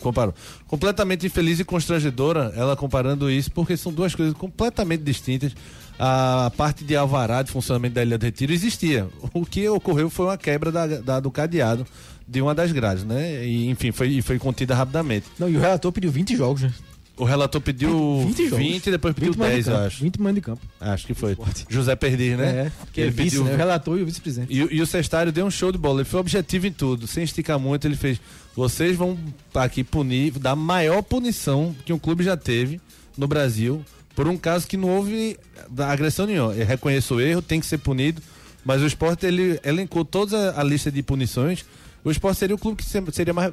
comparou, 0.00 0.34
Completamente 0.66 1.26
infeliz 1.26 1.60
e 1.60 1.64
constrangedora 1.64 2.52
ela 2.56 2.74
comparando 2.74 3.30
isso, 3.30 3.50
porque 3.52 3.76
são 3.76 3.92
duas 3.92 4.14
coisas 4.14 4.32
completamente 4.32 5.02
distintas. 5.02 5.52
A 5.98 6.50
parte 6.56 6.82
de 6.82 6.96
alvará 6.96 7.42
de 7.42 7.50
funcionamento 7.50 7.96
da 7.96 8.02
Ilha 8.02 8.16
do 8.16 8.22
Retiro 8.24 8.52
existia. 8.54 9.06
O 9.34 9.44
que 9.44 9.68
ocorreu 9.68 10.08
foi 10.08 10.24
uma 10.26 10.38
quebra 10.38 10.72
da, 10.72 10.86
da- 10.86 11.20
do 11.20 11.30
cadeado 11.30 11.84
de 12.26 12.40
uma 12.40 12.54
das 12.54 12.72
grades, 12.72 13.04
né? 13.04 13.44
E, 13.44 13.68
enfim, 13.68 13.92
foi, 13.92 14.22
foi 14.22 14.38
contida 14.38 14.74
rapidamente. 14.74 15.26
Não, 15.38 15.50
e 15.50 15.56
o 15.58 15.60
relator 15.60 15.92
pediu 15.92 16.10
20 16.10 16.34
jogos, 16.34 16.62
né? 16.62 16.72
O 17.20 17.24
relator 17.24 17.60
pediu 17.60 18.24
20 18.26 18.36
20, 18.36 18.48
jogos. 18.50 18.86
e 18.86 18.90
depois 18.90 19.14
pediu 19.14 19.32
20 19.32 19.38
mando 19.38 19.50
de 19.50 19.54
10, 19.56 19.66
eu 19.66 19.72
campo, 19.74 19.86
acho. 19.86 20.02
20 20.04 20.20
mando 20.20 20.34
de 20.34 20.40
campo. 20.40 20.66
Acho 20.80 21.06
que 21.06 21.14
foi. 21.14 21.36
José 21.68 21.94
Perdiz, 21.96 22.38
né? 22.38 22.48
É, 22.66 22.72
que 22.92 23.00
é 23.00 23.04
Ele 23.04 23.10
vice, 23.10 23.22
pediu- 23.36 23.44
né? 23.44 23.54
O 23.54 23.56
relator 23.56 23.98
e 23.98 24.02
o 24.02 24.06
vice-presidente. 24.06 24.52
E, 24.52 24.62
o- 24.64 24.72
e 24.72 24.80
o 24.80 24.86
Cestário 24.86 25.30
deu 25.30 25.44
um 25.44 25.50
show 25.50 25.70
de 25.70 25.78
bola. 25.78 26.00
Ele 26.00 26.08
foi 26.08 26.18
objetivo 26.20 26.66
em 26.66 26.72
tudo, 26.72 27.06
sem 27.06 27.22
esticar 27.24 27.58
muito. 27.58 27.86
Ele 27.86 27.96
fez: 27.96 28.20
vocês 28.56 28.96
vão 28.96 29.18
aqui 29.54 29.84
punir, 29.84 30.32
dar 30.38 30.56
maior 30.56 31.02
punição 31.02 31.74
que 31.84 31.92
um 31.92 31.98
clube 31.98 32.24
já 32.24 32.36
teve 32.36 32.80
no 33.18 33.28
Brasil 33.28 33.84
por 34.16 34.26
um 34.26 34.36
caso 34.36 34.66
que 34.66 34.76
não 34.76 34.88
houve 34.88 35.36
agressão 35.78 36.26
nenhuma. 36.26 36.52
Eu 36.54 36.66
reconheço 36.66 37.14
o 37.16 37.20
erro, 37.20 37.40
tem 37.42 37.60
que 37.60 37.66
ser 37.66 37.78
punido. 37.78 38.20
Mas 38.64 38.82
o 38.82 38.86
esporte 38.86 39.24
ele 39.24 39.58
elencou 39.64 40.04
toda 40.04 40.58
a 40.58 40.62
lista 40.62 40.90
de 40.90 41.02
punições. 41.02 41.64
O 42.04 42.10
esporte 42.10 42.38
seria 42.38 42.54
o 42.54 42.58
clube 42.58 42.82
que 42.82 42.88
seria 43.12 43.32
mais, 43.32 43.52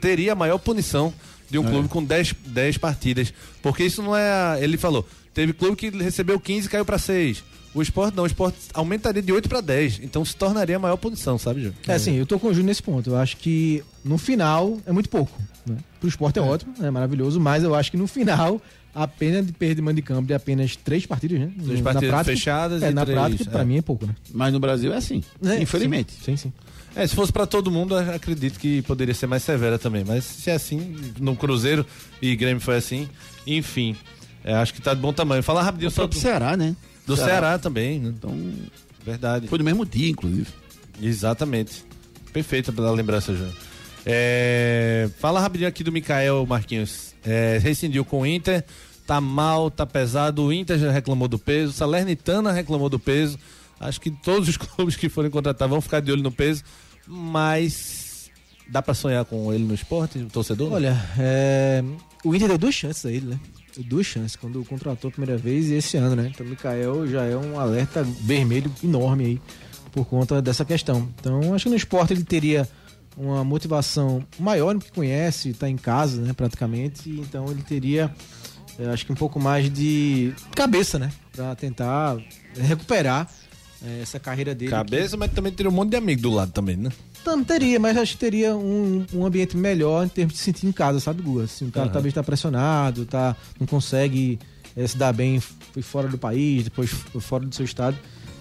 teria 0.00 0.32
a 0.32 0.34
maior 0.34 0.58
punição 0.58 1.12
de 1.50 1.58
um 1.58 1.64
clube 1.64 1.88
com 1.88 2.02
10, 2.02 2.34
10 2.46 2.78
partidas. 2.78 3.32
Porque 3.60 3.84
isso 3.84 4.02
não 4.02 4.16
é. 4.16 4.58
Ele 4.62 4.76
falou: 4.76 5.06
teve 5.34 5.52
clube 5.52 5.76
que 5.76 5.90
recebeu 5.90 6.40
15 6.40 6.66
e 6.66 6.70
caiu 6.70 6.84
para 6.84 6.98
6. 6.98 7.44
O 7.74 7.80
esporte 7.80 8.14
não, 8.14 8.24
o 8.24 8.26
esporte 8.26 8.58
aumentaria 8.74 9.22
de 9.22 9.32
8 9.32 9.48
para 9.48 9.60
10. 9.60 10.00
Então 10.02 10.24
se 10.24 10.36
tornaria 10.36 10.76
a 10.76 10.78
maior 10.78 10.96
punição, 10.96 11.38
sabe, 11.38 11.62
Ju? 11.62 11.74
É 11.88 11.94
assim, 11.94 12.16
eu 12.16 12.26
tô 12.26 12.38
com 12.38 12.48
o 12.48 12.50
Júnior 12.50 12.66
nesse 12.66 12.82
ponto. 12.82 13.08
Eu 13.08 13.16
acho 13.16 13.36
que 13.38 13.82
no 14.04 14.18
final 14.18 14.78
é 14.84 14.92
muito 14.92 15.08
pouco. 15.08 15.38
Né? 15.66 15.76
Pro 15.98 16.08
esporte 16.08 16.38
é, 16.38 16.42
ótimo, 16.42 16.74
é 16.82 16.90
maravilhoso, 16.90 17.40
mas 17.40 17.62
eu 17.62 17.74
acho 17.74 17.90
que 17.90 17.96
no 17.96 18.06
final 18.06 18.60
a 18.94 19.08
pena 19.08 19.42
de 19.42 19.52
perda 19.52 19.76
de 19.76 19.82
mando 19.82 19.96
de 19.96 20.02
campo 20.02 20.26
de 20.26 20.34
apenas 20.34 20.76
três 20.76 21.06
partidas, 21.06 21.38
né? 21.40 21.50
Três 21.64 21.78
Na 21.80 21.84
partidas 21.92 22.10
prática, 22.10 22.36
fechadas 22.36 22.82
é, 22.82 22.90
e 22.90 22.94
na 22.94 23.04
três, 23.04 23.18
prática, 23.18 23.44
é. 23.44 23.50
pra 23.50 23.64
mim 23.64 23.78
é 23.78 23.82
pouco, 23.82 24.06
né? 24.06 24.14
Mas 24.32 24.52
no 24.52 24.60
Brasil 24.60 24.92
é 24.92 24.96
assim. 24.96 25.22
É, 25.44 25.60
infelizmente. 25.62 26.12
Sim, 26.24 26.36
sim. 26.36 26.52
É, 26.94 27.06
se 27.06 27.14
fosse 27.14 27.32
para 27.32 27.46
todo 27.46 27.70
mundo, 27.70 27.94
eu 27.98 28.14
acredito 28.14 28.58
que 28.58 28.82
poderia 28.82 29.14
ser 29.14 29.26
mais 29.26 29.42
severa 29.42 29.78
também. 29.78 30.04
Mas 30.04 30.24
se 30.24 30.50
é 30.50 30.54
assim, 30.54 30.94
no 31.18 31.34
Cruzeiro 31.34 31.86
e 32.20 32.36
Grêmio 32.36 32.60
foi 32.60 32.76
assim, 32.76 33.08
enfim. 33.46 33.96
é, 34.44 34.52
acho 34.54 34.74
que 34.74 34.82
tá 34.82 34.92
de 34.92 35.00
bom 35.00 35.12
tamanho. 35.12 35.42
Falar 35.42 35.62
rapidinho 35.62 35.88
O 35.88 35.92
só 35.92 36.06
do, 36.06 36.14
Ceará, 36.14 36.54
né? 36.56 36.76
do 37.06 37.16
Ceará. 37.16 37.58
também, 37.58 37.98
né? 37.98 38.12
Então, 38.14 38.36
Verdade. 39.04 39.48
foi 39.48 39.58
no 39.58 39.64
mesmo 39.64 39.86
dia, 39.86 40.10
inclusive. 40.10 40.48
Exatamente. 41.00 41.82
Perfeita 42.30 42.70
pela 42.72 42.90
lembrança, 42.90 43.34
Júnior. 43.34 43.54
É, 44.04 45.08
fala 45.18 45.40
rapidinho 45.40 45.68
aqui 45.68 45.82
do 45.82 45.90
Mikael 45.92 46.44
Marquinhos. 46.46 47.11
É, 47.24 47.58
rescindiu 47.62 48.04
com 48.04 48.20
o 48.22 48.26
Inter, 48.26 48.64
tá 49.06 49.20
mal, 49.20 49.70
tá 49.70 49.86
pesado. 49.86 50.44
O 50.44 50.52
Inter 50.52 50.78
já 50.78 50.90
reclamou 50.90 51.28
do 51.28 51.38
peso, 51.38 51.72
Salernitana 51.72 52.52
reclamou 52.52 52.88
do 52.88 52.98
peso. 52.98 53.38
Acho 53.80 54.00
que 54.00 54.10
todos 54.10 54.48
os 54.48 54.56
clubes 54.58 54.96
que 54.96 55.08
forem 55.08 55.30
contratar 55.30 55.68
vão 55.68 55.80
ficar 55.80 56.00
de 56.00 56.12
olho 56.12 56.22
no 56.22 56.32
peso, 56.32 56.62
mas 57.06 58.30
dá 58.68 58.80
pra 58.80 58.94
sonhar 58.94 59.24
com 59.24 59.52
ele 59.52 59.64
no 59.64 59.74
esporte, 59.74 60.18
o 60.18 60.26
torcedor? 60.26 60.72
Olha, 60.72 60.96
é, 61.18 61.82
o 62.24 62.34
Inter 62.34 62.48
deu 62.48 62.58
duas 62.58 62.74
chances 62.74 63.04
a 63.04 63.10
ele, 63.10 63.26
né? 63.26 63.40
duas 63.80 64.06
chances, 64.06 64.36
quando 64.36 64.62
contratou 64.64 65.08
a 65.08 65.10
primeira 65.10 65.38
vez 65.38 65.70
e 65.70 65.74
esse 65.74 65.96
ano, 65.96 66.14
né? 66.14 66.30
Então 66.32 66.44
o 66.44 66.48
Mikael 66.48 67.06
já 67.06 67.24
é 67.24 67.36
um 67.36 67.58
alerta 67.58 68.02
vermelho 68.02 68.70
enorme 68.84 69.24
aí 69.24 69.40
por 69.90 70.04
conta 70.06 70.42
dessa 70.42 70.64
questão. 70.64 71.08
Então 71.20 71.54
acho 71.54 71.64
que 71.64 71.70
no 71.70 71.76
esporte 71.76 72.12
ele 72.12 72.24
teria 72.24 72.68
uma 73.16 73.44
motivação 73.44 74.24
maior 74.38 74.74
no 74.74 74.80
que 74.80 74.90
conhece, 74.92 75.50
está 75.50 75.68
em 75.68 75.76
casa, 75.76 76.20
né, 76.22 76.32
praticamente, 76.32 77.10
então 77.10 77.50
ele 77.50 77.62
teria 77.62 78.10
eh, 78.78 78.86
acho 78.86 79.04
que 79.04 79.12
um 79.12 79.16
pouco 79.16 79.38
mais 79.38 79.70
de 79.72 80.32
cabeça, 80.54 80.98
né, 80.98 81.12
para 81.32 81.54
tentar 81.54 82.18
recuperar 82.56 83.28
eh, 83.84 84.00
essa 84.02 84.18
carreira 84.18 84.54
dele. 84.54 84.70
Cabeça, 84.70 85.16
mas 85.16 85.30
também 85.32 85.52
teria 85.52 85.70
um 85.70 85.74
monte 85.74 85.90
de 85.90 85.96
amigo 85.96 86.22
do 86.22 86.30
lado 86.30 86.52
também, 86.52 86.76
né? 86.76 86.90
Não 87.24 87.44
teria, 87.44 87.78
mas 87.78 87.96
acho 87.96 88.12
que 88.14 88.18
teria 88.18 88.56
um, 88.56 89.06
um 89.14 89.24
ambiente 89.24 89.56
melhor 89.56 90.04
em 90.04 90.08
termos 90.08 90.34
de 90.34 90.38
se 90.38 90.44
sentir 90.46 90.66
em 90.66 90.72
casa, 90.72 90.98
sabe, 90.98 91.22
Guga? 91.22 91.44
Assim, 91.44 91.68
o 91.68 91.70
cara 91.70 91.86
Aham. 91.86 91.92
talvez 91.92 92.10
está 92.10 92.22
pressionado, 92.22 93.04
tá, 93.04 93.36
não 93.60 93.66
consegue 93.66 94.38
eh, 94.76 94.86
se 94.86 94.96
dar 94.96 95.12
bem 95.12 95.38
foi 95.40 95.82
fora 95.82 96.08
do 96.08 96.18
país, 96.18 96.64
depois 96.64 96.90
foi 96.90 97.20
fora 97.20 97.46
do 97.46 97.54
seu 97.54 97.64
estado. 97.64 97.96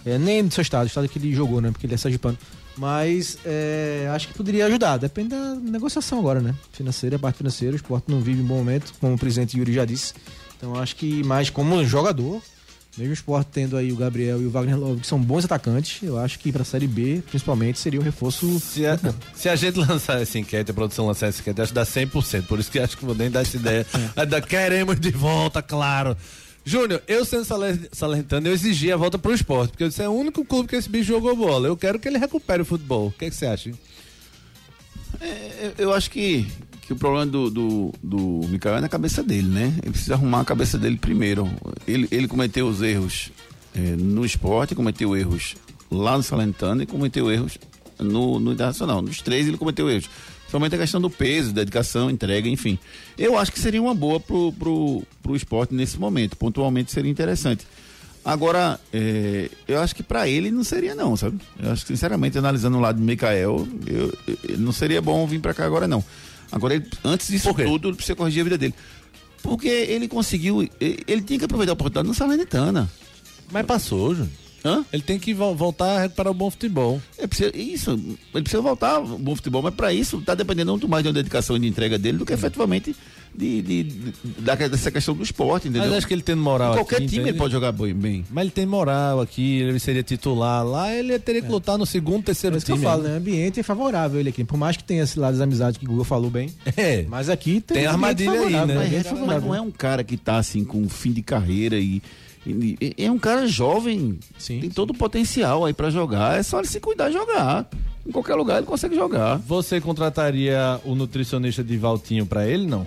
Eh, 0.06 0.18
nem 0.18 0.44
do 0.46 0.54
seu 0.54 0.62
estado, 0.62 0.86
o 0.86 0.88
estado 0.88 1.08
que 1.08 1.20
ele 1.20 1.34
jogou, 1.34 1.62
né? 1.62 1.72
Porque 1.72 1.86
ele 1.86 1.94
é 1.94 1.98
sergipano. 1.98 2.38
Mas 2.82 3.38
eh, 3.46 4.10
acho 4.12 4.30
que 4.30 4.34
poderia 4.34 4.66
ajudar. 4.66 4.98
Depende 4.98 5.30
da 5.30 5.54
negociação 5.54 6.18
agora, 6.18 6.42
né? 6.42 6.56
Financeira, 6.74 7.16
a 7.16 7.20
parte 7.20 7.36
financeira. 7.38 7.74
O 7.74 7.76
esporte 7.76 8.06
não 8.10 8.22
vive 8.22 8.42
um 8.42 8.46
bom 8.46 8.58
momento, 8.58 8.92
como 9.00 9.14
o 9.14 9.20
presidente 9.20 9.56
Yuri 9.56 9.72
já 9.72 9.86
disse. 9.86 10.16
Então 10.58 10.76
acho 10.76 10.96
que 10.96 11.24
mais 11.24 11.48
como 11.48 11.86
jogador, 11.86 12.42
mesmo 12.98 13.12
o 13.12 13.14
esporte 13.14 13.50
tendo 13.54 13.78
aí 13.78 13.92
o 13.92 13.96
Gabriel 13.96 14.42
e 14.42 14.48
o 14.48 14.50
Wagner 14.50 14.80
Love, 14.80 15.02
que 15.02 15.06
são 15.06 15.20
bons 15.22 15.46
atacantes, 15.46 16.02
eu 16.02 16.18
acho 16.18 16.40
que 16.40 16.52
pra 16.52 16.64
Série 16.64 16.88
B, 16.88 17.22
principalmente, 17.30 17.78
seria 17.78 18.00
um 18.00 18.04
reforço 18.04 18.60
Se 18.60 18.84
a, 18.88 19.00
se 19.36 19.48
a 19.48 19.56
gente 19.56 19.78
lançar 19.78 20.20
essa 20.20 20.40
enquete, 20.40 20.72
a 20.72 20.74
produção 20.74 21.06
lançar 21.06 21.28
essa 21.28 21.40
enquete, 21.40 21.62
acho 21.62 21.72
que 21.72 21.76
dá 21.76 21.86
100%. 21.86 22.48
Por 22.48 22.60
isso 22.60 22.72
que 22.72 22.80
acho 22.80 22.98
que 22.98 23.06
vou 23.06 23.14
nem 23.14 23.30
dar 23.30 23.42
essa 23.42 23.58
ideia. 23.58 23.86
Ainda 24.18 24.42
queremos 24.42 25.00
de 25.00 25.12
volta, 25.12 25.62
claro. 25.62 26.18
Júnior, 26.64 27.02
eu 27.08 27.26
sendo 27.26 27.46
salernitano, 27.92 28.48
eu 28.48 28.54
exigi 28.54 28.92
a 28.92 28.98
volta 28.98 29.18
pro 29.18 29.34
esporte, 29.34 29.72
porque 29.72 29.84
eu 29.84 29.90
disse, 29.90 30.02
é 30.02 30.08
o 30.08 30.12
único 30.12 30.46
clube 30.46 30.70
que 30.70 30.76
esse 30.76 30.88
bicho 30.88 31.06
jogou 31.06 31.36
bola. 31.36 31.68
Eu 31.68 31.76
quero 31.76 32.00
que 32.00 32.08
ele 32.08 32.20
recupere 32.20 32.62
o 32.62 32.66
futebol. 32.66 33.08
O 33.08 33.12
que, 33.12 33.26
é 33.26 33.30
que 33.30 33.36
você 33.36 33.48
acha? 33.48 33.70
hein? 33.70 33.76
É, 35.20 35.74
eu 35.78 35.94
acho 35.94 36.10
que, 36.10 36.48
que 36.82 36.94
o 36.94 36.96
problema 36.96 37.26
do, 37.26 37.50
do, 37.50 37.94
do 38.02 38.18
Mikael 38.48 38.78
é 38.78 38.82
na 38.82 38.90
cabeça 38.90 39.24
dele, 39.24 39.48
né? 39.48 39.74
Ele 39.82 39.92
precisa 39.92 40.14
arrumar 40.14 40.42
a 40.42 40.46
cabeça 40.46 40.78
dele 40.78 40.98
primeiro. 40.98 41.50
Ele, 41.88 42.08
ele 42.12 42.28
cometeu 42.28 42.68
os 42.68 42.82
erros 42.82 43.32
é, 43.76 43.80
no 43.80 44.24
esporte, 44.24 44.76
cometeu 44.76 45.16
erros 45.18 45.56
lá 45.92 46.16
no 46.16 46.24
Salentano 46.24 46.84
e 46.84 46.86
cometeu 46.86 47.32
erros 47.32 47.58
no, 48.00 48.40
no 48.40 48.54
Internacional. 48.54 49.02
Nos 49.02 49.22
três 49.22 49.48
ele 49.48 49.58
cometeu 49.58 49.90
erros. 49.90 50.10
Somente 50.52 50.76
a 50.76 50.78
questão 50.78 51.00
do 51.00 51.10
peso, 51.10 51.54
dedicação, 51.54 52.10
entrega, 52.12 52.50
enfim. 52.50 52.78
Eu 53.18 53.38
acho 53.38 53.52
que 53.54 53.60
seria 53.60 53.82
uma 53.82 53.96
boa 53.96 54.20
pro, 54.20 54.52
pro, 54.52 55.02
pro 55.24 55.34
esporte 55.36 55.74
nesse 55.74 55.98
momento. 55.98 56.36
Pontualmente 56.36 56.92
seria 56.92 57.10
interessante. 57.10 57.66
Agora, 58.24 58.80
é, 58.94 59.50
eu 59.68 59.80
acho 59.80 59.96
que 59.96 60.04
pra 60.04 60.28
ele 60.28 60.52
não 60.52 60.64
seria 60.64 60.94
não, 60.94 61.16
sabe? 61.16 61.40
Eu 61.58 61.72
acho 61.72 61.84
que, 61.84 61.88
sinceramente, 61.88 62.38
analisando 62.38 62.78
o 62.78 62.82
lado 62.82 62.98
do 62.98 63.04
Mikael, 63.04 63.66
eu, 63.88 64.14
eu- 64.28 64.58
não 64.60 64.72
seria 64.74 65.02
bom 65.02 65.26
vir 65.26 65.40
pra 65.40 65.54
cá 65.54 65.66
agora 65.66 65.88
não. 65.88 66.04
Agora, 66.52 66.76
ele- 66.76 66.86
antes 67.04 67.30
disso 67.30 67.48
tudo, 67.66 67.88
ele 67.88 67.96
precisa 67.96 68.16
corrigir 68.16 68.42
a 68.42 68.44
vida 68.44 68.58
dele. 68.58 68.76
Porque 69.42 69.70
ele 69.70 70.08
conseguiu, 70.08 70.62
ele, 70.80 71.00
ele 71.08 71.22
tinha 71.22 71.40
que 71.40 71.46
aproveitar 71.46 71.72
a 71.72 71.74
oportunidade 71.74 72.08
no 72.10 72.14
Salernitana. 72.14 72.92
Mas 73.52 73.66
passou, 73.66 74.14
Júnior. 74.14 74.30
Hã? 74.64 74.86
Ele 74.94 75.02
tem 75.02 75.18
que 75.18 75.34
vo- 75.34 75.56
voltar 75.56 75.98
a 75.98 76.02
recuperar 76.02 76.32
o 76.32 76.36
bom 76.36 76.52
futebol. 76.52 77.02
É, 77.18 77.26
isso, 77.58 77.92
ele 77.92 78.44
precisa 78.44 78.62
voltar 78.62 78.92
ao 78.98 79.06
bom 79.18 79.36
futebol, 79.36 79.62
mas 79.62 79.74
para 79.74 79.92
isso 79.94 80.22
tá 80.22 80.36
dependendo 80.36 80.72
muito 80.72 80.88
mais 80.88 81.02
de 81.04 81.10
uma 81.10 81.14
dedicação 81.14 81.56
e 81.56 81.60
de 81.60 81.68
entrega 81.68 81.98
dele 81.98 82.20
do 82.20 82.26
que 82.26 82.34
efetivamente 82.34 82.96
de, 83.34 83.62
de- 83.62 83.84
de- 83.84 84.14
da, 84.40 84.54
dessa 84.56 84.92
questão 84.92 85.16
do 85.16 85.24
esporte, 85.24 85.68
entendeu? 85.68 85.88
Mas 85.88 85.98
acho 86.00 86.08
que 86.08 86.14
ele 86.14 86.22
tendo 86.22 86.42
moral 86.44 86.74
Qualquer 86.76 86.98
aqui, 86.98 87.06
time 87.06 87.18
entende? 87.18 87.30
ele 87.32 87.38
pode 87.38 87.54
jogar 87.54 87.72
bem. 87.72 88.26
Mas 88.30 88.42
ele 88.44 88.52
tem 88.52 88.66
moral 88.66 89.20
aqui, 89.22 89.62
ele 89.62 89.80
seria 89.80 90.04
titular. 90.04 90.64
Lá 90.66 90.94
ele 90.94 91.18
teria 91.18 91.42
que 91.42 91.48
lutar 91.50 91.78
no 91.78 91.86
segundo, 91.86 92.20
É 92.20 92.26
terceiro 92.26 92.56
isso 92.58 92.66
que 92.66 92.72
eu 92.72 92.76
time. 92.76 92.86
falo, 92.86 93.04
né? 93.04 93.14
O 93.14 93.18
ambiente 93.18 93.60
é 93.60 93.64
favorável 93.64 94.20
ele 94.20 94.30
aqui. 94.30 94.44
Por 94.44 94.58
mais 94.58 94.76
que 94.78 94.84
tenha 94.84 95.04
esse 95.04 95.18
lado 95.18 95.32
das 95.34 95.42
amizades 95.42 95.78
que 95.78 95.86
o 95.86 95.88
Google 95.88 96.04
falou 96.06 96.30
bem. 96.30 96.50
É. 96.78 97.04
Mas 97.08 97.30
aqui 97.30 97.62
tem, 97.62 97.78
Tem 97.78 97.88
um 97.88 97.92
armadilha 97.92 98.32
aí, 98.42 98.52
né? 98.52 98.76
um 99.12 99.16
Mas, 99.18 99.26
mas 99.28 99.44
não 99.44 99.56
é 99.56 99.62
um 99.62 99.72
cara 99.72 100.04
que 100.04 100.18
tá 100.18 100.38
assim 100.38 100.64
com 100.66 100.88
fim 100.90 101.12
de 101.14 101.22
carreira 101.22 101.78
e, 101.80 102.02
e- 102.46 102.78
e- 102.98 103.04
é 103.06 103.12
um 103.12 103.20
cara 103.20 103.48
jovem, 103.48 104.20
Sim, 104.38 104.60
tem 104.60 104.70
sim. 104.70 104.76
todo 104.76 104.92
o 104.92 104.94
potencial 104.98 105.66
aí 105.66 105.74
para 105.74 105.90
jogar, 105.90 106.40
é 106.40 106.44
só 106.44 106.60
ele 106.60 106.68
se 106.68 106.80
cuidar 106.80 107.10
e 107.10 107.14
jogar. 107.14 107.70
Em 108.06 108.12
qualquer 108.12 108.34
lugar 108.36 108.58
ele 108.58 108.66
consegue 108.66 108.96
jogar. 108.96 109.38
Você 109.38 109.80
contrataria 109.80 110.80
o 110.84 110.96
nutricionista 110.96 111.64
de 111.64 111.78
Valtinho 111.78 112.26
pra 112.26 112.48
ele, 112.48 112.66
não? 112.66 112.86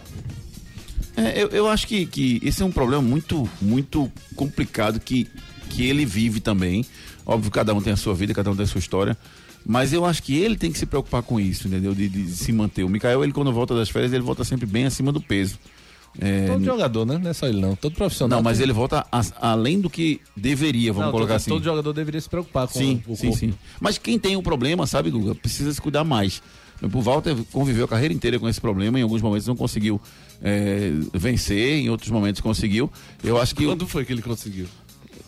É, 1.17 1.41
eu, 1.43 1.49
eu 1.51 1.69
acho 1.69 1.87
que, 1.87 2.05
que 2.07 2.41
esse 2.43 2.63
é 2.63 2.67
um 2.67 2.73
problema 2.73 3.01
muito, 3.03 3.49
muito 3.63 4.11
complicado 4.35 4.99
que, 4.99 5.29
que 5.71 5.85
ele 5.87 6.05
vive 6.05 6.41
também. 6.41 6.85
Óbvio, 7.25 7.51
cada 7.51 7.73
um 7.73 7.81
tem 7.81 7.93
a 7.93 7.97
sua 7.97 8.15
vida, 8.15 8.35
cada 8.35 8.51
um 8.51 8.57
tem 8.57 8.65
a 8.65 8.67
sua 8.67 8.81
história. 8.81 9.17
Mas 9.65 9.93
eu 9.93 10.05
acho 10.05 10.23
que 10.23 10.37
ele 10.37 10.57
tem 10.57 10.71
que 10.73 10.79
se 10.79 10.85
preocupar 10.85 11.23
com 11.23 11.39
isso, 11.41 11.69
entendeu? 11.69 11.95
De, 11.95 12.09
de 12.09 12.27
se 12.33 12.53
manter. 12.53 12.83
O 12.85 12.89
Mikael, 12.89 13.23
ele 13.23 13.33
quando 13.33 13.53
volta 13.53 13.75
das 13.75 13.89
férias, 13.89 14.13
ele 14.13 14.23
volta 14.25 14.45
sempre 14.45 14.67
bem 14.67 14.85
acima 14.85 15.11
do 15.13 15.21
peso. 15.21 15.59
É, 16.21 16.47
Todo 16.47 16.65
jogador, 16.65 17.05
né? 17.05 17.19
Não 17.19 17.31
é 17.31 17.33
só 17.33 17.49
ele, 17.49 17.61
não. 17.61 17.75
Todo 17.75 17.95
profissional. 17.95 18.39
não, 18.39 18.43
mas 18.43 18.59
tem- 18.59 18.65
ele 18.65 18.73
volta 18.73 19.05
a- 19.11 19.23
além 19.41 19.81
do 19.81 19.91
que 19.91 20.21
deveria, 20.37 20.93
vamos 20.93 21.07
Não, 21.07 21.13
colocar 21.13 21.33
todo, 21.35 21.37
assim. 21.37 21.51
todo 21.51 21.65
jogador 21.65 21.93
deveria 21.93 22.21
se 22.21 22.29
preocupar 22.29 22.69
com 22.69 22.79
Sim, 22.79 23.03
o 23.07 23.17
sim, 23.17 23.27
corpo. 23.29 23.39
sim. 23.41 23.55
Mas 23.81 23.99
quem 23.99 24.19
tem 24.19 24.37
o 24.37 24.43
problema, 24.43 24.87
sabe, 24.87 25.11
Guga, 25.11 25.35
precisa 25.35 25.73
se 25.73 25.81
cuidar 25.81 26.05
mais. 26.05 26.41
O 26.83 27.01
Walter 27.01 27.35
conviveu 27.53 27.85
a 27.85 27.89
carreira 27.89 28.13
inteira 28.13 28.39
com 28.39 28.49
esse 28.49 28.61
problema, 28.61 28.99
em 28.99 29.03
alguns 29.03 29.23
momentos 29.23 29.47
não 29.47 29.57
conseguiu 29.57 30.01
é, 30.43 30.91
vencer, 31.15 31.79
em 31.79 31.89
outros 31.89 32.11
momentos 32.11 32.41
conseguiu. 32.41 32.91
Eu 33.23 33.41
acho 33.41 33.55
que 33.55 33.65
Quando 33.65 33.87
foi 33.87 34.05
que 34.05 34.13
ele 34.13 34.23
conseguiu? 34.23 34.67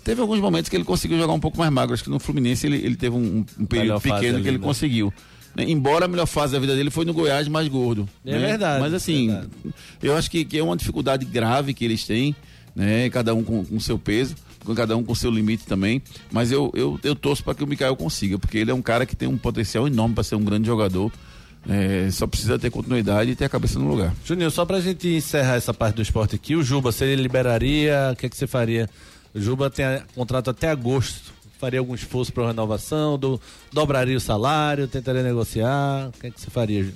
teve 0.04 0.20
alguns 0.20 0.38
momentos 0.40 0.68
que 0.68 0.76
ele 0.76 0.84
conseguiu 0.84 1.18
jogar 1.18 1.32
um 1.32 1.40
pouco 1.40 1.58
mais 1.58 1.72
magro. 1.72 1.94
Acho 1.94 2.04
que 2.04 2.10
no 2.10 2.18
Fluminense 2.20 2.66
ele, 2.66 2.76
ele 2.76 2.94
teve 2.96 3.16
um, 3.16 3.44
um 3.58 3.64
período 3.66 4.00
pequeno 4.00 4.34
ali, 4.34 4.42
que 4.42 4.48
ele 4.48 4.58
né? 4.58 4.64
conseguiu. 4.64 5.12
Né? 5.56 5.64
Embora 5.70 6.04
a 6.04 6.08
melhor 6.08 6.26
fase 6.26 6.52
da 6.52 6.58
vida 6.58 6.74
dele 6.74 6.90
foi 6.90 7.04
no 7.04 7.14
Goiás 7.14 7.48
mais 7.48 7.66
gordo. 7.68 8.08
É 8.24 8.32
né? 8.32 8.38
verdade, 8.38 8.80
Mas 8.80 8.92
assim, 8.94 9.28
verdade. 9.28 9.50
eu 10.02 10.16
acho 10.16 10.30
que, 10.30 10.44
que 10.44 10.58
é 10.58 10.62
uma 10.62 10.76
dificuldade 10.76 11.24
grave 11.24 11.72
que 11.72 11.84
eles 11.84 12.04
têm, 12.04 12.34
né? 12.74 13.08
Cada 13.10 13.34
um 13.34 13.42
com 13.42 13.64
o 13.70 13.80
seu 13.80 13.98
peso, 13.98 14.34
com 14.64 14.74
cada 14.74 14.96
um 14.96 15.02
com 15.02 15.14
seu 15.14 15.30
limite 15.30 15.64
também. 15.64 16.02
Mas 16.30 16.52
eu, 16.52 16.70
eu, 16.74 17.00
eu 17.02 17.14
torço 17.16 17.42
para 17.42 17.54
que 17.54 17.64
o 17.64 17.66
Mikael 17.66 17.96
consiga, 17.96 18.38
porque 18.38 18.58
ele 18.58 18.70
é 18.70 18.74
um 18.74 18.82
cara 18.82 19.06
que 19.06 19.16
tem 19.16 19.26
um 19.28 19.38
potencial 19.38 19.86
enorme 19.86 20.14
para 20.14 20.24
ser 20.24 20.34
um 20.34 20.44
grande 20.44 20.66
jogador. 20.66 21.10
É, 21.68 22.08
só 22.12 22.26
precisa 22.28 22.56
ter 22.58 22.70
continuidade 22.70 23.32
e 23.32 23.34
ter 23.34 23.44
a 23.46 23.48
cabeça 23.48 23.76
no 23.78 23.88
lugar. 23.88 24.14
Juninho, 24.24 24.50
só 24.52 24.64
pra 24.64 24.78
gente 24.78 25.08
encerrar 25.08 25.54
essa 25.56 25.74
parte 25.74 25.96
do 25.96 26.02
esporte 26.02 26.36
aqui, 26.36 26.54
o 26.54 26.62
Juba, 26.62 26.92
você 26.92 27.16
liberaria, 27.16 28.10
o 28.12 28.16
que, 28.16 28.26
é 28.26 28.28
que 28.28 28.36
você 28.36 28.46
faria? 28.46 28.88
O 29.34 29.40
Juba 29.40 29.68
tem 29.68 29.84
a- 29.84 30.02
contrato 30.14 30.48
até 30.50 30.70
agosto. 30.70 31.34
Faria 31.58 31.80
algum 31.80 31.94
esforço 31.94 32.32
para 32.32 32.48
renovação? 32.48 33.18
Do, 33.18 33.40
dobraria 33.72 34.16
o 34.16 34.20
salário? 34.20 34.86
Tentaria 34.86 35.22
negociar? 35.22 36.08
O 36.08 36.20
que, 36.20 36.26
é 36.26 36.30
que 36.30 36.40
você 36.40 36.50
faria? 36.50 36.92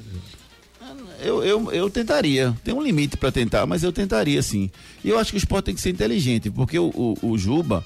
Eu, 1.23 1.45
eu, 1.45 1.73
eu 1.73 1.91
tentaria. 1.91 2.57
Tem 2.65 2.75
um 2.75 2.83
limite 2.83 3.17
para 3.17 3.31
tentar, 3.31 3.67
mas 3.67 3.83
eu 3.83 3.93
tentaria 3.93 4.43
sim. 4.43 4.71
E 5.05 5.11
eu 5.11 5.19
acho 5.19 5.31
que 5.31 5.37
o 5.37 5.39
esporte 5.39 5.67
tem 5.67 5.75
que 5.75 5.81
ser 5.81 5.91
inteligente, 5.91 6.51
porque 6.51 6.79
o, 6.79 6.89
o, 7.23 7.31
o 7.31 7.39
Juba, 7.39 7.85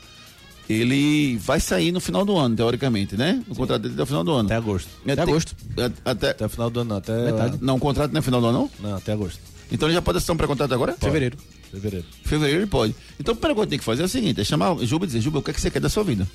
ele 0.68 1.36
vai 1.38 1.58
sair 1.58 1.90
no 1.90 2.00
final 2.00 2.24
do 2.24 2.36
ano, 2.36 2.56
teoricamente, 2.56 3.16
né? 3.16 3.42
O 3.48 3.54
contrato 3.54 3.82
dele 3.82 3.94
até 3.94 4.02
o 4.02 4.06
final 4.06 4.24
do 4.24 4.32
ano. 4.32 4.48
Até 4.48 4.56
agosto. 4.56 4.88
Até 5.02 5.22
agosto. 5.22 5.56
Até, 6.04 6.30
Até 6.30 6.46
o 6.46 6.48
final 6.48 6.70
do 6.70 6.80
ano, 6.80 6.90
não. 6.90 6.96
Até, 6.96 7.32
Metade. 7.32 7.58
não, 7.60 7.76
o 7.76 7.80
contrato 7.80 8.12
não 8.12 8.18
é 8.20 8.22
final 8.22 8.40
do 8.40 8.46
ano, 8.46 8.70
não? 8.80 8.90
Não, 8.90 8.96
até 8.96 9.12
agosto. 9.12 9.40
Então 9.70 9.88
ele 9.88 9.94
já 9.94 10.02
pode 10.02 10.18
assinar 10.18 10.34
um 10.34 10.38
pré-contrato 10.38 10.72
agora? 10.72 10.92
Fevereiro. 10.92 11.36
Fevereiro. 11.70 12.06
Fevereiro 12.22 12.60
ele 12.60 12.66
pode. 12.70 12.94
Então 13.18 13.34
coisa 13.34 13.54
que 13.62 13.66
tem 13.66 13.78
que 13.78 13.84
fazer 13.84 14.02
é 14.02 14.04
o 14.04 14.08
seguinte: 14.08 14.40
é 14.40 14.44
chamar 14.44 14.72
o 14.72 14.86
Juba 14.86 15.04
e 15.04 15.08
dizer, 15.08 15.20
Juba, 15.20 15.40
o 15.40 15.42
que, 15.42 15.50
é 15.50 15.54
que 15.54 15.60
você 15.60 15.70
quer 15.70 15.80
da 15.80 15.88
sua 15.88 16.04
vida? 16.04 16.28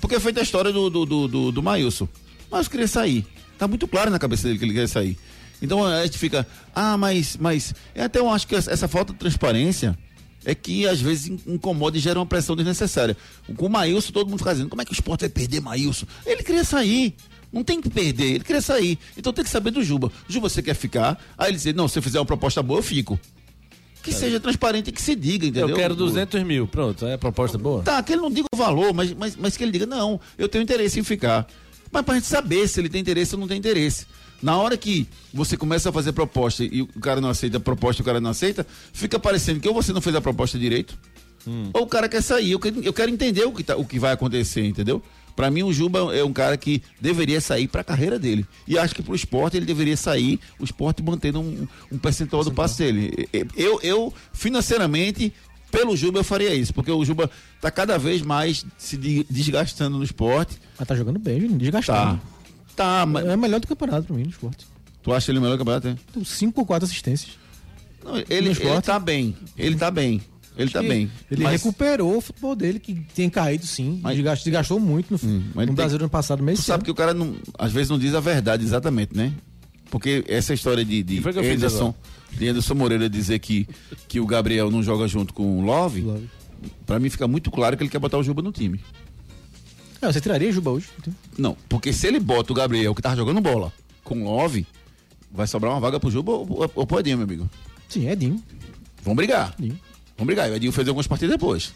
Porque 0.00 0.16
é 0.16 0.20
feita 0.20 0.40
a 0.40 0.42
história 0.42 0.72
do, 0.72 0.88
do, 0.90 1.06
do, 1.06 1.28
do, 1.28 1.52
do 1.52 1.62
Maílson. 1.62 2.08
Mas 2.50 2.68
queria 2.68 2.88
sair. 2.88 3.26
Tá 3.58 3.66
muito 3.66 3.88
claro 3.88 4.10
na 4.10 4.18
cabeça 4.18 4.44
dele 4.46 4.58
que 4.58 4.64
ele 4.64 4.74
quer 4.74 4.88
sair. 4.88 5.18
Então 5.60 5.84
a 5.84 6.04
gente 6.04 6.18
fica, 6.18 6.46
ah, 6.74 6.96
mas, 6.98 7.36
mas. 7.40 7.74
Eu 7.94 8.04
até 8.04 8.18
eu 8.18 8.30
acho 8.30 8.46
que 8.46 8.54
essa 8.54 8.86
falta 8.86 9.12
de 9.12 9.18
transparência 9.18 9.96
é 10.44 10.54
que 10.54 10.86
às 10.86 11.00
vezes 11.00 11.28
in- 11.28 11.40
incomoda 11.54 11.96
e 11.96 12.00
gera 12.00 12.18
uma 12.18 12.26
pressão 12.26 12.54
desnecessária. 12.54 13.16
Com 13.56 13.66
o 13.66 13.70
Maílson, 13.70 14.12
todo 14.12 14.28
mundo 14.28 14.38
fica 14.38 14.52
dizendo, 14.52 14.68
como 14.68 14.82
é 14.82 14.84
que 14.84 14.92
o 14.92 14.94
esporte 14.94 15.22
vai 15.22 15.30
perder 15.30 15.60
Maílson? 15.60 16.06
Ele 16.24 16.42
queria 16.42 16.62
sair. 16.64 17.14
Não 17.52 17.64
tem 17.64 17.80
que 17.80 17.88
perder, 17.88 18.34
ele 18.34 18.44
queria 18.44 18.60
sair. 18.60 18.98
Então 19.16 19.32
tem 19.32 19.42
que 19.44 19.50
saber 19.50 19.70
do 19.70 19.82
Juba. 19.82 20.12
Juba, 20.28 20.48
você 20.48 20.62
quer 20.62 20.74
ficar? 20.74 21.18
Aí 21.38 21.50
ele 21.50 21.56
diz, 21.56 21.74
não, 21.74 21.88
se 21.88 21.98
eu 21.98 22.02
fizer 22.02 22.18
uma 22.18 22.26
proposta 22.26 22.62
boa, 22.62 22.80
eu 22.80 22.82
fico. 22.82 23.18
Que 24.06 24.14
seja 24.14 24.40
transparente 24.40 24.88
e 24.88 24.92
que 24.92 25.02
se 25.02 25.14
diga, 25.14 25.46
entendeu? 25.46 25.68
Eu 25.68 25.76
quero 25.76 25.94
200 25.94 26.42
mil. 26.44 26.66
Pronto, 26.66 27.06
é 27.06 27.14
a 27.14 27.18
proposta 27.18 27.58
boa? 27.58 27.82
Tá, 27.82 28.02
que 28.02 28.12
ele 28.12 28.22
não 28.22 28.30
diga 28.30 28.46
o 28.52 28.56
valor, 28.56 28.92
mas, 28.94 29.12
mas, 29.12 29.36
mas 29.36 29.56
que 29.56 29.64
ele 29.64 29.72
diga, 29.72 29.86
não, 29.86 30.20
eu 30.38 30.48
tenho 30.48 30.62
interesse 30.62 31.00
em 31.00 31.02
ficar. 31.02 31.46
Mas 31.90 32.02
pra 32.04 32.14
gente 32.14 32.26
saber 32.26 32.68
se 32.68 32.80
ele 32.80 32.88
tem 32.88 33.00
interesse 33.00 33.34
ou 33.34 33.40
não 33.40 33.48
tem 33.48 33.58
interesse. 33.58 34.06
Na 34.42 34.56
hora 34.56 34.76
que 34.76 35.08
você 35.32 35.56
começa 35.56 35.88
a 35.88 35.92
fazer 35.92 36.12
proposta 36.12 36.62
e 36.62 36.82
o 36.82 37.00
cara 37.00 37.20
não 37.20 37.30
aceita 37.30 37.56
a 37.56 37.60
proposta 37.60 38.00
e 38.00 38.02
o 38.02 38.04
cara 38.04 38.20
não 38.20 38.30
aceita, 38.30 38.66
fica 38.92 39.18
parecendo 39.18 39.60
que 39.60 39.68
ou 39.68 39.74
você 39.74 39.92
não 39.92 40.00
fez 40.00 40.14
a 40.14 40.20
proposta 40.20 40.58
direito, 40.58 40.96
ou 41.72 41.82
o 41.82 41.86
cara 41.86 42.08
quer 42.08 42.22
sair. 42.22 42.52
Eu 42.52 42.58
quero, 42.58 42.82
eu 42.82 42.92
quero 42.92 43.10
entender 43.10 43.44
o 43.44 43.52
que, 43.52 43.62
tá, 43.62 43.76
o 43.76 43.84
que 43.84 43.98
vai 43.98 44.12
acontecer, 44.12 44.64
entendeu? 44.66 45.02
Pra 45.36 45.50
mim, 45.50 45.62
o 45.62 45.72
Juba 45.72 46.16
é 46.16 46.24
um 46.24 46.32
cara 46.32 46.56
que 46.56 46.82
deveria 46.98 47.40
sair 47.42 47.68
pra 47.68 47.84
carreira 47.84 48.18
dele. 48.18 48.46
E 48.66 48.78
acho 48.78 48.94
que 48.94 49.02
pro 49.02 49.14
esporte 49.14 49.54
ele 49.56 49.66
deveria 49.66 49.96
sair, 49.96 50.40
o 50.58 50.64
esporte 50.64 51.02
mantendo 51.02 51.40
um, 51.40 51.68
um 51.92 51.98
percentual 51.98 52.42
do 52.42 52.50
passe 52.50 52.78
dele. 52.78 53.28
Eu, 53.54 53.78
eu, 53.82 54.14
financeiramente, 54.32 55.32
pelo 55.70 55.94
Juba 55.96 56.20
eu 56.20 56.24
faria 56.24 56.54
isso, 56.54 56.72
porque 56.72 56.90
o 56.90 57.04
Juba 57.04 57.30
tá 57.60 57.70
cada 57.70 57.98
vez 57.98 58.22
mais 58.22 58.64
se 58.78 58.96
de- 58.96 59.26
desgastando 59.28 59.98
no 59.98 60.04
esporte. 60.04 60.56
Mas 60.78 60.88
tá 60.88 60.94
jogando 60.96 61.18
bem, 61.18 61.38
Juninho, 61.40 61.58
desgastado. 61.58 62.18
Tá. 62.74 63.00
Tá, 63.00 63.06
mas 63.06 63.26
É 63.26 63.36
melhor 63.36 63.60
do 63.60 63.64
o 63.64 63.68
campeonato 63.68 64.06
pra 64.06 64.16
mim 64.16 64.22
no 64.24 64.30
esporte. 64.30 64.66
tu 65.02 65.12
acha 65.12 65.30
ele 65.30 65.38
o 65.38 65.42
melhor 65.42 65.58
campeonato? 65.58 65.88
é? 65.88 65.96
Tem 66.12 66.24
cinco 66.24 66.60
ou 66.60 66.66
quatro 66.66 66.86
assistências. 66.86 67.32
Não, 68.04 68.16
ele, 68.18 68.26
ele 68.50 68.80
tá 68.82 68.98
bem. 68.98 69.36
Ele 69.56 69.76
tá 69.76 69.90
bem. 69.90 70.20
Ele 70.56 70.70
tá 70.70 70.82
bem. 70.82 71.10
Ele 71.30 71.42
Mas- 71.42 71.62
recuperou 71.62 72.16
o 72.16 72.20
futebol 72.20 72.56
dele, 72.56 72.78
que 72.78 72.94
tem 73.14 73.28
caído 73.28 73.66
sim. 73.66 74.00
Mas- 74.02 74.16
Desgastou, 74.16 74.44
desgastou 74.44 74.80
muito 74.80 75.10
no, 75.12 75.28
Hum, 75.28 75.42
no 75.54 75.66
tem- 75.66 75.74
Brasil 75.74 75.98
ano 75.98 76.08
passado, 76.08 76.44
Tu 76.44 76.56
sabe 76.62 76.82
que 76.84 76.90
o 76.90 76.94
cara 76.94 77.12
não, 77.12 77.36
às 77.58 77.72
vezes 77.72 77.90
não 77.90 77.98
diz 77.98 78.14
a 78.14 78.20
verdade 78.20 78.64
exatamente, 78.64 79.14
né? 79.16 79.32
Porque 79.90 80.24
essa 80.26 80.52
história 80.54 80.84
de, 80.84 81.02
de 81.02 81.18
Anderson, 81.18 81.94
de 82.32 82.48
Anderson 82.48 82.74
Moreira 82.74 83.08
dizer 83.08 83.38
que, 83.38 83.68
que 84.08 84.18
o 84.18 84.26
Gabriel 84.26 84.70
não 84.70 84.82
joga 84.82 85.06
junto 85.06 85.32
com 85.34 85.58
o 85.60 85.64
Love, 85.64 86.00
Love. 86.00 86.28
pra 86.84 86.98
mim 86.98 87.08
fica 87.10 87.28
muito 87.28 87.50
claro 87.50 87.76
que 87.76 87.82
ele 87.82 87.90
quer 87.90 87.98
botar 87.98 88.18
o 88.18 88.22
Juba 88.22 88.42
no 88.42 88.50
time. 88.50 88.80
É, 90.00 90.06
você 90.12 90.20
tiraria 90.20 90.50
Juba 90.52 90.70
hoje? 90.70 90.88
Então, 90.98 91.14
Não, 91.38 91.56
porque 91.68 91.92
se 91.92 92.06
ele 92.06 92.18
bota 92.18 92.52
o 92.52 92.56
Gabriel, 92.56 92.94
que 92.94 93.00
tava 93.02 93.16
jogando 93.16 93.40
bola, 93.40 93.72
com 94.02 94.22
o 94.22 94.24
Love, 94.24 94.66
vai 95.30 95.46
sobrar 95.46 95.72
uma 95.72 95.80
vaga 95.80 96.00
pro 96.00 96.10
Juba 96.10 96.32
ou, 96.32 96.46
ou, 96.62 96.70
ou 96.74 96.86
pro 96.86 96.98
Edinho, 97.00 97.18
meu 97.18 97.24
amigo. 97.24 97.48
Sim, 97.88 98.06
é 98.08 98.12
Edinho. 98.12 98.42
Vão 99.02 99.14
brigar. 99.14 99.54
Edinho. 99.58 99.78
Vão 100.16 100.26
brigar. 100.26 100.48
E 100.48 100.52
o 100.52 100.54
Edinho 100.56 100.72
fez 100.72 100.86
algumas 100.88 101.06
partidas 101.06 101.34
depois. 101.34 101.72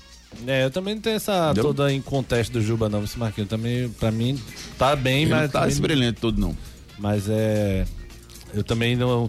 É, 0.46 0.64
eu 0.64 0.70
também 0.70 0.94
não 0.94 1.02
tenho 1.02 1.16
essa 1.16 1.46
Entendeu? 1.50 1.64
toda 1.64 1.92
em 1.92 2.00
contexto 2.00 2.52
do 2.52 2.62
Juba, 2.62 2.88
não, 2.88 3.02
esse 3.04 3.18
Marquinhos. 3.18 3.50
Também, 3.50 3.88
pra 3.90 4.10
mim, 4.10 4.40
tá 4.78 4.94
bem, 4.94 5.22
Ele 5.22 5.30
mas. 5.30 5.42
não 5.42 5.48
tá 5.48 5.58
também- 5.60 5.72
esse 5.72 5.80
brilhante 5.80 6.20
todo, 6.20 6.40
não. 6.40 6.56
Mas 6.98 7.28
é. 7.28 7.84
Eu 8.54 8.62
também 8.64 8.96
não. 8.96 9.28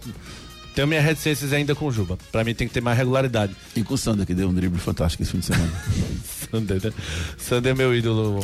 Tenho 0.75 0.87
minhas 0.87 1.03
reticências 1.03 1.51
ainda 1.51 1.75
com 1.75 1.85
o 1.87 1.91
Juba. 1.91 2.17
Pra 2.31 2.43
mim 2.43 2.53
tem 2.53 2.67
que 2.67 2.73
ter 2.73 2.81
mais 2.81 2.97
regularidade. 2.97 3.53
E 3.75 3.83
com 3.83 3.93
o 3.93 3.97
Sander, 3.97 4.25
que 4.25 4.33
deu 4.33 4.47
um 4.47 4.53
drible 4.53 4.79
fantástico 4.79 5.21
esse 5.23 5.31
fim 5.31 5.39
de 5.39 5.45
semana. 5.45 5.71
Sander, 6.51 6.83
né? 6.83 6.91
Sander 7.37 7.71
é 7.71 7.75
meu 7.75 7.95
ídolo 7.95 8.39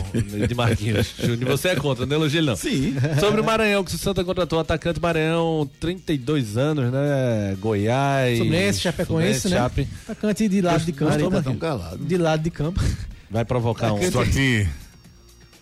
de 0.47 0.55
Marquinhos. 0.55 1.13
Júnior, 1.19 1.51
você 1.51 1.69
é 1.69 1.75
contra, 1.75 2.05
não 2.05 2.15
elogia 2.15 2.39
ele 2.39 2.47
não. 2.47 2.55
Sim. 2.55 2.95
Sobre 3.19 3.41
o 3.41 3.43
Maranhão, 3.43 3.83
que 3.83 3.93
o 3.93 3.97
Santa 3.97 4.23
contratou 4.23 4.59
atacante 4.59 4.99
Maranhão, 4.99 5.69
32 5.79 6.57
anos, 6.57 6.91
né? 6.91 7.55
Goiás. 7.59 8.37
Fluminense, 8.37 8.79
Chapecoense, 8.79 9.41
Fluminense, 9.41 9.49
né? 9.49 9.57
Chape. 9.57 9.87
Atacante 10.03 10.47
de 10.47 10.61
lado 10.61 10.85
de 10.85 10.91
campo. 10.93 11.29
Tá 11.29 11.41
tão 11.41 11.57
calado. 11.57 11.97
De 12.03 12.17
lado 12.17 12.41
de 12.41 12.49
campo. 12.49 12.81
Vai 13.29 13.43
provocar 13.43 13.93
um. 13.93 13.99
Estou 13.99 14.21
aqui 14.21 14.67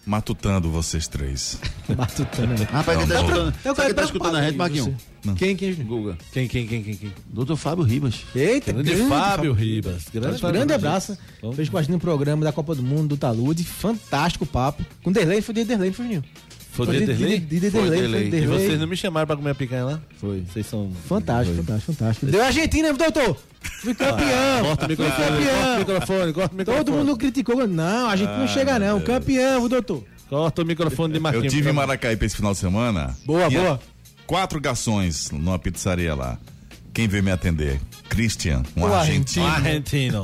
matutando 0.06 0.70
vocês 0.70 1.08
três. 1.08 1.60
Matutando, 1.98 2.54
né? 2.60 2.68
Rapaz, 2.72 2.98
quem 2.98 3.08
tá 3.08 3.16
escutando, 3.16 3.48
Eu 3.64 3.76
quem 3.76 3.86
tá 3.86 3.94
quero 3.94 4.06
escutando 4.06 4.36
a 4.38 4.42
gente, 4.44 4.58
Marquinhos? 4.58 4.90
Quem, 5.38 5.56
quem? 5.56 5.74
Guga. 5.74 6.18
Quem, 6.32 6.48
quem, 6.48 6.68
quem, 6.68 6.84
quem, 6.84 6.96
quem? 6.96 7.14
Doutor 7.28 7.56
Fábio 7.58 7.84
Ribas. 7.84 8.22
Eita, 8.36 8.72
Grande, 8.72 8.96
Fábio 9.08 9.54
Ribas. 9.54 10.04
Grande, 10.14 10.40
Grande, 10.40 10.74
abraço. 10.74 11.18
Vamos. 11.42 11.56
Fez 11.56 11.68
parte 11.70 11.92
do 11.92 11.98
programa 11.98 12.44
da 12.44 12.52
Copa 12.52 12.76
do 12.76 12.84
Mundo 12.84 13.10
do 13.10 13.18
Talude. 13.18 13.64
Fantástico 13.64 14.46
papo. 14.46 14.86
Com 15.04 15.12
Derlei, 15.12 15.42
foi 15.42 15.56
de 15.56 15.64
Derlei, 15.64 15.92
foi 15.92 16.06
Juninho. 16.06 16.24
Foi 16.72 16.86
de- 16.88 17.00
de 17.00 17.06
Derlei? 17.06 17.40
De, 17.40 17.46
de, 17.46 17.60
de 17.60 17.72
Foi 17.72 18.38
E 18.38 18.48
vocês 18.48 18.80
não 18.80 18.86
me 18.86 18.98
chamaram 18.98 19.26
pra 19.26 19.36
comer 19.36 19.52
a 19.52 19.56
picanha 19.56 19.86
lá? 19.86 20.02
Foi. 20.18 20.44
Vocês 20.52 20.66
são. 20.68 20.92
Fantástico, 21.08 21.58
fantástico, 21.58 21.94
fantástico. 21.94 22.26
Deu 22.28 22.44
Argentina, 22.44 22.94
doutor! 22.94 23.38
Fui 23.82 23.94
campeão! 23.94 24.64
Corta 24.64 24.86
o 24.86 24.88
Fui 24.88 24.96
microfone, 24.96 25.16
corta 25.16 25.32
o 25.32 25.46
campeão! 25.46 25.80
microfone, 25.80 26.34
corta 26.34 26.54
o 26.56 26.58
microfone. 26.58 26.86
Todo 26.86 26.98
mundo 26.98 27.18
criticou. 27.18 27.68
Não, 27.68 28.10
a 28.10 28.16
gente 28.16 28.30
não 28.30 28.48
chega 28.48 28.80
não. 28.80 29.00
Campeão, 29.02 29.60
viu, 29.62 29.70
doutor? 29.70 30.04
Corta 30.30 30.62
o 30.62 30.66
microfone 30.66 31.14
de 31.14 31.20
Eu 31.20 31.24
Marquinhos. 31.24 31.54
tive 31.54 31.70
em 31.70 31.74
favor. 31.74 31.88
Maracaípe 31.88 32.26
esse 32.26 32.36
final 32.36 32.54
de 32.54 32.58
semana. 32.60 33.16
Boa, 33.26 33.48
Tinha 33.48 33.62
boa. 33.62 33.80
Quatro 34.26 34.60
garçons 34.60 35.30
numa 35.32 35.60
pizzaria 35.60 36.16
lá. 36.16 36.38
Quem 36.94 37.08
veio 37.08 37.24
me 37.24 37.32
atender? 37.32 37.80
Christian, 38.10 38.64
um 38.76 38.84
O 38.84 38.94
argentino. 38.94 39.46
Um 39.46 39.50
argentino. 39.50 40.22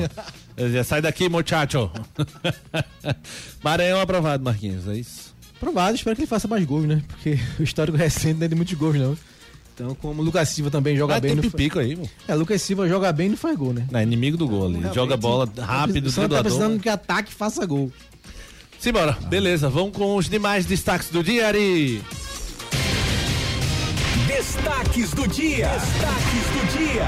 Eu 0.58 0.65
dizia, 0.67 0.84
Sai 0.84 1.01
daqui, 1.01 1.30
muchacho. 1.30 1.91
Maranhão 3.63 3.99
aprovado, 3.99 4.43
Marquinhos, 4.43 4.88
é 4.88 4.95
isso? 4.95 5.32
Provado, 5.60 5.95
espero 5.95 6.15
que 6.15 6.21
ele 6.23 6.27
faça 6.27 6.47
mais 6.47 6.65
gols, 6.65 6.86
né? 6.86 7.01
Porque 7.08 7.38
o 7.60 7.63
histórico 7.63 7.97
recente 7.97 8.39
não 8.39 8.45
é 8.45 8.47
de 8.47 8.56
muitos 8.56 8.73
gols, 8.73 8.95
não. 8.95 9.15
Então, 9.73 9.95
como 9.95 10.21
o 10.21 10.25
Lucas 10.25 10.49
Silva 10.49 10.69
também 10.69 10.95
joga 10.95 11.13
Vai 11.13 11.21
bem. 11.21 11.31
ter 11.31 11.36
Não 11.36 11.49
pipico 11.49 11.79
aí, 11.79 11.95
fa... 11.95 12.03
É, 12.27 12.36
Lucas 12.36 12.62
Silva 12.62 12.88
joga 12.88 13.12
bem 13.12 13.27
e 13.27 13.29
não 13.31 13.38
faz 13.38 13.57
gol, 13.57 13.73
né? 13.73 13.88
Não, 13.91 13.99
é 13.99 14.03
inimigo 14.03 14.38
do 14.38 14.47
gol 14.47 14.65
ali. 14.67 14.81
Joga 14.93 15.15
bola 15.17 15.49
rápido, 15.60 16.07
O 16.07 16.12
tá 16.12 16.21
driblador. 16.21 16.43
precisando 16.43 16.79
que 16.79 16.89
ataque 16.89 17.34
faça 17.34 17.65
gol. 17.65 17.91
Simbora. 18.79 19.13
Beleza, 19.27 19.69
vamos 19.69 19.95
com 19.95 20.15
os 20.15 20.27
demais 20.29 20.65
destaques 20.65 21.10
do 21.10 21.23
dia, 21.23 21.47
Ari. 21.47 22.01
Destaques 24.27 25.12
do 25.12 25.27
dia. 25.27 25.67
Destaques 25.69 26.45
do 26.53 26.77
dia. 26.77 27.07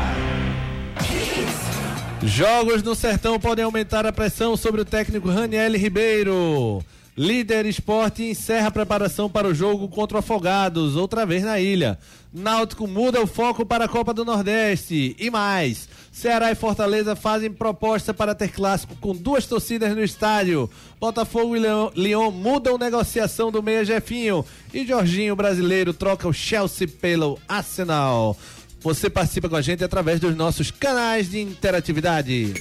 Jogos 2.27 2.81
no 2.83 2.95
Sertão 2.95 3.39
podem 3.39 3.65
aumentar 3.65 4.05
a 4.05 4.11
pressão 4.13 4.55
sobre 4.55 4.81
o 4.81 4.85
técnico 4.85 5.29
Raniel 5.29 5.73
Ribeiro. 5.73 6.81
Líder 7.15 7.67
Esporte 7.67 8.23
encerra 8.23 8.69
a 8.69 8.71
preparação 8.71 9.29
para 9.29 9.47
o 9.47 9.53
jogo 9.53 9.87
contra 9.87 10.17
o 10.17 10.19
Afogados, 10.19 10.95
outra 10.95 11.27
vez 11.27 11.43
na 11.43 11.59
ilha. 11.59 11.99
Náutico 12.33 12.87
muda 12.87 13.21
o 13.21 13.27
foco 13.27 13.63
para 13.63 13.85
a 13.85 13.87
Copa 13.87 14.11
do 14.11 14.25
Nordeste. 14.25 15.15
E 15.19 15.29
mais, 15.29 15.87
Ceará 16.11 16.51
e 16.51 16.55
Fortaleza 16.55 17.15
fazem 17.15 17.51
proposta 17.51 18.15
para 18.15 18.33
ter 18.33 18.49
clássico 18.49 18.95
com 18.95 19.15
duas 19.15 19.45
torcidas 19.45 19.95
no 19.95 20.03
estádio. 20.03 20.67
Botafogo 20.99 21.55
e 21.55 21.59
Leão, 21.95 22.31
mudam 22.31 22.79
negociação 22.79 23.51
do 23.51 23.61
meia 23.61 23.85
Jefinho. 23.85 24.43
E 24.73 24.83
Jorginho 24.83 25.35
brasileiro 25.35 25.93
troca 25.93 26.27
o 26.27 26.33
Chelsea 26.33 26.87
pelo 26.87 27.37
Arsenal. 27.47 28.35
Você 28.81 29.07
participa 29.07 29.47
com 29.47 29.55
a 29.55 29.61
gente 29.61 29.83
através 29.83 30.19
dos 30.19 30.35
nossos 30.35 30.71
canais 30.71 31.29
de 31.29 31.39
interatividade. 31.39 32.55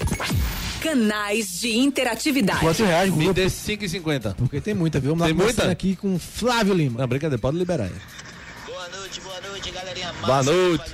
Canais 0.83 1.61
de 1.61 1.77
interatividade. 1.77 2.61
Quantos 2.61 2.81
reais, 2.85 3.11
Me 3.14 3.27
Guga? 3.27 3.35
dê 3.42 3.47
5,50. 3.47 4.35
Porque 4.37 4.61
tem 4.61 4.75
muita, 4.75 4.99
viu? 5.01 5.11
Vamos 5.14 5.27
Tem 5.27 5.37
lá 5.37 5.45
muita? 5.45 5.71
aqui 5.71 5.95
com 5.97 6.18
Flávio 6.18 6.75
Lima. 6.75 7.01
Não, 7.01 7.07
brincadeira, 7.09 7.40
pode 7.40 7.57
liberar 7.57 7.85
aí. 7.85 7.92
Boa 8.66 8.88
noite, 8.88 9.21
boa 9.21 9.40
noite, 9.40 9.71
galerinha 9.71 10.12
massa. 10.14 10.27
Boa 10.27 10.42
noite. 10.42 10.85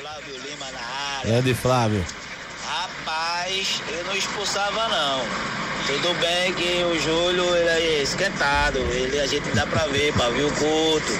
Flávio 0.00 0.34
Lima 0.34 0.66
na 0.72 1.18
área. 1.18 1.30
Grande 1.30 1.54
Flávio. 1.54 2.04
Rapaz, 2.66 3.80
eu 3.96 4.04
não 4.04 4.16
expulsava 4.16 4.88
não. 4.88 5.65
Tudo 5.86 6.14
bem 6.20 6.52
que 6.54 6.82
o 6.82 7.00
Júlio 7.00 7.56
ele 7.56 7.68
é 7.68 8.02
esquentado, 8.02 8.78
ele 8.78 9.20
a 9.20 9.26
gente 9.26 9.48
dá 9.50 9.64
pra 9.66 9.86
ver, 9.86 10.12
pavio 10.14 10.50
curto, 10.52 11.12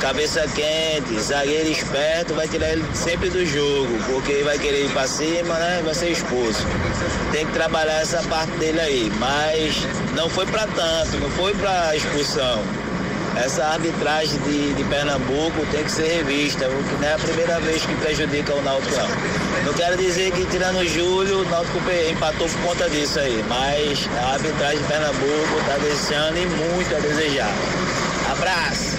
cabeça 0.00 0.46
quente, 0.54 1.20
zagueiro 1.20 1.68
esperto, 1.68 2.32
vai 2.34 2.46
tirar 2.46 2.70
ele 2.70 2.84
sempre 2.94 3.28
do 3.28 3.44
jogo, 3.44 3.98
porque 4.06 4.30
ele 4.30 4.44
vai 4.44 4.56
querer 4.56 4.84
ir 4.84 4.90
pra 4.92 5.06
cima, 5.08 5.52
né? 5.54 5.82
Vai 5.84 5.94
ser 5.94 6.10
expulso. 6.10 6.64
Tem 7.32 7.44
que 7.44 7.52
trabalhar 7.52 8.00
essa 8.00 8.22
parte 8.22 8.52
dele 8.52 8.80
aí, 8.80 9.12
mas 9.18 9.74
não 10.14 10.30
foi 10.30 10.46
pra 10.46 10.66
tanto, 10.68 11.16
não 11.18 11.30
foi 11.30 11.52
pra 11.54 11.96
expulsão. 11.96 12.62
Essa 13.44 13.64
arbitragem 13.66 14.38
de, 14.40 14.74
de 14.74 14.84
Pernambuco 14.84 15.64
tem 15.70 15.84
que 15.84 15.92
ser 15.92 16.24
revista, 16.24 16.68
porque 16.68 16.94
não 16.96 17.04
é 17.04 17.14
a 17.14 17.18
primeira 17.18 17.60
vez 17.60 17.86
que 17.86 17.94
prejudica 17.94 18.52
o 18.52 18.62
Náutico. 18.62 18.94
Não, 18.96 19.66
não 19.66 19.72
quero 19.74 19.96
dizer 19.96 20.32
que 20.32 20.44
tirando 20.46 20.78
o 20.78 20.86
Júlio, 20.86 21.42
o 21.42 21.44
Náutico 21.48 21.78
empatou 22.12 22.48
por 22.48 22.60
conta 22.62 22.90
disso 22.90 23.18
aí, 23.20 23.44
mas 23.48 24.08
a 24.18 24.32
arbitragem 24.34 24.78
de 24.78 24.84
Pernambuco 24.84 25.60
está 25.60 25.78
deixando 25.78 26.36
e 26.36 26.46
muito 26.46 26.96
a 26.96 26.98
desejar. 26.98 27.54
Abraço! 28.32 28.98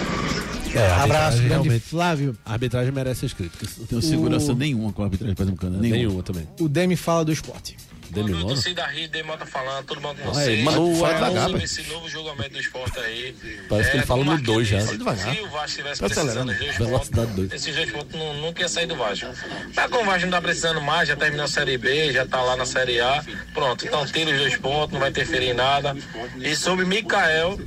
É, 0.74 0.92
Abraço, 0.92 1.38
grande 1.38 1.50
realmente. 1.50 1.80
Flávio. 1.80 2.38
A 2.46 2.54
arbitragem 2.54 2.92
merece 2.92 3.26
as 3.26 3.34
críticas. 3.34 3.78
Não 3.78 3.86
tenho 3.88 4.02
segurança 4.02 4.54
nenhuma 4.54 4.94
com 4.94 5.02
a 5.02 5.06
arbitragem 5.06 5.36
pernambucana. 5.36 5.78
Nenhuma. 5.80 5.98
Nenhuma 5.98 6.24
também. 6.24 6.48
O 6.60 6.70
Demi 6.70 6.96
fala 6.96 7.26
do 7.26 7.32
esporte. 7.32 7.76
Demi 8.10 8.32
Lono? 8.32 8.48
Torcida 8.48 8.86
Rede, 8.88 9.22
Mota 9.24 9.46
falando, 9.46 9.86
tudo 9.86 10.02
bom 10.02 10.16
com 10.16 10.30
Aí, 10.30 10.34
vocês? 10.34 10.64
Manu, 10.64 10.96
fala 10.96 11.14
Falando 11.14 11.16
devagar, 11.20 11.42
sobre 11.44 11.58
pai. 11.58 11.66
esse 11.66 11.84
novo 11.84 12.10
julgamento 12.10 12.50
do 12.52 12.60
esporte 12.60 13.00
aí. 13.00 13.36
Parece 13.70 13.92
que 13.92 13.98
ele 13.98 14.06
fala 14.06 14.20
como 14.26 14.38
no 14.38 14.44
dois 14.44 14.68
já. 14.68 14.78
disse, 14.78 14.88
Fala 14.98 14.98
devagar. 15.16 15.36
Se 15.36 15.42
o 15.42 15.50
Vasco 15.50 15.76
tivesse 15.78 16.02
Tá 16.02 16.08
precisando 16.10 16.54
de 16.54 16.60
dois 16.60 17.10
pontos, 17.10 17.54
esses 17.54 17.76
dois 17.76 17.92
pontos 17.92 18.20
não, 18.20 18.34
nunca 18.36 18.62
ia 18.62 18.70
sair 18.70 18.86
do 18.88 18.96
Vasco. 18.96 19.28
Tá 19.74 19.88
como 19.90 20.02
o 20.04 20.06
Vasco 20.06 20.22
não 20.26 20.32
tá 20.32 20.42
precisando 20.42 20.82
mais, 20.82 21.08
já 21.08 21.16
terminou 21.16 21.46
a 21.46 21.48
Série 21.50 21.78
B, 21.78 22.12
já 22.12 22.26
tá 22.26 22.42
lá 22.42 22.56
na 22.56 22.66
Série 22.66 23.00
A. 23.00 23.24
Pronto, 23.54 23.86
então 23.86 24.06
tira 24.06 24.32
os 24.32 24.38
dois 24.38 24.58
pontos, 24.58 24.94
não 24.94 25.00
vai 25.00 25.10
interferir 25.10 25.50
em 25.50 25.54
nada. 25.54 25.96
E 26.40 26.56
sobre 26.56 26.86
Mikael, 26.86 27.60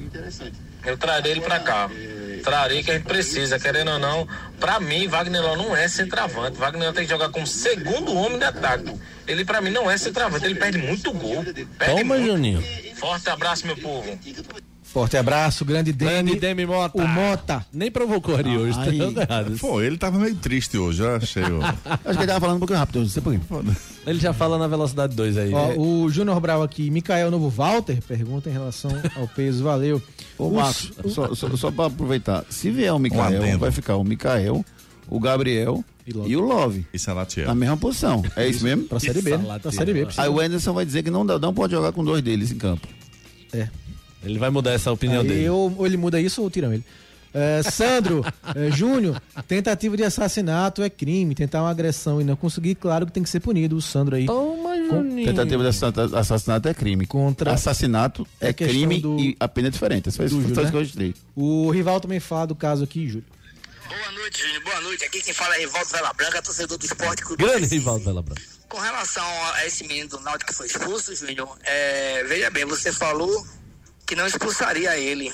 eu 0.84 0.96
trarei 0.96 1.32
ele 1.32 1.40
pra 1.40 1.60
cá. 1.60 1.88
Que 2.42 2.90
a 2.90 2.94
gente 2.94 3.04
precisa, 3.04 3.58
querendo 3.58 3.92
ou 3.92 3.98
não. 3.98 4.26
Pra 4.58 4.80
mim, 4.80 5.08
Wagner 5.08 5.42
Ló 5.42 5.56
não 5.56 5.76
é 5.76 5.88
centroavante. 5.88 6.56
Wagner 6.58 6.88
Ló 6.88 6.92
tem 6.92 7.04
que 7.04 7.10
jogar 7.10 7.28
como 7.30 7.46
segundo 7.46 8.14
homem 8.14 8.38
de 8.38 8.44
ataque. 8.44 8.92
Ele, 9.26 9.44
pra 9.44 9.60
mim, 9.60 9.70
não 9.70 9.90
é 9.90 9.96
centroavante. 9.96 10.44
Ele 10.44 10.54
perde 10.54 10.78
muito 10.78 11.12
gol. 11.12 11.44
Perde 11.44 11.66
Toma, 11.78 12.16
muito. 12.16 12.26
Juninho. 12.26 12.62
Forte 12.96 13.30
abraço, 13.30 13.66
meu 13.66 13.76
povo. 13.76 14.18
Forte 14.92 15.16
abraço, 15.16 15.64
grande 15.64 15.90
Demi. 15.90 16.10
Grande 16.10 16.36
Demi 16.40 16.66
Mota. 16.66 17.02
O 17.02 17.06
Mota. 17.08 17.64
Nem 17.72 17.90
provocou 17.90 18.36
Ari 18.36 18.58
hoje, 18.58 18.76
tá. 19.26 19.42
Pô, 19.58 19.80
ele 19.80 19.96
tava 19.96 20.18
meio 20.18 20.34
triste 20.34 20.76
hoje, 20.76 21.02
eu 21.02 21.16
achei. 21.16 21.42
ó. 21.44 21.62
Acho 22.04 22.18
que 22.18 22.18
ele 22.18 22.26
tava 22.26 22.40
falando 22.40 22.56
um 22.56 22.58
pouquinho 22.58 22.78
rápido, 22.78 23.00
não 23.00 23.08
sei 23.08 23.22
por 23.22 23.32
quê. 23.32 23.40
Ele 24.06 24.18
já 24.20 24.34
fala 24.34 24.58
na 24.58 24.66
velocidade 24.68 25.16
2 25.16 25.38
aí. 25.38 25.54
Ó, 25.54 25.72
É, 25.72 25.74
o 25.78 26.10
Júnior 26.10 26.38
Brau 26.40 26.62
aqui, 26.62 26.90
Micael 26.90 27.30
Novo 27.30 27.48
Walter, 27.48 28.02
pergunta 28.06 28.50
em 28.50 28.52
relação 28.52 28.90
ao 29.16 29.26
peso, 29.26 29.64
valeu. 29.64 30.02
Ô, 30.36 30.48
Os- 30.48 30.52
Marcos, 30.52 30.92
só, 31.14 31.34
só, 31.34 31.56
só 31.56 31.70
pra 31.70 31.86
aproveitar, 31.86 32.44
se 32.50 32.70
vier 32.70 32.92
o 32.92 32.96
Um 32.96 32.98
Mikael, 32.98 33.24
adendo. 33.42 33.58
vai 33.60 33.70
ficar 33.70 33.96
o 33.96 34.04
Mikael, 34.04 34.62
o 35.08 35.18
Gabriel 35.18 35.82
e, 36.06 36.36
o 36.36 36.40
Love. 36.40 36.84
E 36.92 36.98
Salatiel. 36.98 37.46
Na 37.46 37.54
mesma 37.54 37.78
posição. 37.78 38.22
É 38.36 38.46
isso 38.46 38.62
mesmo? 38.62 38.84
Pra 38.84 39.00
Série 39.00 39.22
B, 39.22 39.38
né? 39.38 39.58
Pra 39.58 39.72
Série 39.72 39.92
B. 39.94 40.06
Aí 40.18 40.28
o 40.28 40.38
Anderson 40.38 40.74
vai 40.74 40.84
dizer 40.84 41.02
que 41.02 41.10
não, 41.10 41.24
dá- 41.24 41.38
não 41.38 41.54
pode 41.54 41.72
jogar 41.72 41.92
com 41.92 42.04
dois 42.04 42.20
deles 42.22 42.50
em 42.50 42.58
campo. 42.58 42.86
Ele 44.24 44.38
vai 44.38 44.50
mudar 44.50 44.72
essa 44.72 44.90
opinião 44.92 45.22
Aí 45.22 45.28
dele. 45.28 45.48
ou, 45.48 45.74
ou 45.78 45.86
ele 45.86 45.96
muda 45.96 46.20
isso 46.20 46.42
ou 46.42 46.50
tiram 46.50 46.72
ele. 46.72 46.84
É, 47.34 47.62
Sandro 47.62 48.22
é, 48.54 48.70
Júnior, 48.70 49.20
tentativa 49.48 49.96
de 49.96 50.04
assassinato 50.04 50.82
é 50.82 50.90
crime. 50.90 51.34
Tentar 51.34 51.62
uma 51.62 51.70
agressão 51.70 52.20
e 52.20 52.24
não 52.24 52.36
conseguir, 52.36 52.74
claro 52.74 53.06
que 53.06 53.12
tem 53.12 53.22
que 53.22 53.30
ser 53.30 53.40
punido. 53.40 53.74
O 53.76 53.80
Sandro 53.82 54.16
aí. 54.16 54.26
Toma, 54.26 54.76
Juninho. 54.76 55.26
Tentativa 55.26 55.62
de 55.62 55.68
assassinato, 55.70 56.16
assassinato 56.16 56.68
é 56.68 56.74
crime. 56.74 57.06
Contra- 57.06 57.52
Assassinato 57.52 58.26
é, 58.40 58.50
É 58.50 58.52
crime 58.52 59.00
do- 59.00 59.18
e 59.18 59.34
a 59.40 59.48
pena 59.48 59.68
é 59.68 59.70
diferente. 59.70 60.08
É 60.10 60.12
só 60.12 60.22
isso, 60.24 60.34
só 60.54 60.62
Júlio, 60.66 60.86
que 60.88 60.98
né? 61.08 61.14
O 61.34 61.70
rival 61.70 62.00
também 62.00 62.20
fala 62.20 62.46
do 62.48 62.54
caso 62.54 62.84
aqui, 62.84 63.06
Júlio. 63.08 63.24
Boa 63.88 64.12
noite, 64.12 64.40
Júnior. 64.42 64.64
Boa 64.64 64.80
noite. 64.82 65.04
Aqui 65.04 65.22
quem 65.22 65.32
fala 65.34 65.56
é 65.56 65.60
Rivaldo 65.60 65.88
Vela 65.90 66.12
Branca, 66.12 66.42
torcedor 66.42 66.76
do 66.78 66.84
Esporte 66.84 67.22
Clube. 67.22 67.42
Grande 67.42 67.60
Recife. 67.60 67.76
rival 67.78 67.98
dela, 68.00 68.22
Branca. 68.22 68.42
Com 68.68 68.78
relação 68.78 69.24
a 69.54 69.66
esse 69.66 69.86
menino 69.86 70.08
do 70.10 70.20
Náutico 70.20 70.50
que 70.50 70.56
foi 70.56 70.66
expulso, 70.66 71.14
Júnior, 71.14 71.56
é, 71.64 72.24
veja 72.24 72.50
bem, 72.50 72.64
você 72.64 72.90
falou 72.92 73.46
que 74.06 74.16
não 74.16 74.26
expulsaria 74.26 74.96
ele, 74.96 75.32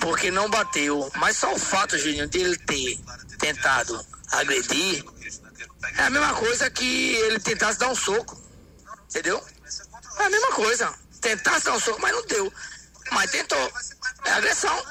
porque 0.00 0.30
não 0.30 0.48
bateu. 0.48 1.10
Mas 1.16 1.36
só 1.36 1.52
o 1.54 1.58
fato, 1.58 1.98
Júnior, 1.98 2.26
de 2.28 2.38
ele 2.38 2.56
ter 2.58 2.98
tentado 3.38 3.98
agredir, 4.32 5.04
é 5.96 6.02
a 6.02 6.10
mesma 6.10 6.34
coisa 6.34 6.70
que 6.70 7.14
ele 7.14 7.40
tentasse 7.40 7.78
dar 7.78 7.88
um 7.88 7.94
soco. 7.94 8.40
Entendeu? 9.08 9.42
É 10.18 10.24
a 10.24 10.30
mesma 10.30 10.52
coisa. 10.52 10.92
Tentasse 11.20 11.64
dar 11.64 11.74
um 11.74 11.80
soco, 11.80 12.00
mas 12.00 12.12
não 12.12 12.26
deu. 12.26 12.52
Mas 13.12 13.30
tentou. 13.30 13.72
É 14.24 14.30
agressão. 14.32 14.82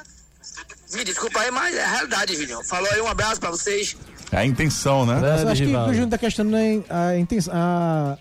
Me 0.94 1.04
desculpa 1.04 1.40
aí, 1.40 1.52
mas 1.52 1.76
é 1.76 1.84
a 1.84 1.88
realidade, 1.88 2.36
Júnior. 2.36 2.64
Falou 2.66 2.92
aí, 2.92 3.00
um 3.02 3.08
abraço 3.08 3.40
pra 3.40 3.52
vocês. 3.52 3.96
É 4.32 4.38
a 4.38 4.46
intenção, 4.46 5.06
né? 5.06 5.14
Mas 5.14 5.24
eu 5.24 5.30
Grande 5.46 5.52
acho 5.52 5.64
que 5.64 5.76
o 5.76 5.94
Júnior 5.94 6.10
tá 6.10 6.18
questionando 6.18 6.86
a, 6.90 7.18
intenção, 7.18 7.54
a, 7.56 8.18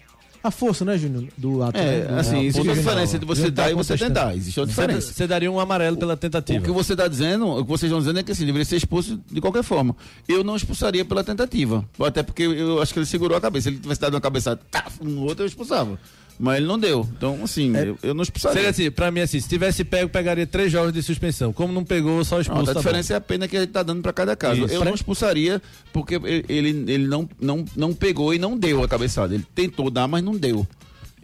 a 0.49 0.51
força, 0.51 0.85
né, 0.85 0.99
Júnior? 0.99 1.25
Do 1.37 1.63
ato. 1.63 1.79
né? 1.79 1.99
É, 1.99 2.01
Do- 2.07 2.15
assim, 2.19 2.39
existe 2.41 2.61
uma 2.61 2.75
do- 2.75 2.79
diferença 2.79 3.17
entre 3.17 3.27
você 3.27 3.43
tá 3.45 3.63
dar 3.63 3.71
e 3.71 3.75
você 3.75 3.97
tentar. 3.97 4.35
Existe 4.37 4.59
uma 4.61 4.67
diferença. 4.67 5.13
você 5.13 5.27
daria 5.27 5.51
um 5.51 5.61
amarelo 5.61 5.97
pela 5.97 6.15
O 6.15 6.17
tentativa. 6.17 6.65
que 6.65 6.71
você 6.71 6.93
está 6.95 7.07
dizendo, 7.07 7.47
o 7.47 7.63
que 7.65 7.71
vocês 7.71 7.91
estão 7.91 8.01
dizendo 8.01 8.19
é 8.19 8.23
que 8.23 8.33
assim, 8.33 8.45
deveria 8.47 8.65
ser 8.65 8.77
expulso 8.77 9.21
de 9.31 9.41
qualquer 9.41 9.63
forma. 9.63 9.95
Eu 10.29 10.43
não 10.43 10.57
expulsaria 10.57 11.05
pela 11.05 11.23
tentativa. 11.23 11.85
Até 12.01 12.23
porque 12.23 12.43
eu 12.43 12.83
acho 12.83 12.93
que 12.93 12.99
ele 12.99 13.07
segurou 13.07 13.37
a 13.37 13.41
cabeça. 13.41 13.65
Se 13.65 13.69
ele 13.71 13.79
tivesse 13.81 14.01
dado 14.01 14.15
uma 14.15 14.21
cabeçada 14.21 14.61
tá, 14.71 14.85
no 15.03 15.23
outro, 15.23 15.45
eu 15.45 15.47
expulsava. 15.49 15.99
Mas 16.39 16.59
ele 16.59 16.67
não 16.67 16.79
deu. 16.79 17.09
Então, 17.17 17.41
assim, 17.43 17.75
eu, 17.77 17.99
eu 18.03 18.15
não 18.15 18.23
expulsaria. 18.23 18.55
Seria 18.57 18.71
assim, 18.71 18.91
pra 18.91 19.11
mim 19.11 19.21
assim, 19.21 19.41
se 19.41 19.49
tivesse 19.49 19.83
pego, 19.83 20.09
pegaria 20.09 20.47
três 20.47 20.71
jogos 20.71 20.93
de 20.93 21.03
suspensão. 21.03 21.53
Como 21.53 21.73
não 21.73 21.85
pegou, 21.85 22.25
só 22.25 22.41
expulso. 22.41 22.63
Pronto, 22.65 22.71
a 22.71 22.75
tá 22.75 22.81
diferença 22.81 23.13
é 23.15 23.17
a 23.17 23.21
pena 23.21 23.49
que 23.49 23.57
ele 23.57 23.65
está 23.65 23.83
dando 23.83 24.01
para 24.03 24.13
cada 24.13 24.37
caso. 24.37 24.65
Isso. 24.67 24.75
Eu 24.75 24.85
não 24.85 24.95
expulsaria 24.95 25.61
porque 25.93 26.15
ele, 26.15 26.45
ele, 26.49 26.69
ele 26.93 27.07
não, 27.09 27.29
não, 27.41 27.65
não 27.75 27.93
pegou 27.93 28.33
e 28.33 28.39
não 28.39 28.57
deu 28.57 28.85
a 28.85 28.89
cabeçada. 28.89 29.35
Ele 29.35 29.45
tentou 29.55 29.91
dar, 29.91 30.07
mas 30.07 30.23
não 30.23 30.37
deu. 30.37 30.65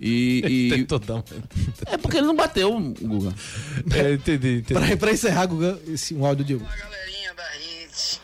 E, 0.00 0.42
e- 0.68 0.70
Tentou 0.70 0.98
dar 0.98 1.14
um- 1.16 1.22
é 1.86 1.96
porque 1.96 2.16
ele 2.16 2.26
não 2.26 2.34
bateu, 2.34 2.72
Guga. 3.00 3.32
É, 3.94 4.14
entendi, 4.14 4.56
entendi. 4.58 4.74
Pra, 4.74 4.96
pra 4.96 5.12
encerrar, 5.12 5.46
Guga, 5.46 5.78
esse, 5.86 6.12
um 6.14 6.26
áudio 6.26 6.44
de 6.44 6.54
Hugo. 6.56 6.64
Fala 6.64 6.76
galerinha 6.90 7.34
da 7.34 7.44
Hits. 7.56 8.20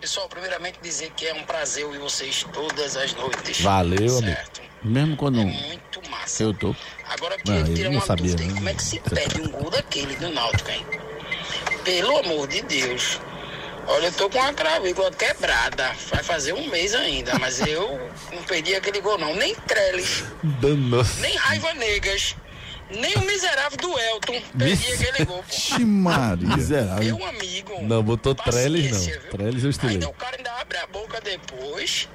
Pessoal, 0.00 0.28
primeiramente 0.28 0.78
dizer 0.82 1.10
que 1.14 1.26
é 1.26 1.34
um 1.34 1.42
prazer 1.42 1.84
ouvir 1.84 1.98
vocês 1.98 2.44
todas 2.52 2.96
as 2.96 3.12
noites. 3.14 3.60
Valeu, 3.60 3.98
amigo. 4.18 4.20
certo? 4.22 4.60
Mesmo 4.82 5.14
quando 5.16 5.40
É 5.40 5.44
muito 5.44 6.00
massa. 6.10 6.42
eu 6.42 6.54
tô. 6.54 6.74
Agora 7.06 7.34
eu 7.34 7.38
Não, 7.44 7.58
queria 7.62 7.74
tirar 7.74 7.90
não 7.90 7.98
uma 7.98 8.06
sabia, 8.06 8.34
dúvida. 8.34 8.48
né? 8.48 8.54
Como 8.54 8.68
é 8.70 8.74
que 8.74 8.82
se 8.82 9.00
perde 9.00 9.40
um 9.42 9.48
gol 9.50 9.70
daquele 9.70 10.16
do 10.16 10.30
Náutico, 10.30 10.70
hein? 10.70 10.86
Pelo 11.84 12.16
amor 12.18 12.48
de 12.48 12.62
Deus. 12.62 13.20
Olha, 13.86 14.06
eu 14.06 14.12
tô 14.12 14.30
com 14.30 14.40
a 14.40 14.52
clavícula 14.54 15.10
quebrada. 15.10 15.92
Vai 16.10 16.22
fazer 16.22 16.54
um 16.54 16.66
mês 16.68 16.94
ainda, 16.94 17.38
mas 17.38 17.60
eu 17.60 17.98
não 18.32 18.42
perdi 18.44 18.74
aquele 18.74 19.00
gol, 19.02 19.18
não. 19.18 19.34
Nem 19.34 19.54
Trellis, 19.54 20.24
Danos. 20.42 21.18
nem 21.18 21.36
Raiva 21.36 21.74
Negas, 21.74 22.36
nem 22.90 23.14
o 23.14 23.20
miserável 23.26 23.78
do 23.78 23.98
Elton 23.98 24.42
perdi 24.58 24.92
aquele 24.92 25.24
gol. 25.24 25.38
pô. 25.38 25.44
Ixi, 25.50 25.84
Maria. 25.84 26.56
Miserável. 26.56 27.16
Meu 27.16 27.26
amigo. 27.26 27.82
Não, 27.82 28.02
botou 28.02 28.34
Trellis 28.34 28.90
paciência, 28.90 29.14
não. 29.14 29.22
viu? 29.22 29.30
Trellis 29.30 29.64
eu 29.64 29.70
estilei. 29.70 29.94
Ainda 29.94 30.08
o 30.08 30.12
cara 30.14 30.36
ainda 30.36 30.52
abre 30.60 30.76
a 30.78 30.86
boca 30.86 31.20
depois 31.20 32.08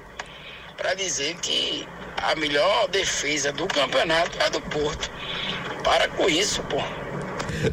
pra 0.77 0.93
dizer 0.93 1.35
que 1.37 1.87
a 2.17 2.35
melhor 2.35 2.87
defesa 2.89 3.51
do 3.51 3.67
campeonato 3.67 4.37
é 4.39 4.45
a 4.45 4.49
do 4.49 4.61
Porto. 4.61 5.09
Para 5.83 6.07
com 6.09 6.29
isso, 6.29 6.61
pô. 6.63 6.77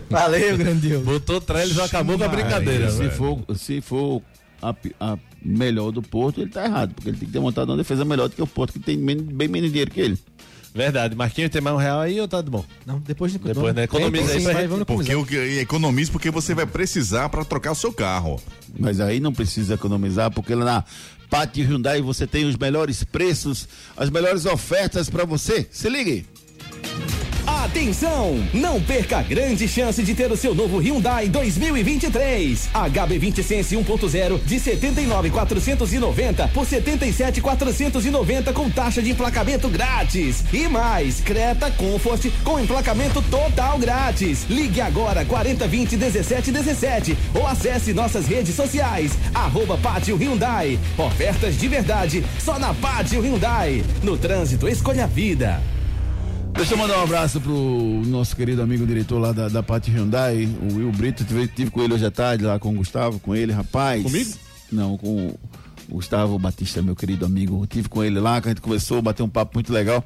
Valeu, 0.08 0.56
grande 0.56 0.94
Hugo. 0.94 1.12
Botou 1.12 1.40
Trellis, 1.40 1.78
acabou 1.78 2.16
com 2.16 2.24
a 2.24 2.28
brincadeira. 2.28 2.90
se, 2.90 2.98
velho. 2.98 3.12
for, 3.12 3.56
se 3.56 3.80
for 3.80 4.22
a, 4.60 4.74
a 5.00 5.18
melhor 5.44 5.90
do 5.90 6.02
Porto, 6.02 6.40
ele 6.40 6.50
tá 6.50 6.64
errado. 6.64 6.94
Porque 6.94 7.08
ele 7.10 7.18
tem 7.18 7.26
que 7.26 7.32
ter 7.32 7.40
montado 7.40 7.70
uma 7.70 7.76
defesa 7.76 8.04
melhor 8.04 8.28
do 8.28 8.36
que 8.36 8.42
o 8.42 8.46
Porto, 8.46 8.74
que 8.74 8.78
tem 8.80 8.96
bem 8.98 9.48
menos 9.48 9.70
dinheiro 9.70 9.90
que 9.90 10.00
ele. 10.00 10.18
Verdade. 10.74 11.14
Marquinhos 11.14 11.50
tem 11.50 11.60
mais 11.60 11.76
um 11.76 11.78
real 11.78 12.00
aí 12.00 12.20
ou 12.20 12.26
tá 12.26 12.40
de 12.40 12.50
bom? 12.50 12.64
Não, 12.86 12.98
depois 13.00 13.32
de 13.32 13.38
Depois, 13.38 13.74
né? 13.74 13.84
Economiza 13.84 14.32
aí 14.32 14.38
sim, 14.38 14.44
pra 14.44 14.52
vai, 14.54 14.66
vamos 14.66 14.84
Porque 14.84 15.34
economize 15.60 16.10
porque 16.10 16.30
você 16.30 16.54
vai 16.54 16.66
precisar 16.66 17.28
para 17.28 17.44
trocar 17.44 17.72
o 17.72 17.74
seu 17.76 17.92
carro. 17.92 18.40
Mas 18.78 19.00
aí 19.00 19.20
não 19.20 19.32
precisa 19.32 19.74
economizar, 19.74 20.30
porque 20.30 20.54
lá 20.54 20.64
na 20.64 20.84
Pátio 21.28 21.64
Hyundai 21.66 22.00
você 22.00 22.26
tem 22.26 22.46
os 22.46 22.56
melhores 22.56 23.04
preços, 23.04 23.68
as 23.96 24.08
melhores 24.10 24.46
ofertas 24.46 25.10
para 25.10 25.24
você. 25.24 25.66
Se 25.70 25.88
ligue! 25.88 26.26
Atenção! 27.62 28.44
Não 28.52 28.82
perca 28.82 29.18
a 29.18 29.22
grande 29.22 29.68
chance 29.68 30.02
de 30.02 30.16
ter 30.16 30.32
o 30.32 30.36
seu 30.36 30.52
novo 30.52 30.78
Hyundai 30.78 31.28
2023. 31.28 32.68
HB20 32.74 33.40
Sense 33.40 33.76
1.0 33.76 34.44
de 34.44 34.56
79.490 34.56 36.50
por 36.50 36.66
77.490 36.66 38.52
com 38.52 38.68
taxa 38.68 39.00
de 39.00 39.12
emplacamento 39.12 39.68
grátis. 39.68 40.42
E 40.52 40.66
mais, 40.66 41.20
Creta 41.20 41.70
Comfort 41.70 42.32
com 42.42 42.58
emplacamento 42.58 43.22
total 43.30 43.78
grátis. 43.78 44.44
Ligue 44.50 44.80
agora 44.80 45.24
4020 45.24 45.96
1717 45.96 47.16
ou 47.32 47.46
acesse 47.46 47.92
nossas 47.92 48.26
redes 48.26 48.56
sociais. 48.56 49.12
Arroba 49.32 49.78
Pátio 49.78 50.16
Hyundai. 50.16 50.80
Ofertas 50.98 51.56
de 51.56 51.68
verdade 51.68 52.24
só 52.40 52.58
na 52.58 52.74
Pátio 52.74 53.20
Hyundai. 53.20 53.84
No 54.02 54.18
trânsito, 54.18 54.66
escolha 54.66 55.04
a 55.04 55.06
vida. 55.06 55.62
Deixa 56.54 56.74
eu 56.74 56.78
mandar 56.78 56.98
um 56.98 57.02
abraço 57.02 57.40
pro 57.40 58.02
nosso 58.06 58.36
querido 58.36 58.62
amigo 58.62 58.86
diretor 58.86 59.18
lá 59.18 59.32
da, 59.32 59.48
da 59.48 59.62
Pátio 59.62 59.92
Hyundai, 59.92 60.48
o 60.70 60.76
Will 60.76 60.92
Brito. 60.92 61.24
Tive, 61.24 61.48
tive 61.48 61.70
com 61.70 61.82
ele 61.82 61.94
hoje 61.94 62.06
à 62.06 62.10
tarde, 62.10 62.44
lá 62.44 62.58
com 62.58 62.70
o 62.70 62.74
Gustavo, 62.74 63.18
com 63.18 63.34
ele, 63.34 63.52
rapaz. 63.52 64.02
Comigo? 64.02 64.30
Não, 64.70 64.96
com 64.96 65.28
o 65.28 65.38
Gustavo 65.90 66.38
Batista, 66.38 66.80
meu 66.82 66.94
querido 66.94 67.24
amigo. 67.24 67.66
Tive 67.66 67.88
com 67.88 68.04
ele 68.04 68.20
lá, 68.20 68.40
que 68.40 68.48
a 68.48 68.50
gente 68.50 68.60
conversou, 68.60 69.02
bateu 69.02 69.26
um 69.26 69.28
papo 69.28 69.52
muito 69.54 69.72
legal. 69.72 70.04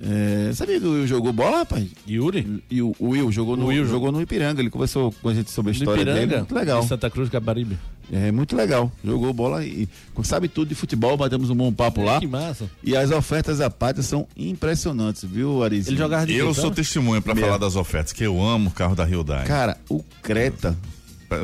É, 0.00 0.52
sabia 0.52 0.80
que 0.80 0.86
o 0.86 0.92
Will 0.92 1.06
jogou 1.06 1.32
bola, 1.32 1.58
rapaz? 1.58 1.86
Yuri? 2.06 2.62
E 2.70 2.82
o, 2.82 2.94
o 2.98 3.10
Will 3.10 3.30
jogou 3.30 3.56
no, 3.56 3.64
O 3.64 3.68
Will 3.68 3.86
jogou 3.86 4.10
no 4.10 4.20
Ipiranga. 4.20 4.60
Ele 4.60 4.70
conversou 4.70 5.14
com 5.22 5.28
a 5.28 5.34
gente 5.34 5.50
sobre 5.50 5.70
a 5.70 5.74
história 5.74 6.04
dele. 6.04 6.18
Ipiranga? 6.18 6.38
Muito 6.38 6.54
legal. 6.54 6.80
De 6.82 6.88
Santa 6.88 7.08
Cruz, 7.08 7.30
Caparibe. 7.30 7.78
É 8.12 8.30
muito 8.30 8.54
legal. 8.54 8.92
Jogou 9.04 9.32
bola 9.32 9.64
e 9.64 9.88
sabe 10.22 10.46
tudo 10.48 10.68
de 10.68 10.74
futebol. 10.74 11.16
Batemos 11.16 11.48
um 11.50 11.54
bom 11.56 11.72
papo 11.72 12.02
lá. 12.02 12.20
Que 12.20 12.26
massa. 12.26 12.70
E 12.82 12.94
as 12.96 13.10
ofertas 13.10 13.58
da 13.58 13.70
Pátria 13.70 14.02
são 14.02 14.26
impressionantes, 14.36 15.24
viu, 15.24 15.62
Ariz? 15.64 15.86
Ele 15.88 15.96
jogava 15.96 16.26
de 16.26 16.34
Eu 16.34 16.52
sou 16.54 16.64
então? 16.64 16.74
testemunha 16.74 17.20
para 17.22 17.34
falar 17.34 17.58
das 17.58 17.76
ofertas, 17.76 18.12
que 18.12 18.22
eu 18.24 18.40
amo 18.42 18.68
o 18.68 18.72
carro 18.72 18.94
da 18.94 19.04
Hyundai. 19.04 19.44
Cara, 19.46 19.78
o 19.88 20.04
Creta, 20.22 20.76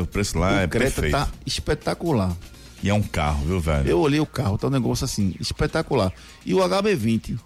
O 0.01 0.07
preço 0.07 0.39
lá 0.39 0.61
é 0.63 0.67
o 0.67 0.69
Creta 0.69 1.01
perfeito. 1.01 1.13
tá 1.13 1.29
espetacular. 1.47 2.37
E 2.83 2.89
é 2.89 2.95
um 2.95 3.03
carro, 3.03 3.45
viu, 3.47 3.61
velho? 3.61 3.89
Eu 3.89 3.99
olhei 4.01 4.21
o 4.21 4.27
carro, 4.27 4.57
tá 4.57 4.67
um 4.69 4.71
negócio 4.71 5.05
assim, 5.05 5.35
espetacular. 5.41 6.13
E 6.47 6.55
o 6.55 6.59
HB20, 6.59 7.39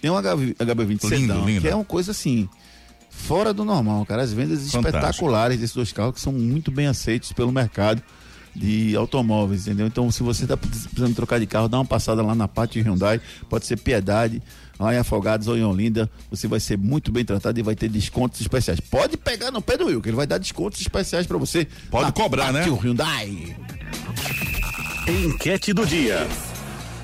tem 0.00 0.10
um 0.10 0.16
HB, 0.20 0.54
HB20 0.58 0.88
Lindo, 0.88 1.08
sedã, 1.08 1.44
lindo. 1.46 1.60
que 1.62 1.68
é 1.68 1.74
uma 1.74 1.84
coisa 1.84 2.10
assim, 2.10 2.48
fora 3.10 3.52
do 3.54 3.64
normal, 3.64 4.04
cara. 4.04 4.22
As 4.22 4.32
vendas 4.32 4.58
Fantástico. 4.70 4.88
espetaculares 4.88 5.58
desses 5.60 5.74
dois 5.76 5.92
carros 5.92 6.14
que 6.14 6.20
são 6.20 6.32
muito 6.32 6.70
bem 6.70 6.86
aceitos 6.88 7.32
pelo 7.32 7.52
mercado 7.52 8.02
de 8.54 8.94
automóveis, 8.96 9.66
entendeu? 9.66 9.86
Então, 9.86 10.10
se 10.10 10.22
você 10.22 10.46
tá 10.46 10.56
precisando 10.56 11.14
trocar 11.14 11.40
de 11.40 11.46
carro, 11.46 11.68
dá 11.68 11.78
uma 11.78 11.84
passada 11.84 12.22
lá 12.22 12.34
na 12.34 12.46
Pátio 12.46 12.82
Hyundai, 12.82 13.20
pode 13.48 13.66
ser 13.66 13.78
Piedade, 13.78 14.42
lá 14.78 14.94
em 14.94 14.98
Afogados 14.98 15.48
ou 15.48 15.56
em 15.56 15.64
Olinda, 15.64 16.10
você 16.30 16.46
vai 16.46 16.60
ser 16.60 16.76
muito 16.76 17.10
bem 17.10 17.24
tratado 17.24 17.58
e 17.58 17.62
vai 17.62 17.74
ter 17.74 17.88
descontos 17.88 18.40
especiais. 18.40 18.80
Pode 18.80 19.16
pegar 19.16 19.50
no 19.50 19.62
pé 19.62 19.76
do 19.76 19.86
Will, 19.86 20.02
que 20.02 20.08
ele 20.08 20.16
vai 20.16 20.26
dar 20.26 20.38
descontos 20.38 20.80
especiais 20.80 21.26
pra 21.26 21.38
você. 21.38 21.66
Pode 21.90 22.06
na 22.06 22.12
cobrar, 22.12 22.52
né? 22.52 22.60
Pátio 22.60 22.76
Hyundai. 22.76 23.56
Enquete 25.08 25.72
do 25.72 25.86
dia. 25.86 26.26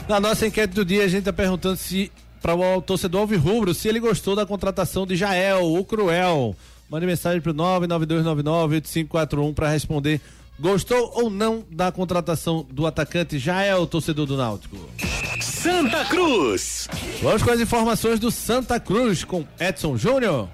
Na 0.09 0.21
nossa 0.21 0.47
enquete 0.47 0.75
do 0.75 0.85
dia, 0.85 1.05
a 1.05 1.09
gente 1.09 1.25
tá 1.25 1.33
perguntando 1.33 1.77
se 1.77 2.11
para 2.41 2.55
o 2.55 2.81
torcedor 2.81 3.23
Alvirrubro 3.23 3.75
se 3.75 3.89
ele 3.89 4.01
gostou 4.01 4.37
da 4.37 4.47
contratação 4.47 5.07
de 5.07 5.17
Jael, 5.17 5.65
o 5.65 5.85
Cruel. 5.85 6.55
Mande 6.89 7.05
mensagem 7.05 7.41
pro 7.41 7.53
992998541 7.53 9.55
para 9.55 9.69
responder. 9.69 10.21
Gostou 10.59 11.13
ou 11.15 11.31
não 11.31 11.65
da 11.71 11.93
contratação 11.93 12.67
do 12.69 12.85
atacante 12.85 13.39
Jael, 13.39 13.87
torcedor 13.87 14.27
do 14.27 14.37
Náutico? 14.37 14.77
Santa 15.41 16.05
Cruz. 16.07 16.89
Vamos 17.23 17.43
com 17.45 17.51
as 17.51 17.61
informações 17.61 18.19
do 18.19 18.31
Santa 18.31 18.81
Cruz 18.81 19.23
com 19.23 19.47
Edson 19.61 19.97
Júnior. 19.97 20.49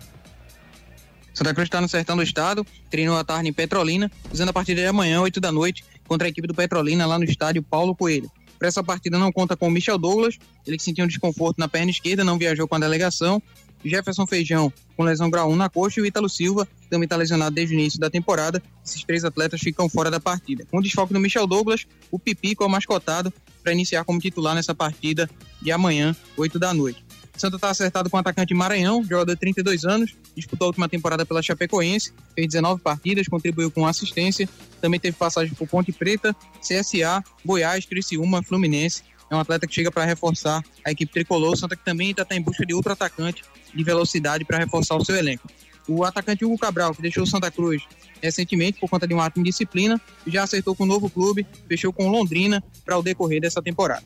Santa 1.32 1.54
Cruz 1.54 1.66
está 1.66 1.80
no 1.80 1.88
sertão 1.88 2.16
do 2.16 2.22
estado, 2.22 2.66
treinou 2.90 3.16
à 3.16 3.24
tarde 3.24 3.48
em 3.48 3.52
Petrolina, 3.52 4.10
usando 4.30 4.50
a 4.50 4.52
partida 4.52 4.82
de 4.82 4.86
amanhã, 4.86 5.20
8 5.22 5.40
da 5.40 5.50
noite, 5.50 5.84
contra 6.06 6.28
a 6.28 6.30
equipe 6.30 6.46
do 6.46 6.54
Petrolina 6.54 7.06
lá 7.06 7.18
no 7.18 7.24
estádio 7.24 7.62
Paulo 7.62 7.94
Coelho. 7.96 8.30
Para 8.58 8.68
essa 8.68 8.84
partida 8.84 9.18
não 9.18 9.32
conta 9.32 9.56
com 9.56 9.68
o 9.68 9.70
Michel 9.70 9.98
Douglas, 9.98 10.38
ele 10.66 10.76
que 10.76 10.82
sentiu 10.82 11.04
um 11.04 11.08
desconforto 11.08 11.58
na 11.58 11.66
perna 11.66 11.90
esquerda, 11.90 12.22
não 12.22 12.38
viajou 12.38 12.68
com 12.68 12.76
a 12.76 12.78
delegação. 12.78 13.42
Jefferson 13.84 14.26
Feijão 14.26 14.72
com 14.96 15.02
lesão 15.02 15.28
grau 15.28 15.50
1 15.50 15.56
na 15.56 15.68
coxa 15.68 16.00
e 16.00 16.02
o 16.02 16.06
Ítalo 16.06 16.28
Silva, 16.28 16.66
também 16.88 17.04
está 17.04 17.16
lesionado 17.16 17.54
desde 17.54 17.74
o 17.74 17.78
início 17.78 17.98
da 17.98 18.08
temporada. 18.08 18.62
Esses 18.84 19.02
três 19.04 19.24
atletas 19.24 19.60
ficam 19.60 19.88
fora 19.88 20.10
da 20.10 20.20
partida. 20.20 20.64
Com 20.70 20.80
desfoque 20.80 21.12
do 21.12 21.20
Michel 21.20 21.46
Douglas, 21.46 21.86
o 22.10 22.18
Pipico 22.18 22.62
é 22.62 22.66
o 22.66 22.70
mascotado 22.70 23.32
para 23.62 23.72
iniciar 23.72 24.04
como 24.04 24.20
titular 24.20 24.54
nessa 24.54 24.74
partida 24.74 25.28
de 25.60 25.72
amanhã, 25.72 26.14
8 26.36 26.58
da 26.58 26.72
noite. 26.72 27.04
Santa 27.36 27.56
está 27.56 27.70
acertado 27.70 28.08
com 28.08 28.16
o 28.16 28.20
atacante 28.20 28.54
Maranhão, 28.54 29.02
jogador 29.02 29.32
de 29.32 29.40
32 29.40 29.84
anos, 29.84 30.14
disputou 30.36 30.66
a 30.66 30.68
última 30.68 30.88
temporada 30.88 31.26
pela 31.26 31.42
Chapecoense, 31.42 32.12
fez 32.32 32.46
19 32.46 32.80
partidas, 32.80 33.26
contribuiu 33.26 33.72
com 33.72 33.84
assistência, 33.86 34.48
também 34.80 35.00
teve 35.00 35.16
passagem 35.16 35.52
por 35.52 35.66
Ponte 35.66 35.90
Preta, 35.90 36.34
CSA, 36.60 37.24
Goiás, 37.44 37.84
Criciúma, 37.86 38.40
Fluminense. 38.40 39.02
É 39.34 39.36
um 39.36 39.40
atleta 39.40 39.66
que 39.66 39.74
chega 39.74 39.90
para 39.90 40.04
reforçar 40.04 40.62
a 40.84 40.92
equipe 40.92 41.12
tricolor. 41.12 41.56
Santa 41.56 41.74
que 41.74 41.84
também 41.84 42.12
está 42.12 42.24
em 42.36 42.40
busca 42.40 42.64
de 42.64 42.72
outro 42.72 42.92
atacante 42.92 43.42
de 43.74 43.82
velocidade 43.82 44.44
para 44.44 44.58
reforçar 44.58 44.94
o 44.94 45.04
seu 45.04 45.16
elenco. 45.16 45.50
O 45.88 46.04
atacante 46.04 46.44
Hugo 46.44 46.56
Cabral, 46.56 46.94
que 46.94 47.02
deixou 47.02 47.24
o 47.24 47.26
Santa 47.26 47.50
Cruz 47.50 47.82
recentemente 48.22 48.78
por 48.78 48.88
conta 48.88 49.06
de 49.06 49.12
um 49.12 49.20
ato 49.20 49.34
de 49.34 49.40
indisciplina, 49.40 50.00
já 50.26 50.44
acertou 50.44 50.74
com 50.74 50.84
o 50.84 50.86
novo 50.86 51.10
clube, 51.10 51.44
fechou 51.68 51.92
com 51.92 52.08
Londrina 52.08 52.62
para 52.84 52.96
o 52.96 53.02
decorrer 53.02 53.40
dessa 53.40 53.60
temporada. 53.60 54.04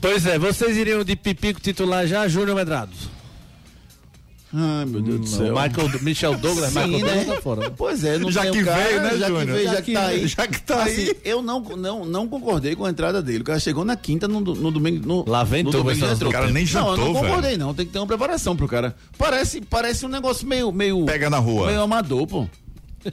Pois 0.00 0.26
é, 0.26 0.38
vocês 0.38 0.76
iriam 0.76 1.02
de 1.02 1.16
Pipico 1.16 1.60
titular 1.60 2.06
já, 2.06 2.28
Júnior 2.28 2.54
Medrado? 2.54 2.92
Ai, 4.56 4.84
meu 4.84 5.02
Deus 5.02 5.20
do 5.20 5.26
Não, 5.26 5.26
céu. 5.26 5.52
Michael, 5.52 6.02
Michel 6.02 6.36
Douglas, 6.38 6.72
Sim, 6.72 6.78
Michael 6.86 7.04
né? 7.04 7.14
Douglas 7.16 7.36
tá 7.36 7.42
fora. 7.42 7.70
Pois 7.72 8.04
é, 8.04 8.18
não 8.18 8.30
Já 8.30 8.42
tem 8.42 8.52
que 8.52 8.62
o 8.62 8.64
cara, 8.64 8.84
veio, 8.84 9.00
né, 9.02 9.08
já 9.10 9.26
que 9.26 9.26
Júnior? 9.26 9.46
veio, 9.46 9.64
já, 9.64 9.72
Já 9.74 9.76
que 9.82 9.84
que 9.86 9.92
tá 9.92 10.06
veio, 10.06 10.20
aí. 10.22 10.26
já 10.28 10.46
que 10.46 10.62
tá 10.62 10.82
Assim, 10.84 11.00
aí. 11.00 11.16
Eu 11.24 11.42
não, 11.42 11.60
não, 11.60 12.04
não 12.04 12.28
concordei 12.28 12.76
com 12.76 12.84
a 12.84 12.90
entrada 12.90 13.20
dele. 13.20 13.40
O 13.40 13.44
cara 13.44 13.58
chegou 13.58 13.84
na 13.84 13.96
quinta 13.96 14.28
no, 14.28 14.40
no 14.40 14.70
domingo. 14.70 15.04
No, 15.06 15.28
Lá 15.28 15.42
vem 15.42 15.64
no 15.64 15.70
tu, 15.72 15.78
domingo 15.78 15.90
esse 15.92 16.00
já 16.02 16.12
entrou. 16.12 16.30
O 16.30 16.32
cara 16.32 16.50
nem 16.52 16.64
Não, 16.66 16.80
eu 16.92 16.96
não 16.96 16.96
jantou, 17.06 17.14
concordei, 17.22 17.56
não. 17.56 17.74
Tem 17.74 17.84
que 17.84 17.92
ter 17.92 17.98
uma 17.98 18.06
preparação 18.06 18.54
pro 18.54 18.68
cara. 18.68 18.94
Parece, 19.18 19.60
parece 19.60 20.06
um 20.06 20.08
negócio 20.08 20.46
meio. 20.46 20.70
meio 20.70 21.04
Pega 21.04 21.28
na 21.28 21.38
rua. 21.38 21.66
Meio 21.66 21.82
amador, 21.82 22.24
pô. 22.24 22.46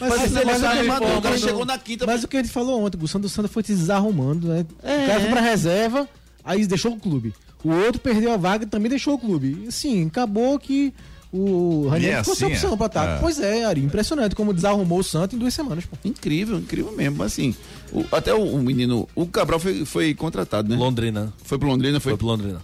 Mas, 0.00 0.32
meio 0.32 0.46
de 0.58 0.66
amador. 0.66 1.18
O 1.18 1.22
cara 1.22 1.38
chegou 1.38 1.64
na 1.64 1.78
quinta. 1.78 2.04
Mas 2.04 2.24
o 2.24 2.28
que 2.28 2.36
a 2.36 2.42
gente 2.42 2.52
falou 2.52 2.84
ontem, 2.84 2.98
o 3.00 3.06
Santo 3.06 3.28
Santa 3.28 3.46
foi 3.48 3.62
se 3.62 3.74
desarrumando, 3.74 4.48
né? 4.48 4.66
É. 4.82 5.04
O 5.04 5.06
cara 5.06 5.20
foi 5.20 5.30
pra 5.30 5.40
reserva, 5.40 6.08
aí 6.44 6.66
deixou 6.66 6.92
o 6.92 6.96
clube. 6.98 7.32
O 7.64 7.70
outro 7.70 8.00
perdeu 8.00 8.32
a 8.32 8.36
vaga 8.36 8.64
e 8.64 8.66
também 8.66 8.88
deixou 8.90 9.14
o 9.14 9.18
clube. 9.18 9.64
Assim, 9.68 10.06
acabou 10.06 10.58
que 10.58 10.92
o 11.32 11.88
Ranieri 11.88 12.14
é 12.14 12.18
ficou 12.18 12.34
sem 12.34 12.46
assim, 12.48 12.54
opção 12.56 12.74
é? 12.74 12.76
pra 12.76 12.86
ataque. 12.86 13.12
É. 13.14 13.18
Pois 13.20 13.40
é, 13.40 13.64
Ari, 13.64 13.82
impressionante 13.82 14.34
como 14.34 14.52
desarrumou 14.52 14.98
o 14.98 15.04
Santos 15.04 15.34
em 15.36 15.38
duas 15.38 15.54
semanas, 15.54 15.84
pô. 15.86 15.96
Incrível, 16.04 16.58
incrível 16.58 16.92
mesmo. 16.92 17.22
Assim, 17.22 17.54
o- 17.92 18.04
até 18.12 18.34
o, 18.34 18.42
o 18.42 18.58
menino. 18.62 19.08
O 19.14 19.26
Cabral 19.26 19.58
foi, 19.60 19.84
foi 19.84 20.12
contratado, 20.14 20.68
né? 20.68 20.76
Londrina. 20.76 21.32
Foi 21.44 21.58
pro 21.58 21.68
Londrina, 21.68 22.00
foi. 22.00 22.12
Foi 22.12 22.18
pro 22.18 22.26
Londrina. 22.26 22.60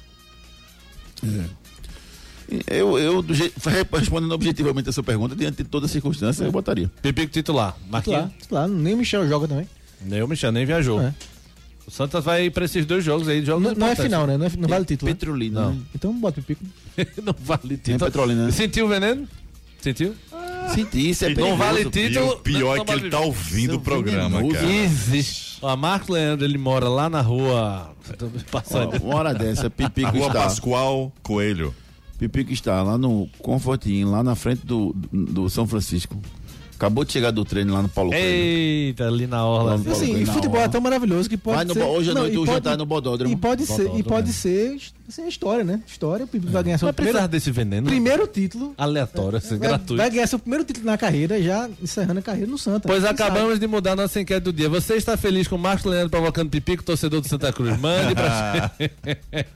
Eu, 2.66 2.98
eu 2.98 3.20
do 3.20 3.34
jeito, 3.34 3.54
respondendo 3.92 4.32
objetivamente 4.32 4.88
a 4.88 4.92
sua 4.92 5.02
pergunta, 5.02 5.36
diante 5.36 5.62
de 5.62 5.68
toda 5.68 5.84
a 5.86 5.88
circunstância, 5.88 6.44
eu 6.44 6.50
botaria. 6.52 6.90
Pipico 7.02 7.30
titular. 7.30 7.76
Marquinhos. 7.90 8.20
Claro, 8.20 8.34
claro, 8.48 8.72
nem 8.72 8.94
o 8.94 8.96
Michel 8.96 9.28
joga 9.28 9.46
também. 9.46 9.68
Nem 10.00 10.22
o 10.22 10.28
Michel 10.28 10.50
nem 10.52 10.64
viajou. 10.64 11.00
É. 11.00 11.14
O 11.88 11.90
Santos 11.90 12.22
vai 12.22 12.50
pra 12.50 12.66
esses 12.66 12.84
dois 12.84 13.02
jogos 13.02 13.26
aí. 13.28 13.42
Jogos 13.44 13.64
Não, 13.64 13.74
não 13.74 13.86
é 13.86 13.96
final, 13.96 14.26
né? 14.26 14.36
Não, 14.36 14.44
é- 14.46 14.50
não 14.58 14.68
vale 14.68 14.84
título. 14.84 15.08
né? 15.10 15.14
Petrolina. 15.14 15.60
Não. 15.62 15.70
né? 15.72 15.80
Então 15.94 16.12
bota 16.12 16.38
o 16.38 16.42
pico. 16.42 16.62
não 17.24 17.34
vale 17.40 17.78
título. 17.78 17.98
Petrolina. 17.98 18.44
né? 18.46 18.50
Sentiu 18.52 18.84
o 18.84 18.88
veneno? 18.88 19.26
Sentiu? 19.80 20.14
Senti, 20.74 21.08
isso 21.10 21.24
é 21.24 21.28
Não 21.28 21.34
perigoso. 21.36 21.56
vale 21.56 21.80
E 21.82 21.86
o 21.86 21.90
título. 21.90 22.36
pior 22.40 22.76
não 22.76 22.82
é 22.82 22.84
que 22.84 22.92
ele 22.92 23.08
tá 23.10 23.20
ouvindo 23.20 23.76
o 23.76 23.80
programa, 23.80 24.36
venenoso. 24.36 24.54
cara. 24.60 24.70
Existe. 24.70 25.56
Ó, 25.62 25.74
Marco 25.76 26.12
Leandro, 26.12 26.44
ele 26.44 26.58
mora 26.58 26.88
lá 26.90 27.08
na 27.08 27.22
rua. 27.22 27.90
Passando. 28.50 28.96
Ó, 29.02 29.06
uma 29.06 29.14
hora 29.16 29.32
dessa, 29.34 29.70
Pipico 29.70 30.10
Rua 30.10 30.26
está. 30.26 30.42
Pascoal 30.42 31.10
Coelho. 31.22 31.74
Pipico 32.18 32.52
está 32.52 32.82
lá 32.82 32.98
no 32.98 33.28
Confortinho, 33.38 34.10
lá 34.10 34.22
na 34.22 34.34
frente 34.34 34.66
do, 34.66 34.94
do 35.12 35.48
São 35.48 35.66
Francisco. 35.66 36.20
Acabou 36.78 37.04
de 37.04 37.12
chegar 37.12 37.32
do 37.32 37.44
treino 37.44 37.74
lá 37.74 37.82
no 37.82 37.88
Paulo 37.88 38.12
Coelho. 38.12 38.24
Eita, 38.24 39.08
ali 39.08 39.26
na 39.26 39.44
orla. 39.44 39.76
Paulo 39.76 39.90
Assim, 39.90 40.12
Coelho, 40.12 40.22
e 40.22 40.26
futebol 40.26 40.60
é 40.60 40.68
tão 40.68 40.80
maravilhoso 40.80 41.28
que 41.28 41.36
pode 41.36 41.56
Vai 41.56 41.64
no 41.64 41.74
ser... 41.74 41.82
hoje 41.82 42.10
à 42.12 42.14
noite 42.14 42.38
o 42.38 42.46
jantar 42.46 42.76
no 42.78 42.86
Bodódromo. 42.86 43.34
E 43.34 43.36
pode 43.36 43.66
ser, 43.66 43.90
e 43.96 44.02
pode 44.04 44.28
né? 44.28 44.32
ser 44.32 44.76
assim, 45.08 45.22
a 45.24 45.28
história, 45.28 45.64
né? 45.64 45.80
História, 45.86 46.24
o 46.24 46.28
Pipico 46.28 46.52
vai 46.52 46.62
ganhar 46.62 46.78
seu 46.78 46.92
primeiro, 46.92 47.26
desse 47.26 47.50
veneno? 47.50 47.88
primeiro 47.88 48.26
título. 48.28 48.74
Aleatório, 48.78 49.38
assim, 49.38 49.58
gratuito. 49.58 49.96
vai 49.96 50.08
ganhar 50.08 50.26
seu 50.28 50.38
primeiro 50.38 50.64
título 50.64 50.86
na 50.86 50.96
carreira, 50.96 51.42
já 51.42 51.68
encerrando 51.82 52.20
a 52.20 52.22
carreira 52.22 52.48
no 52.48 52.58
Santa. 52.58 52.86
Pois 52.86 53.04
acabamos 53.04 53.58
de 53.58 53.66
mudar 53.66 53.96
nossa 53.96 54.20
enquete 54.20 54.40
do 54.44 54.52
dia. 54.52 54.68
Você 54.68 54.94
está 54.94 55.16
feliz 55.16 55.48
com 55.48 55.56
o 55.56 55.58
Marcos 55.58 55.84
Leandro 55.84 56.10
provocando 56.10 56.48
pipico, 56.48 56.84
torcedor 56.84 57.20
do 57.20 57.26
Santa 57.26 57.52
Cruz? 57.52 57.76
Mande 57.80 58.14
pra 58.14 58.70
gente. 58.78 58.92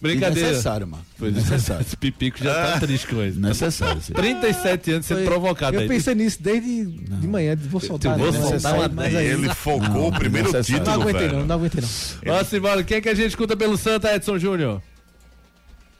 Brincadeira. 0.00 0.48
Necessário, 0.48 0.86
mano. 0.86 1.04
Foi 1.18 1.30
necessário. 1.30 1.82
Esse 1.82 1.96
pipico 1.96 2.38
já 2.42 2.54
tá 2.54 2.80
triste 2.80 3.06
com 3.06 3.20
ele. 3.20 3.38
necessário. 3.38 4.00
sim. 4.00 4.14
37 4.14 4.92
anos 4.92 5.06
sendo 5.06 5.24
provocado 5.24 5.76
Eu 5.76 5.86
pensei 5.88 6.14
nisso 6.14 6.38
desde 6.40 6.69
de 6.84 7.26
manhã, 7.26 7.56
de 7.56 7.68
vou 7.68 7.80
soltar. 7.80 8.16
vou 8.18 8.30
né? 8.30 8.40
Soltar 8.40 8.74
uma 8.74 8.88
mas 8.88 9.14
aí- 9.14 9.26
ele 9.26 9.54
focou 9.54 10.08
o 10.08 10.12
primeiro. 10.12 10.52
Não 10.52 10.62
título, 10.62 10.90
aguentei 10.90 11.28
velho. 11.28 11.38
não, 11.40 11.46
não 11.46 11.54
aguentei 11.56 11.80
não. 11.80 11.88
Vamos 12.34 12.52
embora. 12.52 12.84
Quem 12.84 12.96
é 12.96 13.00
que 13.00 13.08
a 13.08 13.14
gente 13.14 13.28
escuta 13.28 13.56
pelo 13.56 13.76
Santa, 13.76 14.14
Edson 14.14 14.38
Júnior? 14.38 14.82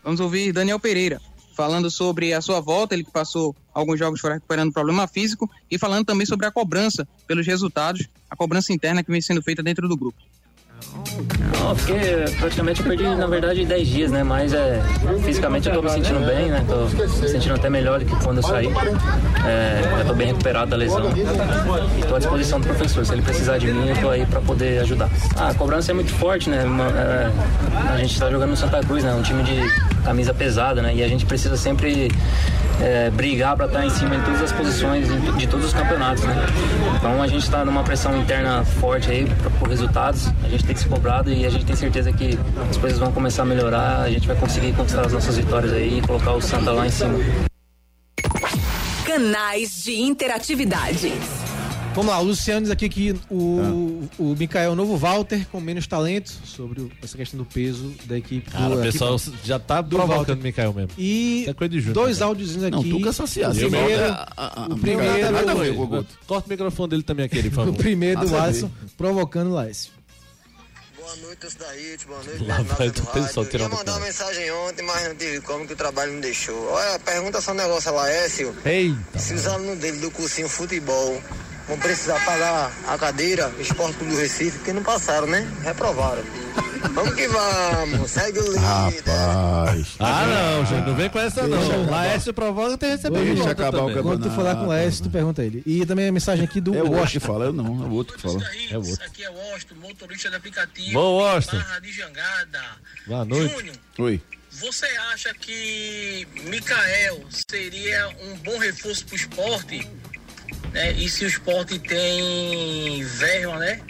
Vamos 0.03 0.21
ouvir 0.21 0.53
Daniel 0.53 0.81
Pereira 0.81 1.21
falando 1.57 1.91
sobre 1.91 2.33
a 2.33 2.41
sua 2.41 2.61
volta, 2.61 2.95
ele 2.95 3.05
que 3.05 3.11
passou 3.11 3.55
alguns 3.75 3.99
jogos 3.99 4.19
fora 4.21 4.35
recuperando 4.35 4.73
problema 4.73 5.07
físico 5.07 5.51
e 5.71 5.79
falando 5.79 6.07
também 6.07 6.25
sobre 6.27 6.47
a 6.47 6.51
cobrança 6.51 7.07
pelos 7.27 7.47
resultados, 7.47 8.09
a 8.31 8.35
cobrança 8.35 8.73
interna 8.73 9.03
que 9.03 9.11
vem 9.11 9.21
sendo 9.21 9.43
feita 9.43 9.63
dentro 9.63 9.87
do 9.87 9.97
grupo. 9.97 10.17
Não, 11.59 11.75
porque 11.77 11.95
praticamente 12.39 12.83
perdi, 12.83 13.05
na 13.05 13.27
verdade, 13.27 13.65
10 13.65 13.89
dias, 13.89 14.11
né? 14.11 14.23
Mas 14.23 14.53
é, 14.53 14.83
fisicamente 15.25 15.69
eu 15.69 15.75
tô 15.75 15.83
me 15.83 15.91
sentindo 15.91 16.25
bem, 16.27 16.49
né? 16.49 16.65
Tô 16.69 16.87
me 17.07 17.29
sentindo 17.29 17.55
até 17.55 17.71
melhor 17.71 18.01
do 18.01 18.07
que 18.07 18.25
quando 18.25 18.39
eu 18.39 18.43
saí. 18.43 18.69
É, 19.47 20.05
tô 20.07 20.15
bem 20.15 20.29
recuperado 20.29 20.71
da 20.71 20.77
lesão. 20.77 21.11
E 21.99 22.03
tô 22.03 22.17
à 22.17 22.19
disposição 22.19 22.61
do 22.61 22.67
professor. 22.67 23.05
Se 23.05 23.13
ele 23.13 23.23
precisar 23.23 23.59
de 23.59 23.73
mim, 23.73 23.89
eu 23.89 23.97
tô 23.97 24.11
aí 24.11 24.27
pra 24.27 24.41
poder 24.41 24.81
ajudar. 24.81 25.09
Ah, 25.37 25.49
a 25.49 25.55
cobrança 25.55 25.93
é 25.93 25.95
muito 25.95 26.13
forte, 26.13 26.51
né? 26.51 26.65
É, 26.97 27.93
a 27.93 27.97
gente 27.99 28.19
tá 28.19 28.31
jogando 28.31 28.51
no 28.51 28.57
Santa 28.57 28.81
Cruz, 28.81 29.05
né? 29.05 29.15
Um 29.15 29.23
time 29.23 29.43
de 29.43 29.61
camisa 30.01 30.33
pesada, 30.35 30.83
né? 30.83 30.95
E 30.95 31.03
a 31.03 31.09
gente 31.09 31.27
precisa 31.27 31.57
sempre 31.57 32.11
é, 32.81 33.11
brigar 33.11 33.57
para 33.57 33.67
estar 33.67 33.85
em 33.85 33.91
cima 33.91 34.17
de 34.17 34.25
todas 34.25 34.43
as 34.43 34.53
posições 34.53 35.07
de, 35.37 35.47
todos 35.47 35.67
os 35.67 35.73
campeonatos, 35.73 36.25
né? 36.25 36.35
Então 36.97 37.23
a 37.23 37.27
gente 37.27 37.43
está 37.43 37.65
numa 37.65 37.83
pressão 37.83 38.17
interna 38.17 38.65
forte 38.65 39.11
aí 39.11 39.27
por 39.59 39.69
resultados. 39.69 40.29
A 40.45 40.49
gente 40.49 40.65
tem 40.65 40.77
se 40.77 40.87
cobrado 40.87 41.31
e 41.31 41.45
a 41.45 41.51
gente 41.51 41.65
tem 41.65 41.77
certeza 41.77 42.13
que 42.13 42.39
as 42.69 42.77
coisas 42.77 42.99
vão 42.99 43.13
começar 43.13 43.43
a 43.43 43.47
melhorar. 43.47 44.03
A 44.03 44.11
gente 44.11 44.27
vai 44.27 44.37
conseguir 44.37 44.73
conquistar 44.73 45.07
as 45.07 45.13
nossas 45.13 45.37
vitórias 45.37 45.73
aí 45.73 45.99
e 45.99 46.03
colocar 46.03 46.33
o 46.33 46.41
Santa 46.41 46.73
lá 46.73 46.87
em 46.87 46.91
cima. 46.91 47.19
Canais 49.05 49.83
de 49.83 50.01
interatividade. 50.01 51.13
Vamos 51.93 52.13
lá, 52.13 52.21
o 52.21 52.25
Luciano 52.25 52.63
diz 52.63 52.71
aqui 52.71 52.89
que 52.89 53.21
o, 53.29 54.09
o 54.17 54.37
Mikael 54.39 54.71
é 54.71 54.73
o 54.73 54.77
novo 54.77 54.97
Walter 54.97 55.45
com 55.51 55.61
menos 55.61 55.89
talento 55.89 56.31
sobre 56.45 56.83
o- 56.83 56.91
essa 57.03 57.17
questão 57.17 57.37
do 57.39 57.45
peso 57.45 57.93
da 58.05 58.17
equipe. 58.17 58.49
do, 58.49 58.53
Cara, 58.53 58.69
o 58.69 58.73
equipe- 58.75 58.93
pessoal 58.93 59.21
já 59.45 59.59
tá 59.59 59.81
do 59.83 59.97
provocando 59.97 60.39
o 60.39 60.43
Mikael 60.43 60.73
mesmo. 60.73 60.91
E 60.97 61.47
é 61.49 61.53
coisa 61.53 61.69
de 61.69 61.81
Júnior, 61.81 61.95
dois 61.95 62.23
áudiozinhos 62.23 62.63
aqui. 62.65 62.77
Não, 62.77 62.83
tu 62.85 63.03
que 63.03 63.09
associasse. 63.09 63.65
O 63.65 63.71
primeiro, 63.71 64.05
A- 64.05 64.29
a- 64.37 64.63
a- 64.63 64.67
o 64.67 64.79
primeiro, 64.79 65.33
Nada 65.33 65.55
o. 65.57 66.07
Corta 66.27 66.47
o 66.47 66.51
microfone 66.51 66.91
dele 66.91 67.03
também 67.03 67.27
aquele, 67.27 67.51
por 67.51 67.59
o 67.63 67.65
favor. 67.67 67.77
primeiro 67.77 68.21
do. 68.25 68.37
Alisson 68.39 68.71
provocando 68.97 69.49
o 69.51 69.55
Laércio. 69.55 69.91
Boa 70.97 71.17
noite, 71.17 71.39
torcida 71.41 71.67
Hit, 71.73 72.07
boa 72.07 72.23
noite, 72.23 72.45
Lá 72.45 72.63
vai 72.63 72.89
do 72.91 73.03
o 73.03 73.07
pessoal 73.07 73.45
tirando 73.47 73.73
Ia 73.73 73.77
mandar 73.79 73.93
o 73.95 73.97
uma 73.97 74.07
mensagem 74.07 74.53
ontem, 74.53 74.83
mas 74.85 75.09
não 75.09 75.15
tive 75.17 75.41
como 75.41 75.67
que 75.67 75.73
o 75.73 75.77
trabalho 75.77 76.13
não 76.13 76.21
deixou. 76.21 76.55
Olha, 76.71 76.99
pergunta 77.01 77.41
só 77.41 77.51
um 77.51 77.55
negócio 77.57 77.91
a 77.91 77.95
Laércio. 77.95 78.55
Eita. 78.65 79.19
Se 79.19 79.35
os 79.35 79.45
alunos 79.49 79.79
dele 79.81 79.99
do 79.99 80.11
cursinho 80.13 80.49
futebol 80.49 81.21
vão 81.71 81.79
precisar 81.79 82.23
pagar 82.25 82.73
a 82.89 82.99
cadeira 82.99 83.51
Esporte 83.61 83.97
Clube 83.97 84.13
do 84.13 84.19
Recife, 84.21 84.59
porque 84.59 84.73
não 84.73 84.83
passaram, 84.83 85.29
né? 85.29 85.49
Reprovaram. 85.63 86.23
Vamos 86.95 87.15
que 87.15 87.29
vamos, 87.29 88.11
segue 88.11 88.39
o 88.41 88.43
líder. 88.43 88.59
Rapaz. 88.61 89.87
Ah, 90.01 90.27
não, 90.27 90.67
gente, 90.67 90.87
não 90.87 90.97
vem 90.97 91.09
com 91.09 91.19
essa 91.21 91.47
não. 91.47 91.59
Deixa 91.59 91.91
Laércio 91.91 92.35
provoca 92.35 92.77
tem 92.79 92.91
receber 92.91 93.19
Deixa 93.21 93.35
volta 93.37 93.51
acabar 93.53 93.69
o 93.69 93.81
também. 93.81 93.95
campeonato. 93.97 94.23
Quando 94.23 94.31
tu 94.31 94.37
falar 94.37 94.57
com 94.57 94.65
o 94.65 94.69
Laércio, 94.69 95.05
tu 95.05 95.11
pergunta 95.11 95.45
ele. 95.45 95.63
E 95.65 95.87
também 95.87 96.09
a 96.09 96.13
mensagem 96.13 96.45
aqui 96.45 96.61
do 96.61 96.75
É 96.75 96.83
o 96.83 96.91
Washington. 96.91 97.21
que 97.21 97.27
fala, 97.27 97.45
eu 97.45 97.53
não, 97.53 97.67
é 97.67 97.87
o 97.87 97.91
outro 97.93 98.17
que 98.17 98.23
fala. 98.23 98.41
É 98.71 98.77
o 98.79 98.85
outro. 98.89 99.05
Aqui 99.07 99.25
é 99.25 99.31
Washington, 99.31 99.75
motorista 99.81 100.31
de 100.31 100.37
aplicativo. 100.37 100.93
Boa, 100.93 101.35
Washington. 101.35 101.59
Barra 101.59 101.79
de 101.79 101.93
Jangada. 101.93 102.63
Boa 103.07 103.25
noite. 103.25 103.55
Júnior, 103.55 103.77
Oi. 103.99 104.21
Você 104.51 104.87
acha 105.13 105.33
que 105.35 106.27
Mikael 106.45 107.21
seria 107.31 108.09
um 108.23 108.37
bom 108.39 108.59
reforço 108.59 109.05
para 109.07 109.13
o 109.13 109.17
esporte? 109.17 109.89
Né? 110.73 110.93
E 110.93 111.09
se 111.09 111.25
o 111.25 111.29
esporte 111.29 111.79
tem 111.79 113.03
verba, 113.05 113.59
né? 113.59 113.81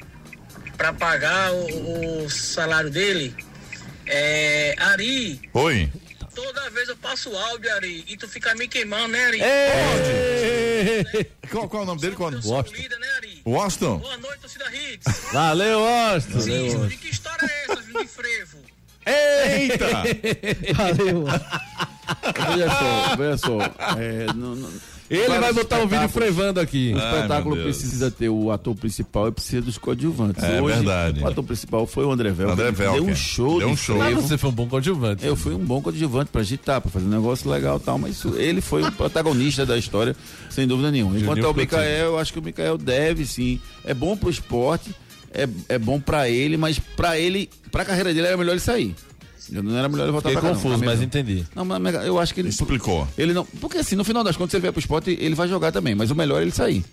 Para 0.76 0.92
pagar 0.92 1.52
o, 1.52 2.24
o 2.24 2.30
salário 2.30 2.90
dele? 2.90 3.34
É, 4.06 4.74
Ari, 4.78 5.40
Oi. 5.52 5.92
toda 6.34 6.68
vez 6.70 6.88
eu 6.88 6.96
passo 6.96 7.36
áudio, 7.36 7.72
Ari, 7.74 8.04
e 8.08 8.16
tu 8.16 8.26
fica 8.26 8.54
me 8.54 8.66
queimando, 8.66 9.08
né, 9.08 9.24
Ari? 9.26 9.40
Qual, 11.50 11.68
qual 11.68 11.82
é 11.82 11.84
o 11.84 11.86
nome 11.86 12.00
dele? 12.00 12.16
Qual? 12.16 12.30
Washington. 12.32 12.62
Líder, 12.76 12.98
né, 12.98 13.06
Ari? 13.16 13.42
Washington? 13.44 13.98
Boa 13.98 14.16
noite, 14.16 14.38
torcida 14.40 14.64
Hits. 14.74 15.04
Valeu, 15.32 15.80
Austin. 15.86 16.40
Sim, 16.40 16.70
Júlio, 16.70 16.98
que 16.98 17.08
história 17.08 17.44
é 17.46 17.64
essa, 17.72 17.82
de 17.82 18.06
Frevo? 18.08 18.58
Eita! 19.06 19.86
Valeu. 20.74 21.24
Veja 22.54 22.68
só, 22.70 23.16
veja 23.16 23.38
só. 23.38 23.58
é, 24.00 24.26
não- 24.34 24.54
não- 24.56 24.72
Ele 25.10 25.26
vai 25.40 25.52
botar 25.52 25.80
um 25.80 25.88
vídeo 25.88 26.08
frevando 26.08 26.60
aqui. 26.60 26.92
O 26.94 26.98
Ai, 27.00 27.16
espetáculo 27.16 27.56
Deus. 27.56 27.64
precisa 27.76 28.10
ter 28.12 28.28
o 28.28 28.52
ator 28.52 28.76
principal 28.76 29.26
e 29.26 29.32
precisa 29.32 29.60
dos 29.60 29.76
coadjuvantes. 29.76 30.42
É 30.44 30.62
Hoje, 30.62 30.76
verdade. 30.76 31.20
O 31.20 31.26
ator 31.26 31.42
principal 31.42 31.84
foi 31.84 32.04
o 32.04 32.12
André 32.12 32.30
Velker. 32.30 32.52
André 32.52 32.70
que 32.70 32.78
Deu 32.78 32.92
Velker. 32.92 33.12
um 33.12 33.16
show 33.16 33.58
Deu 33.58 33.66
de 33.68 33.74
um 33.74 33.76
show. 33.76 33.98
Mas 33.98 34.14
você 34.14 34.38
foi 34.38 34.50
um 34.50 34.52
bom 34.52 34.68
coadjuvante. 34.68 35.26
Eu 35.26 35.34
fui 35.34 35.52
um 35.52 35.58
bom 35.58 35.82
coadjuvante 35.82 36.30
pra 36.30 36.42
agitar, 36.42 36.80
pra 36.80 36.90
fazer 36.90 37.06
um 37.06 37.10
negócio 37.10 37.50
legal 37.50 37.78
e 37.78 37.80
tal, 37.80 37.98
mas 37.98 38.12
isso- 38.12 38.34
ele 38.36 38.60
foi 38.60 38.82
o 38.84 38.92
protagonista 38.92 39.66
da 39.66 39.76
história, 39.76 40.14
sem 40.48 40.64
dúvida 40.66 40.92
nenhuma. 40.92 41.12
Enquanto 41.18 41.38
Juninho 41.38 41.46
ao 41.48 41.54
Coutinho. 41.54 41.80
Mikael, 41.80 42.06
eu 42.12 42.18
acho 42.18 42.32
que 42.32 42.38
o 42.38 42.42
Mikael 42.42 42.78
deve 42.78 43.26
sim. 43.26 43.60
É 43.84 43.92
bom 43.92 44.16
pro 44.16 44.30
esporte, 44.30 44.94
é, 45.34 45.48
é 45.68 45.76
bom 45.78 45.98
pra 46.00 46.28
ele, 46.28 46.56
mas 46.56 46.78
pra 46.78 47.18
ele, 47.18 47.50
pra 47.72 47.84
carreira 47.84 48.14
dele 48.14 48.28
era 48.28 48.36
melhor 48.36 48.52
ele 48.52 48.60
sair. 48.60 48.94
Não 49.50 49.76
era 49.76 49.88
melhor 49.88 50.04
ele 50.04 50.12
voltar 50.12 50.28
Fiquei 50.28 50.40
pra 50.40 50.50
cá, 50.50 50.54
confuso, 50.56 50.74
não, 50.74 50.78
mas 50.80 50.88
mesmo. 51.00 51.04
entendi. 51.04 51.44
Não, 51.54 51.64
mas 51.64 51.94
eu 52.06 52.18
acho 52.18 52.32
que 52.34 52.40
ele. 52.40 52.48
Explicou. 52.48 53.06
Ele 53.18 53.32
não. 53.32 53.44
Porque 53.44 53.78
assim, 53.78 53.96
no 53.96 54.04
final 54.04 54.22
das 54.22 54.36
contas, 54.36 54.50
se 54.52 54.56
ele 54.56 54.62
vier 54.62 54.72
pro 54.72 54.80
esporte, 54.80 55.16
ele 55.20 55.34
vai 55.34 55.48
jogar 55.48 55.72
também, 55.72 55.94
mas 55.94 56.10
o 56.10 56.14
melhor 56.14 56.38
é 56.40 56.42
ele 56.42 56.50
sair. 56.52 56.84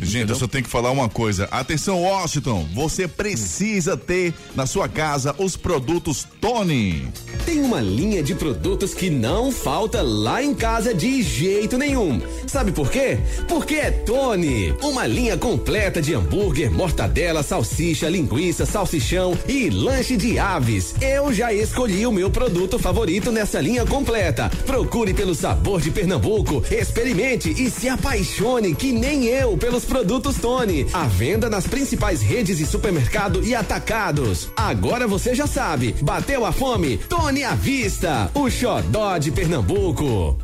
Gente, 0.00 0.30
eu 0.30 0.36
só 0.36 0.46
tenho 0.46 0.64
que 0.64 0.70
falar 0.70 0.90
uma 0.90 1.08
coisa. 1.08 1.44
Atenção, 1.50 2.02
Washington. 2.02 2.66
Você 2.74 3.06
precisa 3.08 3.96
ter 3.96 4.34
na 4.54 4.66
sua 4.66 4.88
casa 4.88 5.34
os 5.38 5.56
produtos 5.56 6.26
Tony. 6.40 7.08
Tem 7.44 7.60
uma 7.60 7.80
linha 7.80 8.22
de 8.22 8.34
produtos 8.34 8.94
que 8.94 9.10
não 9.10 9.50
falta 9.50 10.02
lá 10.02 10.42
em 10.42 10.54
casa 10.54 10.94
de 10.94 11.22
jeito 11.22 11.76
nenhum. 11.78 12.20
Sabe 12.46 12.72
por 12.72 12.90
quê? 12.90 13.18
Porque 13.48 13.74
é 13.74 13.90
Tony. 13.90 14.74
Uma 14.82 15.06
linha 15.06 15.36
completa 15.36 16.00
de 16.00 16.14
hambúrguer, 16.14 16.70
mortadela, 16.70 17.42
salsicha, 17.42 18.08
linguiça, 18.08 18.66
salsichão 18.66 19.36
e 19.48 19.70
lanche 19.70 20.16
de 20.16 20.38
aves. 20.38 20.94
Eu 21.00 21.32
já 21.32 21.52
escolhi 21.52 22.06
o 22.06 22.12
meu 22.12 22.30
produto 22.30 22.78
favorito 22.78 23.32
nessa 23.32 23.60
linha 23.60 23.84
completa. 23.86 24.50
Procure 24.66 25.14
pelo 25.14 25.34
sabor 25.34 25.80
de 25.80 25.90
Pernambuco, 25.90 26.62
experimente 26.70 27.50
e 27.50 27.70
se 27.70 27.88
apaixone 27.88 28.74
que 28.74 28.92
nem 28.92 29.24
eu 29.26 29.56
pelos 29.82 29.84
produtos 29.84 30.36
Tony. 30.36 30.86
À 30.92 31.04
venda 31.04 31.48
nas 31.50 31.66
principais 31.66 32.20
redes 32.22 32.58
de 32.58 32.66
supermercado 32.66 33.42
e 33.44 33.54
atacados. 33.54 34.48
Agora 34.56 35.06
você 35.06 35.34
já 35.34 35.46
sabe, 35.46 35.94
bateu 36.02 36.44
a 36.44 36.52
fome? 36.52 36.98
Tony 36.98 37.42
à 37.44 37.54
vista, 37.54 38.30
o 38.34 38.48
xodó 38.50 39.18
de 39.18 39.30
Pernambuco. 39.30 40.38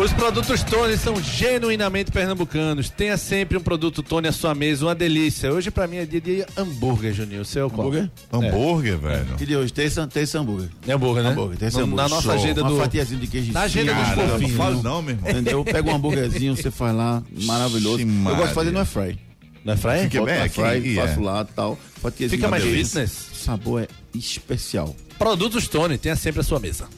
Os 0.00 0.12
produtos 0.12 0.62
Tony 0.62 0.96
são 0.96 1.20
genuinamente 1.20 2.12
pernambucanos. 2.12 2.88
Tenha 2.88 3.16
sempre 3.16 3.58
um 3.58 3.60
produto 3.60 4.00
Tony 4.00 4.28
à 4.28 4.32
sua 4.32 4.54
mesa, 4.54 4.86
uma 4.86 4.94
delícia. 4.94 5.52
Hoje 5.52 5.72
pra 5.72 5.88
mim 5.88 5.96
é 5.96 6.06
dia 6.06 6.20
de 6.20 6.44
hambúrguer, 6.56 7.12
Juninho. 7.12 7.40
O 7.40 7.44
seu 7.44 7.68
qual? 7.68 7.88
Hambúrguer? 7.88 8.10
Hambúrguer, 8.32 8.96
velho. 8.96 9.34
Que 9.36 9.44
de 9.44 9.56
hoje? 9.56 9.72
Terça, 9.72 10.06
terça 10.06 10.38
hambúrguer. 10.38 10.68
É 10.86 10.92
hambúrguer, 10.92 11.24
né? 11.24 11.30
Hambúrguer, 11.30 11.58
terça 11.58 11.78
No- 11.78 11.84
hambúrguer. 11.86 12.04
Na 12.04 12.08
nossa 12.10 12.22
Show. 12.22 12.32
agenda 12.32 12.60
Uma 12.62 12.70
do... 12.70 12.76
fatiazinha 12.76 13.20
de 13.20 13.26
queijo. 13.26 13.52
Na 13.52 13.62
agenda 13.62 13.92
dos 13.92 14.08
não 14.16 14.28
fofinhos. 14.28 14.56
fale 14.56 14.82
não, 14.84 15.02
meu 15.02 15.14
irmão. 15.16 15.30
Entendeu? 15.32 15.64
Pega 15.64 15.90
um 15.90 15.94
hambúrguerzinho, 15.96 16.56
você 16.56 16.70
faz 16.70 16.94
lá, 16.94 17.20
maravilhoso. 17.42 17.97
Ixi, 18.02 18.26
Eu 18.26 18.36
gosto 18.36 18.48
de 18.48 18.54
fazer 18.54 18.70
no 18.70 18.78
airfry. 18.78 19.18
Não 19.64 19.74
é 19.74 19.76
fraia? 19.76 20.02
Fica 20.04 20.18
Boto 20.20 20.62
bem 20.62 20.80
no 20.80 20.86
e 20.86 20.94
faço 20.94 21.20
é. 21.20 21.22
lá 21.22 21.46
e 21.48 21.54
tal. 21.54 21.78
Fatiazinha 22.00 22.38
Fica 22.38 22.48
mais 22.48 22.62
delícia. 22.62 23.06
fitness? 23.06 23.32
O 23.32 23.44
sabor 23.44 23.82
é 23.82 23.88
especial. 24.14 24.96
Produtos 25.18 25.68
Tony, 25.68 25.98
tenha 25.98 26.16
sempre 26.16 26.40
à 26.40 26.44
sua 26.44 26.60
mesa. 26.60 26.88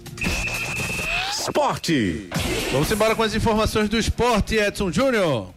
Esporte. 1.32 2.28
Vamos 2.70 2.90
embora 2.92 3.14
com 3.14 3.22
as 3.22 3.34
informações 3.34 3.88
do 3.88 3.98
esporte, 3.98 4.56
Edson 4.56 4.92
Júnior. 4.92 5.48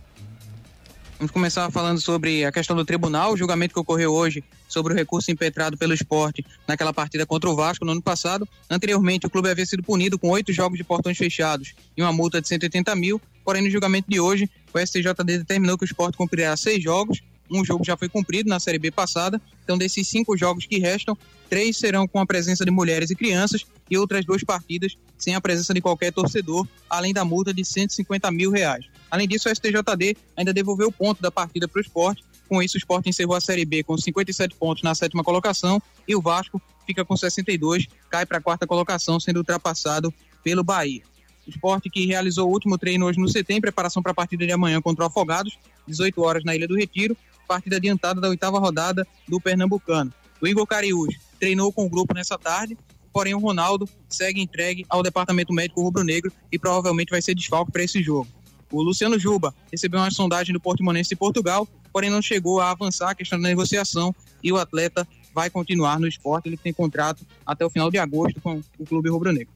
Vamos 1.19 1.31
começar 1.31 1.69
falando 1.71 2.01
sobre 2.01 2.43
a 2.43 2.51
questão 2.51 2.75
do 2.75 2.83
tribunal, 2.83 3.33
o 3.33 3.37
julgamento 3.37 3.73
que 3.73 3.79
ocorreu 3.79 4.11
hoje 4.11 4.43
sobre 4.67 4.93
o 4.93 4.95
recurso 4.95 5.31
impetrado 5.31 5.77
pelo 5.77 5.93
esporte 5.93 6.43
naquela 6.67 6.91
partida 6.91 7.25
contra 7.25 7.49
o 7.49 7.55
Vasco 7.55 7.85
no 7.85 7.91
ano 7.91 8.01
passado. 8.01 8.47
Anteriormente, 8.69 9.27
o 9.27 9.29
clube 9.29 9.49
havia 9.49 9.65
sido 9.65 9.83
punido 9.83 10.17
com 10.17 10.29
oito 10.29 10.51
jogos 10.51 10.77
de 10.77 10.83
portões 10.83 11.17
fechados 11.17 11.75
e 11.95 12.01
uma 12.01 12.11
multa 12.11 12.41
de 12.41 12.47
180 12.47 12.95
mil. 12.95 13.21
Porém, 13.45 13.61
no 13.61 13.69
julgamento 13.69 14.09
de 14.09 14.19
hoje, 14.19 14.49
o 14.77 14.85
STJD 14.85 15.39
determinou 15.39 15.77
que 15.77 15.83
o 15.83 15.85
esporte 15.85 16.17
cumprirá 16.17 16.55
seis 16.57 16.83
jogos. 16.83 17.21
Um 17.49 17.63
jogo 17.63 17.83
já 17.83 17.95
foi 17.95 18.09
cumprido 18.09 18.49
na 18.49 18.59
Série 18.59 18.79
B 18.79 18.89
passada. 18.89 19.41
Então, 19.63 19.77
desses 19.77 20.07
cinco 20.07 20.35
jogos 20.37 20.65
que 20.65 20.79
restam, 20.79 21.17
três 21.49 21.77
serão 21.77 22.07
com 22.07 22.19
a 22.19 22.25
presença 22.25 22.65
de 22.65 22.71
mulheres 22.71 23.09
e 23.09 23.15
crianças 23.15 23.65
e 23.89 23.97
outras 23.97 24.25
duas 24.25 24.43
partidas 24.43 24.97
sem 25.17 25.35
a 25.35 25.41
presença 25.41 25.73
de 25.73 25.79
qualquer 25.79 26.11
torcedor, 26.11 26.67
além 26.89 27.13
da 27.13 27.23
multa 27.23 27.53
de 27.53 27.63
150 27.63 28.29
mil 28.31 28.51
reais. 28.51 28.85
Além 29.09 29.27
disso, 29.27 29.47
o 29.47 29.55
STJD 29.55 30.17
ainda 30.35 30.53
devolveu 30.53 30.87
o 30.87 30.91
ponto 30.91 31.21
da 31.21 31.31
partida 31.31 31.67
para 31.67 31.79
o 31.79 31.81
esporte. 31.81 32.23
Com 32.49 32.61
isso, 32.61 32.75
o 32.75 32.77
esporte 32.77 33.09
encerrou 33.09 33.35
a 33.35 33.41
Série 33.41 33.63
B 33.63 33.83
com 33.83 33.97
57 33.97 34.55
pontos 34.55 34.83
na 34.83 34.93
sétima 34.93 35.23
colocação 35.23 35.81
e 36.07 36.15
o 36.15 36.21
Vasco 36.21 36.61
fica 36.85 37.05
com 37.05 37.15
62, 37.15 37.87
cai 38.09 38.25
para 38.25 38.39
a 38.39 38.41
quarta 38.41 38.67
colocação, 38.67 39.19
sendo 39.19 39.37
ultrapassado 39.37 40.13
pelo 40.43 40.63
Bahia. 40.63 41.03
Esporte 41.47 41.89
que 41.89 42.05
realizou 42.05 42.47
o 42.47 42.51
último 42.51 42.77
treino 42.77 43.05
hoje 43.05 43.19
no 43.19 43.27
CT 43.27 43.53
em 43.53 43.61
preparação 43.61 44.01
para 44.01 44.11
a 44.11 44.15
partida 44.15 44.45
de 44.45 44.51
amanhã 44.51 44.81
contra 44.81 45.03
o 45.03 45.07
Afogados, 45.07 45.57
18 45.87 46.21
horas 46.21 46.43
na 46.43 46.55
Ilha 46.55 46.67
do 46.67 46.75
Retiro, 46.75 47.17
partida 47.47 47.75
adiantada 47.75 48.21
da 48.21 48.29
oitava 48.29 48.59
rodada 48.59 49.05
do 49.27 49.39
Pernambucano. 49.39 50.13
O 50.41 50.47
Igor 50.47 50.65
Cariús 50.65 51.15
treinou 51.39 51.71
com 51.71 51.85
o 51.85 51.89
grupo 51.89 52.13
nessa 52.13 52.37
tarde, 52.37 52.77
porém 53.11 53.33
o 53.33 53.39
Ronaldo 53.39 53.87
segue 54.09 54.41
entregue 54.41 54.85
ao 54.89 55.03
departamento 55.03 55.53
médico 55.53 55.81
rubro-negro 55.81 56.31
e 56.51 56.57
provavelmente 56.57 57.11
vai 57.11 57.21
ser 57.21 57.35
desfalque 57.35 57.71
para 57.71 57.83
esse 57.83 58.01
jogo. 58.01 58.27
O 58.71 58.81
Luciano 58.81 59.19
Juba 59.19 59.53
recebeu 59.71 59.99
uma 59.99 60.09
sondagem 60.09 60.51
do 60.51 60.59
Portimonense 60.59 61.09
de 61.09 61.15
Portugal, 61.15 61.67
porém 61.91 62.09
não 62.09 62.21
chegou 62.21 62.59
a 62.59 62.71
avançar 62.71 63.11
a 63.11 63.15
questão 63.15 63.39
da 63.39 63.47
negociação 63.47 64.15
e 64.41 64.51
o 64.51 64.57
atleta 64.57 65.07
vai 65.33 65.49
continuar 65.49 65.99
no 65.99 66.07
esporte. 66.07 66.49
Ele 66.49 66.57
tem 66.57 66.73
contrato 66.73 67.25
até 67.45 67.63
o 67.63 67.69
final 67.69 67.91
de 67.91 67.99
agosto 67.99 68.41
com 68.41 68.61
o 68.79 68.85
clube 68.85 69.09
rubro-negro. 69.09 69.53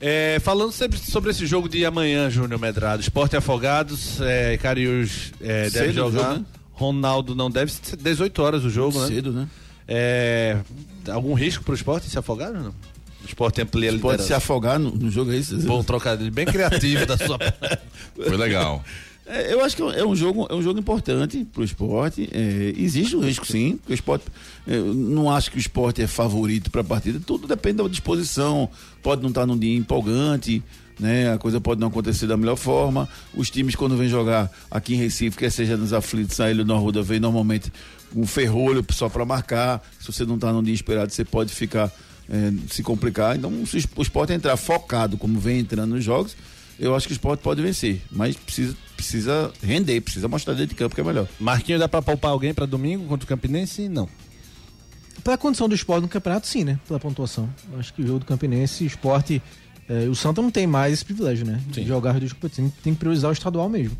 É, 0.00 0.38
falando 0.40 0.72
sempre 0.72 0.98
sobre 0.98 1.30
esse 1.30 1.46
jogo 1.46 1.68
de 1.68 1.84
amanhã, 1.84 2.28
Júnior 2.28 2.60
Medrado. 2.60 3.00
Esporte 3.00 3.36
Afogados, 3.36 4.20
é, 4.20 4.56
Cariús 4.58 5.32
é, 5.40 5.70
deve 5.70 5.92
jogar. 5.92 6.22
jogo, 6.22 6.40
né? 6.40 6.44
Ronaldo 6.72 7.34
não 7.34 7.50
deve 7.50 7.72
ser 7.72 7.96
18 7.96 8.42
horas 8.42 8.64
o 8.64 8.70
jogo, 8.70 9.00
né? 9.00 9.06
Cedo, 9.06 9.32
né? 9.32 9.48
É, 9.86 10.58
algum 11.08 11.34
risco 11.34 11.62
pro 11.62 11.74
esporte 11.74 12.10
se 12.10 12.18
afogar 12.18 12.48
ou 12.50 12.60
não? 12.60 12.74
O 13.22 13.26
esporte 13.26 13.62
amplia 13.62 13.94
a 13.94 13.98
Pode 13.98 14.22
se 14.22 14.34
afogar 14.34 14.78
no, 14.78 14.90
no 14.90 15.10
jogo, 15.10 15.32
é 15.32 15.36
isso? 15.36 15.56
Bom 15.62 15.82
trocadilho, 15.82 16.30
bem 16.30 16.44
criativo 16.44 17.06
da 17.06 17.16
sua 17.16 17.38
parte. 17.40 17.78
Foi 18.14 18.36
legal. 18.36 18.84
É, 19.26 19.52
eu 19.52 19.64
acho 19.64 19.74
que 19.74 19.82
é 19.82 20.04
um 20.04 20.14
jogo, 20.14 20.46
é 20.50 20.54
um 20.54 20.62
jogo 20.62 20.78
importante 20.78 21.46
para 21.50 21.62
o 21.62 21.64
esporte. 21.64 22.28
É, 22.32 22.74
existe 22.76 23.16
um 23.16 23.20
risco, 23.20 23.46
sim. 23.46 23.76
Porque 23.78 23.92
o 23.92 23.94
esporte, 23.94 24.26
eu 24.66 24.92
não 24.92 25.30
acho 25.30 25.50
que 25.50 25.56
o 25.56 25.58
esporte 25.58 26.02
é 26.02 26.06
favorito 26.06 26.70
para 26.70 26.82
a 26.82 26.84
partida. 26.84 27.20
Tudo 27.24 27.46
depende 27.46 27.82
da 27.82 27.88
disposição. 27.88 28.68
Pode 29.02 29.22
não 29.22 29.30
estar 29.30 29.46
num 29.46 29.58
dia 29.58 29.74
empolgante, 29.76 30.62
né? 31.00 31.32
A 31.32 31.38
coisa 31.38 31.60
pode 31.60 31.80
não 31.80 31.88
acontecer 31.88 32.26
da 32.26 32.36
melhor 32.36 32.56
forma. 32.56 33.08
Os 33.34 33.50
times, 33.50 33.74
quando 33.74 33.96
vêm 33.96 34.08
jogar 34.08 34.50
aqui 34.70 34.94
em 34.94 34.98
Recife, 34.98 35.38
quer 35.38 35.50
seja 35.50 35.76
nos 35.76 35.92
aflitos, 35.92 36.38
a 36.40 36.50
Ilha 36.50 36.64
do 36.64 36.74
Arruda, 36.74 37.02
vem 37.02 37.18
normalmente 37.18 37.72
um 38.14 38.26
ferrolho 38.26 38.84
só 38.90 39.08
para 39.08 39.24
marcar. 39.24 39.82
Se 39.98 40.12
você 40.12 40.26
não 40.26 40.34
está 40.34 40.52
num 40.52 40.62
dia 40.62 40.74
esperado, 40.74 41.10
você 41.10 41.24
pode 41.24 41.52
ficar 41.52 41.90
é, 42.28 42.52
se 42.70 42.82
complicar. 42.82 43.36
Então, 43.36 43.64
se 43.66 43.76
o 43.96 44.02
esporte 44.02 44.32
entrar 44.32 44.56
focado, 44.56 45.16
como 45.16 45.38
vem 45.38 45.60
entrando 45.60 45.94
nos 45.94 46.04
jogos, 46.04 46.36
eu 46.78 46.94
acho 46.94 47.06
que 47.06 47.12
o 47.12 47.16
esporte 47.16 47.40
pode 47.40 47.60
vencer. 47.62 48.00
Mas 48.10 48.36
precisa, 48.36 48.76
precisa 48.96 49.52
render, 49.62 50.00
precisa 50.00 50.28
mostrar 50.28 50.54
dentro 50.54 50.68
de 50.70 50.74
campo 50.74 50.94
que 50.94 51.00
é 51.00 51.04
melhor. 51.04 51.26
Marquinhos 51.40 51.80
dá 51.80 51.88
pra 51.88 52.00
poupar 52.02 52.30
alguém 52.30 52.52
pra 52.54 52.66
domingo 52.66 53.04
contra 53.06 53.24
o 53.24 53.28
Campinense? 53.28 53.88
Não. 53.88 54.08
Pela 55.22 55.38
condição 55.38 55.68
do 55.68 55.74
esporte 55.74 56.02
no 56.02 56.08
campeonato, 56.08 56.46
sim, 56.46 56.64
né? 56.64 56.78
Pela 56.86 57.00
pontuação. 57.00 57.48
Acho 57.78 57.94
que 57.94 58.02
o 58.02 58.06
jogo 58.06 58.18
do 58.20 58.26
Campinense, 58.26 58.84
esporte. 58.84 59.40
eh, 59.88 60.06
o 60.08 60.14
Santa 60.14 60.42
não 60.42 60.50
tem 60.50 60.66
mais 60.66 60.92
esse 60.92 61.04
privilégio, 61.04 61.46
né? 61.46 61.60
De 61.68 61.84
jogar 61.86 62.12
as 62.12 62.20
duas 62.20 62.32
competições. 62.32 62.72
Tem 62.82 62.92
que 62.92 62.98
priorizar 62.98 63.30
o 63.30 63.32
estadual 63.32 63.68
mesmo. 63.68 63.96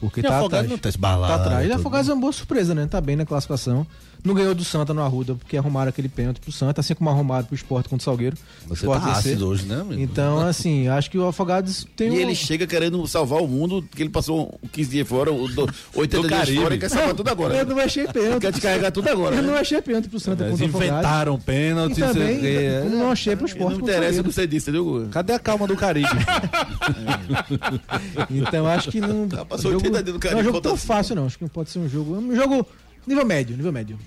Porque 0.00 0.20
E 0.20 0.22
tá 0.22 0.38
atrás. 0.44 0.68
não 0.68 0.78
tá 0.78 0.88
esbalado, 0.88 1.32
Tá 1.32 1.40
atrás. 1.40 1.66
E 1.66 1.68
tudo, 1.70 1.80
Afogados 1.80 2.08
é 2.08 2.12
uma 2.12 2.20
boa 2.20 2.32
surpresa, 2.32 2.74
né? 2.74 2.86
Tá 2.86 3.00
bem 3.00 3.16
na 3.16 3.26
classificação. 3.26 3.84
Não 4.24 4.34
ganhou 4.34 4.54
do 4.54 4.64
Santa 4.64 4.92
no 4.92 5.00
Arruda, 5.00 5.34
porque 5.36 5.56
arrumaram 5.56 5.88
aquele 5.88 6.08
pênalti 6.08 6.40
pro 6.40 6.50
Santa, 6.52 6.80
assim 6.80 6.94
como 6.94 7.08
arrumaram 7.08 7.46
pro 7.46 7.54
Esporte 7.54 7.88
contra 7.88 8.02
o 8.02 8.04
Salgueiro. 8.04 8.36
Você 8.66 8.84
Sport 8.84 9.02
tá 9.02 9.12
ácido 9.12 9.46
hoje, 9.48 9.64
né, 9.64 9.80
amigo? 9.80 10.00
Então, 10.02 10.40
assim, 10.46 10.88
acho 10.88 11.10
que 11.10 11.16
o 11.16 11.26
Afogados 11.26 11.86
tem 11.96 12.08
E 12.08 12.10
um... 12.10 12.14
ele 12.14 12.34
chega 12.34 12.66
querendo 12.66 13.06
salvar 13.06 13.40
o 13.40 13.48
mundo, 13.48 13.82
que 13.94 14.02
ele 14.02 14.10
passou 14.10 14.58
15 14.72 14.90
dias 14.90 15.08
fora, 15.08 15.32
o 15.32 15.48
do- 15.48 15.68
80 15.94 16.22
Do 16.22 16.28
dias 16.44 16.58
fora 16.62 16.74
e 16.74 16.78
quer 16.78 16.90
salvar 16.90 17.14
tudo 17.14 17.28
agora. 17.28 17.56
Eu 17.56 17.64
não 17.66 17.78
achei 17.78 18.06
pênalti. 18.08 18.40
Quer 18.40 18.52
descarregar 18.52 18.92
tudo 18.92 19.08
agora, 19.08 19.36
Eu 19.36 19.42
né? 19.42 19.48
não 19.48 19.56
achei 19.56 19.80
pênalti 19.80 20.08
pro 20.08 20.20
Santa 20.20 20.44
Eles 20.44 20.52
contra 20.60 20.66
o 20.66 20.68
Afogados. 20.68 20.98
inventaram 20.98 21.38
pênalti, 21.40 21.98
E 21.98 22.00
também 22.00 22.40
sei 22.40 22.78
o 22.78 22.82
quê. 22.82 22.88
não 22.96 23.10
achei 23.10 23.36
pro 23.36 23.46
Esporte 23.46 23.78
Não 23.78 23.84
interessa 23.84 24.20
o 24.20 24.24
que 24.24 24.32
você 24.32 24.46
disse, 24.46 24.70
entendeu? 24.70 25.08
Cadê 25.12 25.32
a 25.32 25.38
calma 25.38 25.66
do 25.66 25.76
Caribe? 25.76 26.08
Então 28.30 28.66
acho 28.66 28.90
que 28.90 29.00
não. 29.00 29.28
passou 29.28 29.72
jogo, 29.72 29.84
80 29.86 30.02
dias 30.02 30.14
do 30.14 30.20
Caribe, 30.20 30.34
não 30.34 30.40
é 30.40 30.42
um 30.42 30.46
jogo 30.52 30.60
tão 30.60 30.76
fácil, 30.76 31.14
não. 31.16 31.26
Acho 31.26 31.38
que 31.38 31.48
pode 31.48 31.70
ser 31.70 31.78
um 31.78 31.88
jogo. 31.88 32.16
Um 32.16 32.34
jogo 32.34 32.66
nível 33.06 33.24
médio, 33.26 33.56
nível 33.56 33.72
médio. 33.72 33.98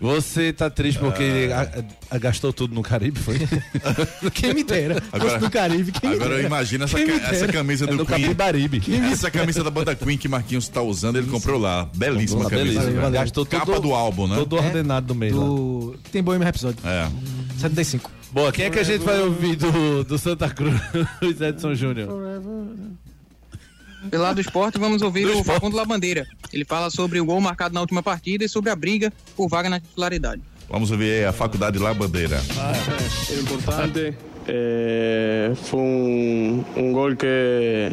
Você 0.00 0.52
tá 0.52 0.68
triste 0.68 0.98
porque 0.98 1.48
a- 1.54 1.84
a- 2.14 2.18
gastou 2.18 2.52
tudo 2.52 2.74
no 2.74 2.82
Caribe, 2.82 3.18
foi? 3.18 3.38
Quem 4.34 4.52
me 4.52 4.62
dera. 4.64 5.02
Agora- 5.12 5.38
do 5.38 5.50
Caribe, 5.50 5.92
quem 5.92 6.10
me 6.10 6.16
Agora 6.16 6.34
dera. 6.36 6.46
imagina 6.46 6.84
essa, 6.84 6.98
ca- 6.98 7.12
essa 7.30 7.46
camisa 7.48 7.84
É 7.84 7.88
do 7.88 7.98
do 7.98 8.06
Queen. 8.06 8.22
Capibaribe. 8.22 8.82
Essa 9.10 9.30
camisa 9.30 9.62
da 9.64 9.70
banda 9.70 9.94
Queen 9.94 10.18
que 10.18 10.28
Marquinhos 10.28 10.68
tá 10.68 10.82
usando, 10.82 11.16
ele 11.16 11.28
comprou 11.28 11.58
lá. 11.58 11.88
Belíssima 11.94 12.40
Uma 12.42 12.50
camisa. 12.50 12.80
beleza. 12.80 13.00
cara. 13.00 13.10
Gastou 13.10 13.46
todo- 13.46 13.58
Capa 13.60 13.80
do 13.80 13.94
álbum, 13.94 14.26
né? 14.26 14.34
Todo 14.36 14.56
ordenado 14.56 15.06
do 15.06 15.14
meio. 15.14 15.36
lá. 15.38 15.46
Do... 15.46 15.96
Tem 16.12 16.22
Bohemian 16.22 16.44
Rhapsody. 16.46 16.78
É. 16.84 17.08
75. 17.58 18.10
Boa, 18.32 18.50
quem 18.52 18.66
é 18.66 18.70
que 18.70 18.80
a 18.80 18.82
gente 18.84 19.02
vai 19.02 19.20
ouvir 19.20 19.54
do, 19.56 20.02
do 20.04 20.18
Santa 20.18 20.50
Cruz, 20.50 20.74
Edson 21.40 21.74
Júnior? 21.74 22.08
Pelo 24.10 24.22
lado 24.22 24.36
do 24.36 24.40
esporte, 24.40 24.78
vamos 24.78 25.02
ouvir 25.02 25.26
o 25.26 25.42
Facundo 25.42 25.76
Labandeira. 25.76 26.26
Ele 26.52 26.64
fala 26.64 26.90
sobre 26.90 27.20
o 27.20 27.24
gol 27.24 27.40
marcado 27.40 27.74
na 27.74 27.80
última 27.80 28.02
partida 28.02 28.44
e 28.44 28.48
sobre 28.48 28.70
a 28.70 28.76
briga 28.76 29.12
por 29.36 29.48
vaga 29.48 29.68
na 29.68 29.80
titularidade. 29.80 30.40
Vamos 30.68 30.90
ver 30.90 31.26
a 31.26 31.32
faculdade 31.32 31.78
lá, 31.78 31.92
bandeira. 31.92 32.40
Era 33.30 33.40
importante. 33.40 34.14
eh, 34.46 35.52
fue 35.54 35.80
un, 35.80 36.64
un 36.76 36.92
gol 36.92 37.16
que, 37.16 37.90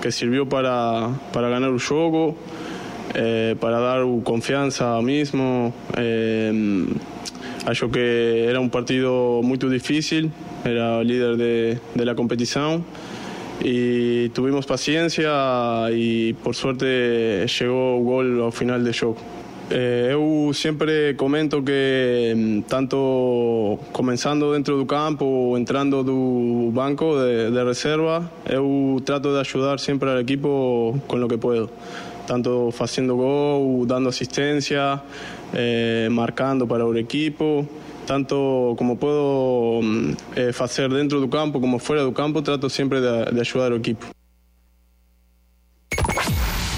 que 0.00 0.10
sirvió 0.12 0.48
para, 0.48 1.10
para 1.32 1.48
ganar 1.48 1.70
el 1.70 1.80
juego, 1.80 2.36
eh, 3.14 3.56
para 3.60 3.80
dar 3.80 4.02
confianza 4.24 5.00
mismo. 5.02 5.74
Eh, 5.96 6.86
acho 7.66 7.90
que 7.90 8.46
era 8.48 8.60
un 8.60 8.70
partido 8.70 9.40
muy 9.42 9.58
difícil, 9.58 10.30
era 10.64 11.02
líder 11.02 11.36
de, 11.36 11.78
de 11.94 12.04
la 12.04 12.14
competición 12.14 12.84
y 13.62 14.28
tuvimos 14.30 14.66
paciencia 14.66 15.88
y 15.92 16.32
por 16.34 16.54
suerte 16.54 17.46
llegó 17.46 17.98
gol 17.98 18.42
al 18.42 18.52
final 18.52 18.84
del 18.84 18.94
jogo. 18.94 19.16
Eh, 19.72 20.08
eu 20.10 20.52
sempre 20.52 21.14
comento 21.14 21.62
que 21.62 22.34
mm, 22.34 22.62
tanto 22.62 23.78
começando 23.92 24.52
dentro 24.52 24.76
do 24.76 24.84
campo 24.84 25.24
ou 25.24 25.56
entrando 25.56 26.02
do 26.02 26.72
banco 26.72 27.14
de, 27.14 27.52
de 27.52 27.64
reserva, 27.64 28.28
eu 28.46 29.00
trato 29.04 29.32
de 29.32 29.38
ajudar 29.38 29.78
sempre 29.78 30.10
ao 30.10 30.18
equipo 30.18 31.00
com 31.06 31.22
o 31.22 31.28
que 31.28 31.38
puedo. 31.38 31.70
Tanto 32.26 32.72
fazendo 32.72 33.14
gol, 33.14 33.86
dando 33.86 34.08
assistência, 34.08 35.00
eh, 35.54 36.08
marcando 36.10 36.66
para 36.66 36.84
o 36.84 36.96
equipo. 36.98 37.64
Tanto 38.10 38.74
como 38.76 38.96
puedo 38.96 39.80
mm, 39.84 40.16
eh, 40.34 40.52
fazer 40.52 40.88
dentro 40.88 41.20
do 41.20 41.28
campo 41.28 41.60
como 41.60 41.78
fora 41.78 42.02
do 42.02 42.10
campo, 42.10 42.42
trato 42.42 42.68
sempre 42.68 42.98
de, 43.00 43.32
de 43.32 43.40
ajudar 43.40 43.70
o 43.70 43.76
equipo. 43.76 44.04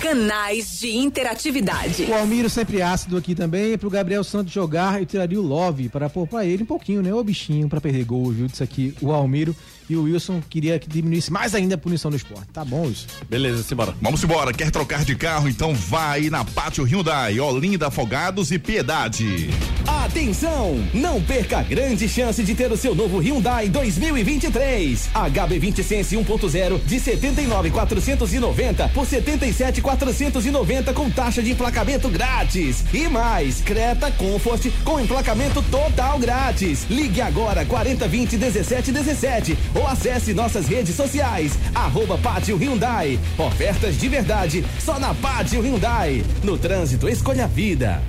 Canais 0.03 0.81
de 0.81 0.95
interatividade. 0.95 2.03
O 2.03 2.13
Almiro 2.13 2.51
sempre 2.51 2.83
ácido 2.83 3.17
aqui 3.17 3.35
também. 3.35 3.79
Pro 3.79 3.89
Gabriel 3.89 4.23
Santos 4.23 4.53
jogar, 4.53 5.01
eu 5.01 5.07
tiraria 5.07 5.41
o 5.41 5.43
Love 5.43 5.89
para 5.89 6.11
poupar 6.11 6.47
ele 6.47 6.65
um 6.65 6.67
pouquinho, 6.67 7.01
né? 7.01 7.15
O 7.15 7.25
bichinho 7.25 7.67
para 7.67 7.81
perder 7.81 8.05
gol, 8.05 8.31
viu? 8.31 8.47
Disse 8.47 8.63
aqui 8.63 8.95
o 9.01 9.11
Almiro. 9.11 9.57
E 9.93 9.97
o 9.97 10.05
Wilson 10.05 10.41
queria 10.49 10.79
que 10.79 10.89
diminuísse 10.89 11.31
mais 11.31 11.55
ainda 11.55 11.75
a 11.75 11.79
punição 11.79 12.11
do 12.11 12.17
esporte. 12.17 12.47
Tá 12.51 12.65
bom 12.65 12.89
isso. 12.89 13.07
Beleza, 13.29 13.63
simbora. 13.63 13.95
Vamos 14.01 14.25
embora. 14.25 14.51
Quer 14.51 14.71
trocar 14.71 15.05
de 15.05 15.15
carro? 15.15 15.51
Então 15.51 15.75
vai 15.75 16.31
na 16.31 16.47
Pátio 16.47 16.83
Hyundai, 16.83 17.39
Olinda 17.39 17.89
Afogados 17.89 18.51
e 18.51 18.59
Piedade. 18.59 19.51
Atenção! 19.87 20.83
Não 20.95 21.21
perca 21.21 21.59
a 21.59 21.63
grande 21.63 22.09
chance 22.09 22.43
de 22.43 22.55
ter 22.55 22.73
o 22.73 22.77
seu 22.77 22.95
novo 22.95 23.19
Hyundai 23.19 23.69
2023. 23.69 25.11
HB20 25.15 25.83
Sense 25.83 26.17
1.0 26.17 26.85
de 26.87 26.97
79.490 26.97 28.93
por 28.93 29.07
77.490 29.07 30.95
com 30.95 31.11
taxa 31.11 31.43
de 31.43 31.51
emplacamento 31.51 32.09
grátis. 32.09 32.83
E 32.95 33.09
mais, 33.09 33.61
Creta 33.61 34.11
Comfort 34.13 34.71
com 34.85 34.99
emplacamento 34.99 35.61
total 35.71 36.19
grátis. 36.19 36.87
Ligue 36.89 37.21
agora 37.21 37.67
4020 37.67 38.39
1717 38.39 39.59
ou 39.75 39.82
acesse 39.87 40.35
nossas 40.35 40.67
redes 40.67 40.95
sociais. 40.95 41.59
Arroba 41.75 42.19
Pátio 42.19 42.57
Hyundai. 42.57 43.19
Ofertas 43.39 43.99
de 43.99 44.09
verdade 44.09 44.65
só 44.79 44.99
na 44.99 45.15
Pátio 45.15 45.61
Hyundai. 45.61 46.25
No 46.43 46.59
trânsito, 46.59 47.09
escolha 47.09 47.45
a 47.45 47.49
vida. 47.49 48.03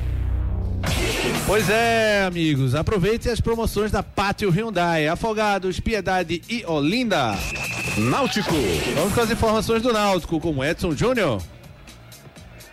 Pois 1.46 1.70
é, 1.70 2.24
amigos, 2.24 2.76
aproveite 2.76 3.30
as 3.30 3.40
promoções 3.40 3.92
da 3.92 4.04
Pátio 4.04 4.50
Hyundai, 4.50 5.08
Afogados, 5.08 5.80
Piedade 5.80 6.42
e 6.50 6.66
Olinda. 6.66 7.38
Náutico. 7.98 8.54
Vamos 8.96 9.14
com 9.14 9.22
as 9.22 9.32
informações 9.32 9.82
do 9.82 9.94
Náutico 9.94 10.40
com 10.40 10.64
Edson 10.64 10.96
Júnior. 10.96 11.42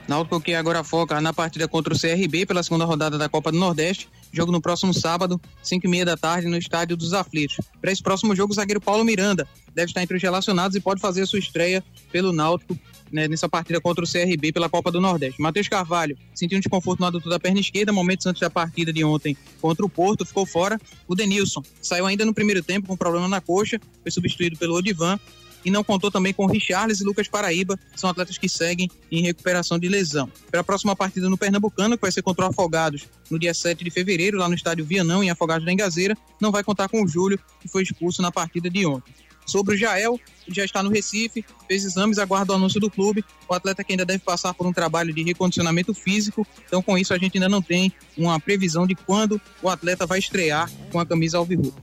Náutico 0.08 0.40
que 0.40 0.54
agora 0.54 0.82
foca 0.82 1.20
na 1.20 1.32
partida 1.32 1.68
contra 1.68 1.94
o 1.94 1.98
CRB 1.98 2.46
pela 2.46 2.62
segunda 2.62 2.84
rodada 2.84 3.16
da 3.16 3.28
Copa 3.28 3.52
do 3.52 3.58
Nordeste. 3.58 4.08
Jogo 4.32 4.52
no 4.52 4.60
próximo 4.60 4.94
sábado, 4.94 5.40
5 5.62 5.86
e 5.86 5.90
meia 5.90 6.04
da 6.04 6.16
tarde, 6.16 6.46
no 6.46 6.56
Estádio 6.56 6.96
dos 6.96 7.12
Aflitos. 7.12 7.56
Para 7.80 7.90
esse 7.90 8.02
próximo 8.02 8.34
jogo, 8.34 8.52
o 8.52 8.56
zagueiro 8.56 8.80
Paulo 8.80 9.04
Miranda 9.04 9.46
deve 9.74 9.90
estar 9.90 10.02
entre 10.02 10.16
os 10.16 10.22
relacionados 10.22 10.76
e 10.76 10.80
pode 10.80 11.00
fazer 11.00 11.22
a 11.22 11.26
sua 11.26 11.38
estreia 11.38 11.82
pelo 12.12 12.32
Náutico 12.32 12.78
né, 13.10 13.26
nessa 13.26 13.48
partida 13.48 13.80
contra 13.80 14.04
o 14.04 14.08
CRB 14.08 14.52
pela 14.52 14.68
Copa 14.68 14.90
do 14.90 15.00
Nordeste. 15.00 15.40
Matheus 15.40 15.68
Carvalho 15.68 16.16
sentiu 16.34 16.58
um 16.58 16.60
desconforto 16.60 17.00
no 17.00 17.06
adutor 17.06 17.30
da 17.30 17.40
perna 17.40 17.60
esquerda, 17.60 17.92
momentos 17.92 18.26
antes 18.26 18.40
da 18.40 18.50
partida 18.50 18.92
de 18.92 19.04
ontem 19.04 19.36
contra 19.60 19.84
o 19.84 19.88
Porto, 19.88 20.24
ficou 20.24 20.46
fora. 20.46 20.80
O 21.08 21.14
Denilson 21.14 21.62
saiu 21.80 22.06
ainda 22.06 22.24
no 22.24 22.32
primeiro 22.32 22.62
tempo 22.62 22.86
com 22.86 22.96
problema 22.96 23.28
na 23.28 23.40
coxa, 23.40 23.80
foi 24.02 24.10
substituído 24.10 24.56
pelo 24.56 24.76
Odivan 24.76 25.18
e 25.64 25.70
não 25.70 25.84
contou 25.84 26.10
também 26.10 26.32
com 26.32 26.46
Richarles 26.46 27.00
e 27.00 27.04
Lucas 27.04 27.28
Paraíba, 27.28 27.78
são 27.96 28.10
atletas 28.10 28.38
que 28.38 28.48
seguem 28.48 28.90
em 29.10 29.22
recuperação 29.22 29.78
de 29.78 29.88
lesão. 29.88 30.30
Para 30.50 30.60
a 30.60 30.64
próxima 30.64 30.96
partida 30.96 31.28
no 31.28 31.38
Pernambucano, 31.38 31.96
que 31.96 32.02
vai 32.02 32.12
ser 32.12 32.22
contra 32.22 32.46
o 32.46 32.48
Afogados 32.48 33.06
no 33.30 33.38
dia 33.38 33.54
7 33.54 33.84
de 33.84 33.90
fevereiro, 33.90 34.38
lá 34.38 34.48
no 34.48 34.54
estádio 34.54 34.84
Vianão, 34.84 35.22
em 35.22 35.30
Afogados 35.30 35.64
da 35.64 35.72
Engazeira, 35.72 36.16
não 36.40 36.50
vai 36.50 36.64
contar 36.64 36.88
com 36.88 37.02
o 37.02 37.08
Júlio, 37.08 37.38
que 37.60 37.68
foi 37.68 37.82
expulso 37.82 38.22
na 38.22 38.32
partida 38.32 38.70
de 38.70 38.86
ontem. 38.86 39.12
Sobre 39.46 39.74
o 39.74 39.78
Jael, 39.78 40.18
ele 40.46 40.54
já 40.54 40.64
está 40.64 40.80
no 40.80 40.90
Recife, 40.90 41.44
fez 41.66 41.84
exames, 41.84 42.18
aguarda 42.18 42.52
o 42.52 42.56
anúncio 42.56 42.80
do 42.80 42.88
clube. 42.88 43.24
O 43.48 43.54
atleta 43.54 43.82
que 43.82 43.92
ainda 43.92 44.04
deve 44.04 44.20
passar 44.20 44.54
por 44.54 44.64
um 44.64 44.72
trabalho 44.72 45.12
de 45.12 45.24
recondicionamento 45.24 45.92
físico. 45.92 46.46
Então, 46.66 46.80
com 46.80 46.96
isso, 46.96 47.12
a 47.12 47.18
gente 47.18 47.36
ainda 47.36 47.48
não 47.48 47.60
tem 47.60 47.92
uma 48.16 48.38
previsão 48.38 48.86
de 48.86 48.94
quando 48.94 49.40
o 49.60 49.68
atleta 49.68 50.06
vai 50.06 50.20
estrear 50.20 50.70
com 50.92 51.00
a 51.00 51.06
camisa 51.06 51.38
alvirrubra. 51.38 51.82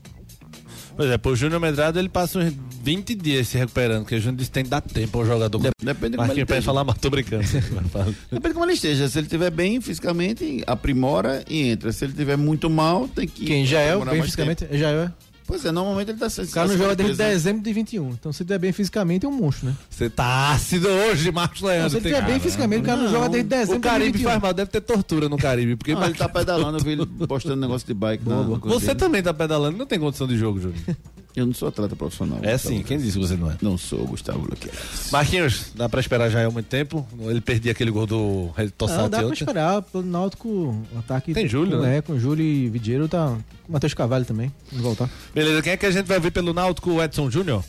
Pois 0.98 1.12
é, 1.12 1.18
pro 1.18 1.36
Júnior 1.36 1.62
Medrado 1.62 2.00
ele 2.00 2.10
passa 2.10 2.40
uns 2.40 2.52
20 2.84 3.14
dias 3.14 3.48
se 3.48 3.58
recuperando, 3.58 4.02
porque 4.02 4.16
o 4.16 4.20
Júnior 4.20 4.38
disse 4.38 4.50
que 4.50 4.54
tem 4.56 4.64
que 4.64 4.70
dar 4.70 4.82
tempo 4.82 5.20
ao 5.20 5.26
jogador. 5.26 5.60
Depende 5.80 6.12
de 6.12 6.18
como 6.18 6.28
Mas 6.28 6.30
ele 6.30 6.36
quem 6.36 6.44
esteja. 6.44 6.62
falar, 6.64 6.84
mas 6.84 6.98
tô 6.98 7.10
brincando. 7.12 7.44
Depende 8.32 8.48
de 8.48 8.54
como 8.54 8.66
ele 8.66 8.74
esteja. 8.74 9.08
Se 9.08 9.20
ele 9.20 9.28
estiver 9.28 9.52
bem 9.52 9.80
fisicamente, 9.80 10.64
aprimora 10.66 11.44
e 11.48 11.70
entra. 11.70 11.92
Se 11.92 12.04
ele 12.04 12.14
estiver 12.14 12.36
muito 12.36 12.68
mal, 12.68 13.08
tem 13.08 13.28
que. 13.28 13.46
Quem 13.46 13.64
já 13.66 13.80
é, 13.80 13.96
bem 14.06 14.24
fisicamente, 14.24 14.66
tempo. 14.66 14.76
já 14.76 14.90
é. 14.90 15.12
Pois 15.48 15.64
é, 15.64 15.72
normalmente 15.72 16.12
ele 16.12 16.20
tá 16.20 16.28
O 16.28 16.48
cara 16.50 16.68
não 16.68 16.78
joga 16.78 16.94
desde 16.96 17.16
dezembro 17.16 17.64
de 17.64 17.72
21. 17.72 18.10
Então, 18.10 18.34
se 18.34 18.44
der 18.44 18.60
bem 18.60 18.74
fisicamente, 18.74 19.26
é 19.26 19.30
um 19.30 19.32
monstro, 19.32 19.68
né? 19.68 19.76
Você 19.90 20.10
tá 20.10 20.52
ácido 20.52 20.90
hoje, 20.90 21.32
Marcos 21.32 21.62
Leandro. 21.62 21.84
Não, 21.84 21.90
se 21.90 21.96
ele 21.98 22.04
tiver 22.16 22.26
bem 22.28 22.40
fisicamente, 22.40 22.82
o 22.82 22.86
cara 22.86 23.02
não 23.02 23.10
joga 23.10 23.30
desde 23.30 23.48
dezembro 23.50 23.78
O 23.78 23.82
Caribe 23.82 24.12
de 24.12 24.18
21. 24.18 24.30
faz 24.30 24.42
mal, 24.42 24.54
deve 24.54 24.70
ter 24.72 24.82
tortura 24.82 25.30
no 25.30 25.38
Caribe. 25.38 25.78
Porque 25.78 25.96
Não, 25.96 26.04
ele 26.04 26.16
tá 26.16 26.28
pedalando, 26.28 26.78
eu 26.80 26.84
vi 26.84 26.92
ele 26.92 27.06
postando 27.06 27.56
negócio 27.62 27.88
de 27.88 27.94
bike. 27.94 28.28
na- 28.28 28.44
na 28.44 28.60
coisa 28.60 28.78
Você 28.78 28.88
dele. 28.88 29.00
também 29.00 29.24
tá 29.24 29.34
pedalando, 29.34 29.78
não 29.78 29.86
tem 29.86 29.98
condição 29.98 30.28
de 30.28 30.36
jogo, 30.38 30.60
Júnior. 30.60 30.78
Eu 31.38 31.46
não 31.46 31.54
sou 31.54 31.68
atleta 31.68 31.96
profissional. 31.96 32.40
É 32.42 32.54
Gustavo. 32.54 32.74
sim, 32.76 32.82
quem 32.82 32.98
disse 32.98 33.12
que 33.20 33.20
você 33.28 33.36
não 33.38 33.52
é? 33.52 33.56
Não 33.62 33.78
sou, 33.78 34.08
Gustavo 34.08 34.40
Luqueira. 34.40 34.76
Marquinhos, 35.12 35.68
dá 35.76 35.88
pra 35.88 36.00
esperar 36.00 36.32
já 36.32 36.44
há 36.44 36.50
muito 36.50 36.66
tempo? 36.66 37.08
Ele 37.20 37.40
perdia 37.40 37.74
aquele 37.74 37.92
gol 37.92 38.08
do 38.08 38.48
Red 38.58 38.66
Não, 38.66 38.72
Tossati 38.72 39.10
dá 39.12 39.20
pra 39.24 39.34
esperar. 39.34 39.82
Pelo 39.84 40.04
Náutico, 40.04 40.50
o 40.50 40.98
ataque. 40.98 41.36
Tem 41.36 41.48
Júlio, 41.48 41.78
com, 41.78 41.84
né? 41.84 41.98
É, 41.98 42.02
com 42.02 42.18
Júlio 42.18 42.44
e 42.44 42.68
Vidieiro, 42.70 43.08
tá. 43.08 43.38
Com 43.64 43.70
o 43.70 43.72
Matheus 43.74 43.94
Carvalho 43.94 44.26
também. 44.26 44.52
Vamos 44.72 44.84
voltar. 44.84 45.08
Beleza, 45.32 45.62
quem 45.62 45.74
é 45.74 45.78
que 45.78 45.86
a 45.86 45.92
gente 45.92 46.08
vai 46.08 46.20
ver 46.20 46.32
pelo 46.32 46.54
Náutico, 46.56 47.00
Edson 47.04 47.30
Júnior? 47.30 47.64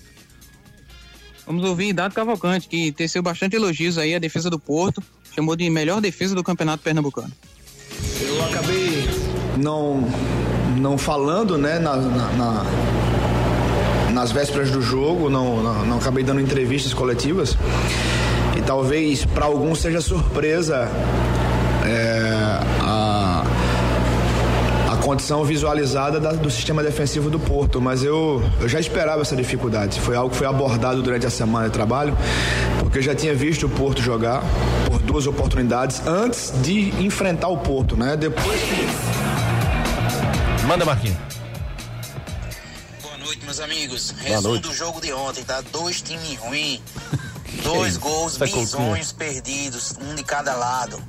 Vamos 1.47 1.62
ouvir 1.64 1.93
Dado 1.93 2.14
Cavalcante, 2.14 2.69
que 2.69 2.91
teceu 2.93 3.23
bastante 3.23 3.55
elogios 3.57 3.99
aí 3.99 4.14
à 4.14 4.19
defesa 4.19 4.49
do 4.49 4.59
Porto, 4.59 5.03
chamou 5.35 5.55
de 5.57 5.69
melhor 5.69 6.01
defesa 6.01 6.35
do 6.35 6.43
Campeonato 6.43 6.83
Pernambucano. 6.83 7.33
Eu 8.21 8.45
acabei 8.47 9.05
não, 9.59 10.09
não 10.79 10.97
falando, 10.99 11.57
né, 11.59 11.79
na, 11.79 11.97
na- 11.97 12.33
na- 12.33 12.66
nas 14.19 14.33
vésperas 14.33 14.69
do 14.73 14.83
jogo, 14.83 15.31
não, 15.31 15.62
não, 15.62 15.87
não 15.87 15.97
acabei 15.99 16.25
dando 16.25 16.41
entrevistas 16.41 16.93
coletivas. 16.93 17.57
e 18.57 18.61
talvez 18.62 19.25
para 19.25 19.45
alguns 19.47 19.79
seja 19.81 20.01
surpresa 20.01 20.89
é, 21.87 22.61
a, 22.81 23.45
a 24.91 24.97
condição 24.97 25.45
visualizada 25.45 26.19
da- 26.19 26.33
do 26.33 26.51
sistema 26.51 26.83
defensivo 26.83 27.31
do 27.31 27.39
Porto, 27.39 27.81
mas 27.81 28.03
eu, 28.03 28.43
eu 28.61 28.69
já 28.69 28.81
esperava 28.81 29.23
essa 29.23 29.37
dificuldade. 29.37 30.01
Foi 30.01 30.16
algo 30.16 30.31
que 30.31 30.37
foi 30.37 30.49
abordado 30.49 31.01
durante 31.01 31.25
a 31.25 31.31
semana 31.31 31.66
de 31.66 31.73
trabalho, 31.73 32.19
porque 32.81 32.99
eu 32.99 33.03
já 33.03 33.14
tinha 33.14 33.33
visto 33.37 33.66
o 33.66 33.69
Porto 33.69 34.03
jogar 34.03 34.43
por 34.91 34.99
duas 35.01 35.29
oportunidades 35.29 36.03
antes 36.05 36.53
de 36.61 36.89
enfrentar 37.05 37.47
o 37.49 37.59
Porto, 37.59 37.97
né? 37.97 38.16
Depois 38.16 38.61
Manda, 40.66 40.85
Marquinhos. 40.85 41.16
Meus 43.49 43.61
amigos. 43.61 44.11
Resumo 44.11 44.59
do 44.59 44.74
jogo 44.74 45.01
de 45.01 45.11
ontem, 45.11 45.42
tá? 45.42 45.62
Dois 45.72 46.03
times 46.03 46.38
ruins, 46.38 46.82
dois 47.64 47.92
isso? 47.92 48.01
gols 48.01 48.36
bizonhos 48.36 49.11
perdidos, 49.11 49.94
um 50.03 50.14
de 50.14 50.22
cada 50.22 50.55
lado. 50.55 51.03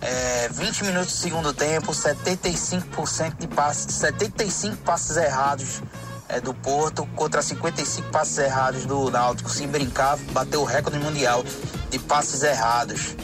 É, 0.00 0.48
20 0.48 0.84
minutos 0.84 1.14
do 1.14 1.18
segundo 1.18 1.52
tempo, 1.52 1.90
75% 1.90 3.38
de 3.40 3.48
passes, 3.48 3.96
75 3.96 4.76
passes 4.76 5.16
errados 5.16 5.82
é, 6.28 6.40
do 6.40 6.54
Porto 6.54 7.04
contra 7.16 7.42
55 7.42 8.12
passes 8.12 8.38
errados 8.38 8.86
do 8.86 9.10
Náutico. 9.10 9.50
Se 9.50 9.66
brincar, 9.66 10.16
bateu 10.30 10.60
o 10.60 10.64
recorde 10.64 11.00
mundial 11.00 11.44
de 11.90 11.98
passes 11.98 12.44
errados. 12.44 13.16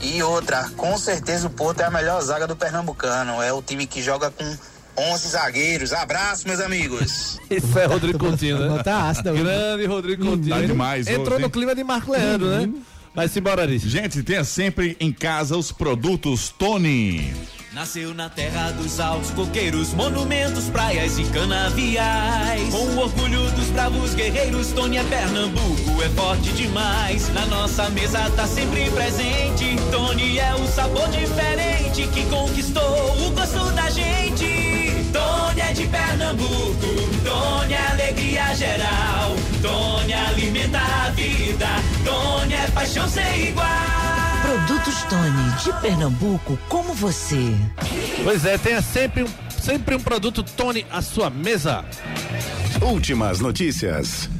E 0.00 0.22
outra, 0.22 0.66
com 0.78 0.96
certeza 0.96 1.46
o 1.46 1.50
Porto 1.50 1.80
é 1.80 1.84
a 1.84 1.90
melhor 1.90 2.22
zaga 2.22 2.46
do 2.46 2.56
Pernambucano. 2.56 3.42
É 3.42 3.52
o 3.52 3.60
time 3.60 3.86
que 3.86 4.00
joga 4.00 4.30
com 4.30 4.56
11 4.96 5.28
zagueiros. 5.28 5.92
Abraço, 5.92 6.46
meus 6.46 6.60
amigos. 6.60 7.40
Isso 7.50 7.78
é 7.78 7.86
Rodrigo 7.86 8.18
Coutinho, 8.18 8.58
né? 8.58 8.82
Tá 8.82 9.08
ácida 9.08 9.32
hoje. 9.32 9.42
Grande 9.42 9.86
Rodrigo 9.86 10.24
Coutinho. 10.24 10.54
Tá 10.54 10.60
demais 10.62 11.06
Entrou 11.06 11.32
hoje, 11.32 11.38
no 11.40 11.46
hein? 11.46 11.50
clima 11.50 11.74
de 11.74 11.84
Marco 11.84 12.12
Leandro, 12.12 12.46
né? 12.48 12.70
Mas 13.14 13.36
embora, 13.36 13.62
Arice. 13.62 13.88
Gente, 13.88 14.22
tenha 14.22 14.42
sempre 14.42 14.96
em 14.98 15.12
casa 15.12 15.56
os 15.56 15.70
produtos 15.70 16.48
Tony. 16.48 17.32
Nasceu 17.72 18.12
na 18.12 18.28
terra 18.28 18.70
dos 18.72 19.00
altos 19.00 19.30
coqueiros, 19.30 19.94
monumentos, 19.94 20.68
praias 20.68 21.18
e 21.18 21.24
canaviais. 21.24 22.68
Com 22.70 22.84
o 22.84 22.98
orgulho 22.98 23.50
dos 23.52 23.66
bravos 23.68 24.14
guerreiros, 24.14 24.72
Tony 24.72 24.98
é 24.98 25.04
Pernambuco, 25.04 26.02
é 26.02 26.08
forte 26.10 26.52
demais. 26.52 27.32
Na 27.32 27.46
nossa 27.46 27.88
mesa 27.88 28.30
tá 28.36 28.46
sempre 28.46 28.90
presente. 28.90 29.76
Tony 29.90 30.38
é 30.38 30.54
um 30.54 30.66
sabor 30.66 31.08
diferente 31.08 32.06
que 32.08 32.26
conquistou 32.26 33.26
o 33.26 33.30
gosto 33.30 33.70
da 33.72 33.88
gente. 33.88 34.21
De 35.82 35.88
Pernambuco, 35.88 36.86
Tony 37.24 37.74
é 37.74 37.90
alegria 37.90 38.54
geral. 38.54 39.34
Tony 39.60 40.12
alimenta 40.12 40.78
a 40.78 41.10
vida, 41.10 41.66
Tony 42.04 42.54
é 42.54 42.70
paixão 42.70 43.08
sem 43.08 43.48
igual. 43.48 43.66
Produtos 44.42 45.02
Tony, 45.10 45.50
de 45.64 45.72
Pernambuco, 45.80 46.56
como 46.68 46.94
você. 46.94 47.52
Pois 48.22 48.44
é, 48.44 48.56
tenha 48.58 48.80
sempre 48.80 49.24
um, 49.24 49.28
sempre 49.50 49.96
um 49.96 50.00
produto 50.00 50.44
Tony 50.44 50.86
à 50.88 51.02
sua 51.02 51.28
mesa. 51.28 51.84
Últimas 52.80 53.40
notícias. 53.40 54.30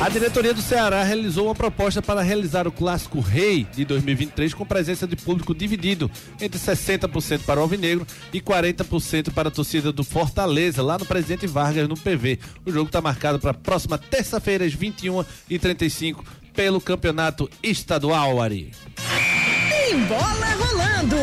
A 0.00 0.08
diretoria 0.08 0.54
do 0.54 0.62
Ceará 0.62 1.02
realizou 1.02 1.44
uma 1.44 1.54
proposta 1.54 2.00
para 2.00 2.22
realizar 2.22 2.66
o 2.66 2.72
Clássico 2.72 3.20
Rei 3.20 3.64
de 3.64 3.84
2023 3.84 4.54
com 4.54 4.64
presença 4.64 5.06
de 5.06 5.14
público 5.14 5.54
dividido 5.54 6.10
entre 6.40 6.58
60% 6.58 7.44
para 7.44 7.60
o 7.60 7.62
Alvinegro 7.62 8.06
e 8.32 8.40
40% 8.40 9.30
para 9.30 9.48
a 9.48 9.52
torcida 9.52 9.92
do 9.92 10.02
Fortaleza, 10.02 10.82
lá 10.82 10.96
no 10.96 11.04
Presidente 11.04 11.46
Vargas, 11.46 11.86
no 11.86 11.98
PV. 11.98 12.38
O 12.64 12.72
jogo 12.72 12.86
está 12.86 13.02
marcado 13.02 13.38
para 13.38 13.50
a 13.50 13.54
próxima 13.54 13.98
terça-feira, 13.98 14.64
às 14.64 14.74
21h35, 14.74 16.24
pelo 16.54 16.80
Campeonato 16.80 17.50
Estadual, 17.62 18.40
Ari. 18.40 18.70
Tem 19.68 19.98
bola 20.04 20.46
rolando. 20.54 21.16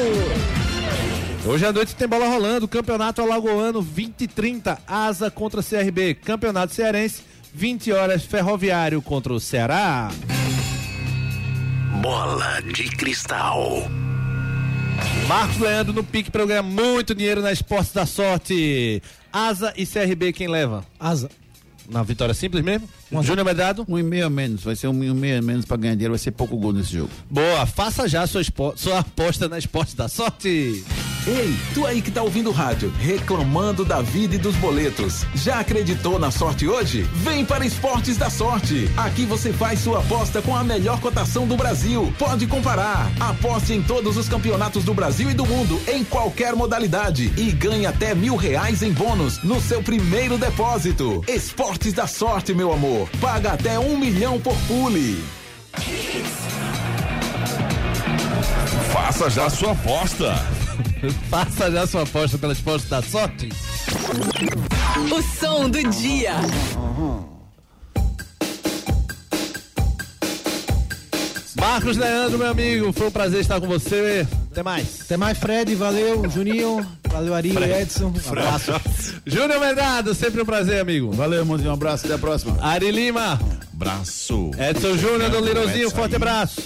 Hoje 1.48 1.66
à 1.66 1.74
noite 1.74 1.96
tem 1.96 2.08
bola 2.08 2.28
rolando, 2.28 2.68
Campeonato 2.68 3.24
Alagoano 3.24 3.82
20 3.82 4.22
e 4.22 4.28
30, 4.28 4.78
Asa 4.86 5.32
contra 5.32 5.64
CRB, 5.64 6.14
Campeonato 6.14 6.76
Cearense 6.76 7.24
20 7.58 7.92
horas, 7.92 8.24
Ferroviário 8.24 9.02
contra 9.02 9.34
o 9.34 9.40
Ceará. 9.40 10.12
Bola 12.04 12.62
de 12.62 12.84
cristal. 12.84 13.82
Marcos 15.28 15.58
Leandro 15.58 15.92
no 15.92 16.04
pique 16.04 16.30
para 16.30 16.44
eu 16.44 16.48
ganhar 16.48 16.62
muito 16.62 17.16
dinheiro 17.16 17.42
na 17.42 17.52
Esportes 17.52 17.92
da 17.92 18.06
Sorte. 18.06 19.02
Asa 19.34 19.74
e 19.76 19.88
CRB 19.88 20.34
quem 20.34 20.48
leva? 20.48 20.86
Asa. 21.00 21.32
Na 21.90 22.04
vitória 22.04 22.36
simples 22.36 22.64
mesmo? 22.64 22.88
Júnior 23.12 23.46
Medrado? 23.46 23.86
Um 23.88 23.98
e 23.98 24.04
meio 24.04 24.26
a 24.26 24.30
menos, 24.30 24.64
vai 24.64 24.76
ser 24.76 24.88
um 24.88 25.04
e 25.04 25.14
meio 25.14 25.40
a 25.40 25.42
menos 25.42 25.66
pra 25.66 25.78
ganhar 25.78 25.94
dinheiro, 25.96 26.14
vai 26.14 26.20
ser 26.20 26.32
pouco 26.32 26.58
gol 26.58 26.74
nesse 26.74 26.94
jogo. 26.94 27.10
Boa, 27.30 27.66
faça 27.66 28.08
já 28.08 28.26
sua, 28.28 28.42
espo- 28.42 28.74
sua 28.76 29.00
aposta 29.00 29.48
na 29.48 29.58
Esportes 29.58 29.94
da 29.94 30.08
Sorte. 30.08 30.84
Ei, 31.28 31.54
tu 31.74 31.86
aí 31.86 32.02
que 32.02 32.10
tá 32.10 32.24
ouvindo 32.24 32.50
o 32.50 32.54
rádio, 32.54 32.90
reclamando 33.00 33.84
da 33.84 34.02
vida 34.02 34.36
e 34.36 34.38
dos 34.38 34.56
boletos. 34.56 35.26
Já 35.36 35.60
acreditou 35.60 36.18
na 36.18 36.32
sorte 36.32 36.66
hoje? 36.66 37.02
Vem 37.16 37.44
para 37.44 37.66
Esportes 37.66 38.16
da 38.16 38.30
Sorte. 38.30 38.90
Aqui 38.96 39.26
você 39.26 39.52
faz 39.52 39.80
sua 39.82 40.00
aposta 40.00 40.42
com 40.42 40.56
a 40.56 40.64
melhor 40.64 41.02
cotação 41.02 41.46
do 41.46 41.58
Brasil. 41.58 42.14
Pode 42.18 42.48
comparar. 42.48 43.12
Aposte 43.20 43.74
em 43.74 43.82
todos 43.84 44.16
os 44.16 44.30
campeonatos 44.30 44.86
do 44.86 44.94
Brasil 44.94 45.30
e 45.30 45.34
do 45.34 45.46
mundo, 45.46 45.78
em 45.90 46.02
qualquer 46.06 46.56
modalidade. 46.56 47.30
E 47.36 47.52
ganhe 47.52 47.86
até 47.86 48.16
mil 48.16 48.38
reais 48.38 48.82
em 48.82 48.94
bônus 48.94 49.44
no 49.44 49.60
seu 49.60 49.84
primeiro 49.84 50.38
depósito. 50.38 51.22
Esportes 51.28 51.92
da 51.92 52.08
Sorte, 52.08 52.54
meu 52.54 52.72
amor. 52.72 52.97
Paga 53.20 53.54
até 53.54 53.78
um 53.78 53.98
milhão 53.98 54.40
por 54.40 54.56
pule. 54.68 55.24
Faça 58.92 59.30
já 59.30 59.46
a 59.46 59.50
sua 59.50 59.72
aposta. 59.74 60.36
Faça 61.30 61.72
já 61.72 61.86
sua 61.86 62.04
aposta 62.04 62.38
pela 62.38 62.54
Esportes 62.54 62.90
da 62.90 63.02
Sorte. 63.02 63.50
O 65.12 65.22
som 65.22 65.70
do 65.70 65.84
dia. 65.90 66.34
Marcos 71.68 71.98
Leandro, 71.98 72.38
meu 72.38 72.48
amigo, 72.48 72.94
foi 72.94 73.08
um 73.08 73.12
prazer 73.12 73.42
estar 73.42 73.60
com 73.60 73.68
você. 73.68 74.26
Até 74.50 74.64
mais. 74.64 75.02
Até 75.02 75.18
mais, 75.18 75.38
Fred. 75.38 75.76
Valeu, 75.76 76.28
Juninho. 76.30 76.88
Valeu, 77.10 77.36
Ari, 77.36 77.52
Fred. 77.52 77.82
Edson. 77.82 78.06
Um 78.06 78.30
abraço. 78.30 78.72
Júnior 79.28 79.60
Medrado, 79.60 80.16
sempre 80.16 80.42
um 80.42 80.46
prazer, 80.46 80.80
amigo. 80.80 81.12
Valeu, 81.12 81.40
irmãozinho. 81.40 81.70
Um 81.70 81.74
abraço, 81.74 82.06
até 82.06 82.16
a 82.16 82.18
próxima. 82.18 82.58
Ari 82.62 82.90
Lima. 82.90 83.38
Braço. 83.74 84.50
Edson 84.58 84.96
Júnior 84.96 85.30
do 85.30 85.42
Lirozinho, 85.42 85.92
forte 85.92 86.16
abraço. 86.16 86.62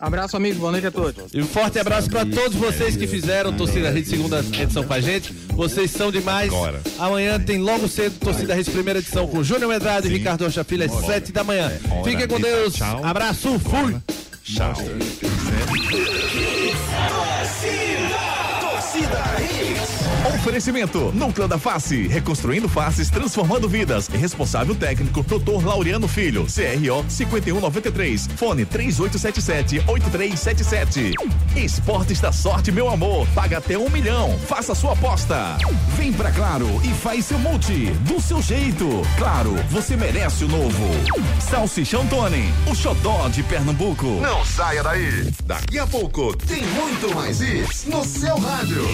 Abraço, 0.00 0.36
amigo. 0.36 0.58
Boa 0.58 0.72
noite 0.72 0.86
a 0.86 0.90
todos. 0.90 1.32
E 1.34 1.42
um 1.42 1.46
forte 1.46 1.78
abraço 1.78 2.08
para 2.08 2.24
todos 2.24 2.56
vocês 2.56 2.96
que 2.96 3.06
fizeram 3.06 3.52
Torcida 3.52 3.90
Rede 3.90 4.08
segunda 4.08 4.40
edição 4.40 4.82
com 4.82 4.94
a 4.94 5.00
gente. 5.00 5.32
Vocês 5.48 5.90
são 5.90 6.10
demais. 6.10 6.48
Agora. 6.50 6.80
Amanhã 6.98 7.38
tem 7.38 7.58
logo 7.58 7.86
cedo 7.86 8.18
Torcida 8.18 8.54
Rede 8.54 8.70
primeira 8.70 9.00
edição 9.00 9.26
com 9.28 9.42
Júnior 9.42 9.68
Medrado 9.68 10.06
e 10.06 10.10
Ricardo 10.10 10.44
Rocha 10.44 10.64
Filho 10.64 10.86
às 10.86 11.04
sete 11.04 11.32
da 11.32 11.44
manhã. 11.44 11.70
hora 11.90 12.04
Fiquem 12.04 12.26
com 12.26 12.36
de 12.36 12.42
Deus. 12.44 12.80
Abraço, 13.02 13.58
fui. 13.58 13.96
Tchau. 14.42 14.74
Oferecimento 20.34 21.12
Núcleo 21.12 21.46
da 21.48 21.58
Face, 21.58 22.06
reconstruindo 22.06 22.68
faces, 22.68 23.08
transformando 23.10 23.68
vidas. 23.68 24.06
Responsável 24.08 24.74
técnico 24.74 25.22
Dr. 25.22 25.64
Laureano 25.64 26.08
Filho, 26.08 26.44
CRO 26.44 27.04
5193, 27.08 28.28
fone 28.36 28.66
3877-8377. 28.66 31.14
Esportes 31.56 32.20
da 32.20 32.32
Sorte, 32.32 32.70
meu 32.72 32.88
amor, 32.88 33.26
paga 33.34 33.58
até 33.58 33.76
um 33.78 33.90
milhão, 33.90 34.38
faça 34.46 34.74
sua 34.74 34.92
aposta. 34.92 35.56
Vem 35.96 36.12
pra 36.12 36.30
Claro 36.30 36.68
e 36.84 36.88
faz 36.88 37.24
seu 37.26 37.38
multi, 37.38 37.86
do 38.06 38.20
seu 38.20 38.40
jeito. 38.42 38.86
Claro, 39.18 39.54
você 39.70 39.96
merece 39.96 40.44
o 40.44 40.48
novo. 40.48 40.84
Salsichão 41.40 42.06
Tony, 42.06 42.52
o 42.70 42.74
xodó 42.74 43.28
de 43.28 43.42
Pernambuco. 43.42 44.06
Não 44.20 44.44
saia 44.44 44.82
daí. 44.82 45.30
Daqui 45.44 45.78
a 45.78 45.86
pouco 45.86 46.36
tem 46.36 46.64
muito 46.66 47.14
mais 47.14 47.40
isso 47.40 47.88
no 47.90 48.04
seu 48.04 48.38
rádio. 48.38 48.84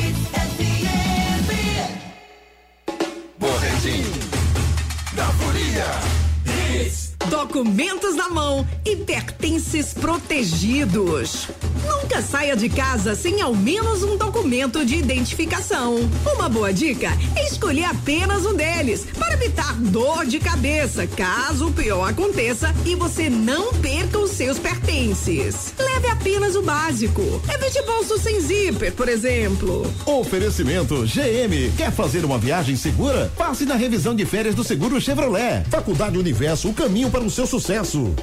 Documentos 7.30 8.14
na 8.14 8.28
mão 8.28 8.66
e 8.84 8.94
pertences 8.94 9.92
protegidos. 9.92 11.48
Nunca 11.84 12.22
saia 12.22 12.56
de 12.56 12.68
casa 12.68 13.14
sem 13.14 13.40
ao 13.40 13.54
menos 13.54 14.02
um 14.02 14.16
documento 14.16 14.84
de 14.84 14.96
identificação. 14.96 15.96
Uma 16.34 16.48
boa 16.48 16.72
dica 16.72 17.10
é 17.34 17.46
escolher 17.46 17.84
apenas 17.84 18.46
um 18.46 18.54
deles 18.54 19.06
para 19.18 19.34
evitar 19.34 19.74
dor 19.74 20.24
de 20.24 20.38
cabeça 20.38 21.06
caso 21.06 21.68
o 21.68 21.72
pior 21.72 22.08
aconteça 22.08 22.74
e 22.84 22.94
você 22.94 23.28
não 23.28 23.72
perca 23.74 24.18
os 24.18 24.30
seus 24.30 24.58
pertences. 24.58 25.74
Leve 25.78 26.08
apenas 26.08 26.54
o 26.54 26.62
básico. 26.62 27.42
Evite 27.52 27.82
bolso 27.82 28.18
sem 28.18 28.40
zíper, 28.40 28.92
por 28.92 29.08
exemplo. 29.08 29.92
Oferecimento 30.04 31.04
GM. 31.04 31.72
Quer 31.76 31.90
fazer 31.92 32.24
uma 32.24 32.38
viagem 32.38 32.76
segura? 32.76 33.32
Passe 33.36 33.64
na 33.64 33.74
revisão 33.74 34.14
de 34.14 34.24
férias 34.24 34.54
do 34.54 34.62
Seguro 34.62 35.00
Chevrolet. 35.00 35.64
Faculdade 35.70 36.18
Universo, 36.18 36.68
o 36.68 36.74
caminho 36.74 37.10
para 37.16 37.24
o 37.24 37.30
seu 37.30 37.46
sucesso. 37.46 38.14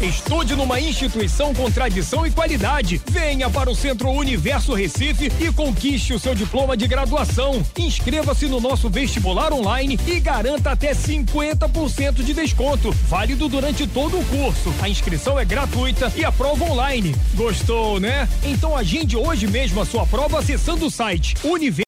Estude 0.00 0.54
numa 0.54 0.78
instituição 0.78 1.54
com 1.54 1.70
tradição 1.70 2.26
e 2.26 2.30
qualidade. 2.30 3.00
Venha 3.08 3.48
para 3.48 3.70
o 3.70 3.74
Centro 3.74 4.10
Universo 4.10 4.74
Recife 4.74 5.32
e 5.40 5.50
conquiste 5.52 6.12
o 6.12 6.18
seu 6.18 6.34
diploma 6.34 6.76
de 6.76 6.86
graduação. 6.86 7.64
Inscreva-se 7.78 8.46
no 8.46 8.60
nosso 8.60 8.90
vestibular 8.90 9.52
online 9.52 9.98
e 10.06 10.20
garanta 10.20 10.72
até 10.72 10.92
50% 10.92 12.22
de 12.22 12.34
desconto. 12.34 12.92
Válido 13.08 13.48
durante 13.48 13.86
todo 13.86 14.18
o 14.18 14.24
curso. 14.26 14.74
A 14.82 14.88
inscrição 14.88 15.38
é 15.38 15.44
gratuita 15.44 16.12
e 16.14 16.24
a 16.24 16.32
prova 16.32 16.64
online. 16.64 17.14
Gostou, 17.34 17.98
né? 17.98 18.28
Então 18.42 18.76
agende 18.76 19.16
hoje 19.16 19.46
mesmo 19.46 19.80
a 19.80 19.86
sua 19.86 20.04
prova 20.06 20.40
acessando 20.40 20.86
o 20.86 20.90
site 20.90 21.36
Universo 21.42 21.76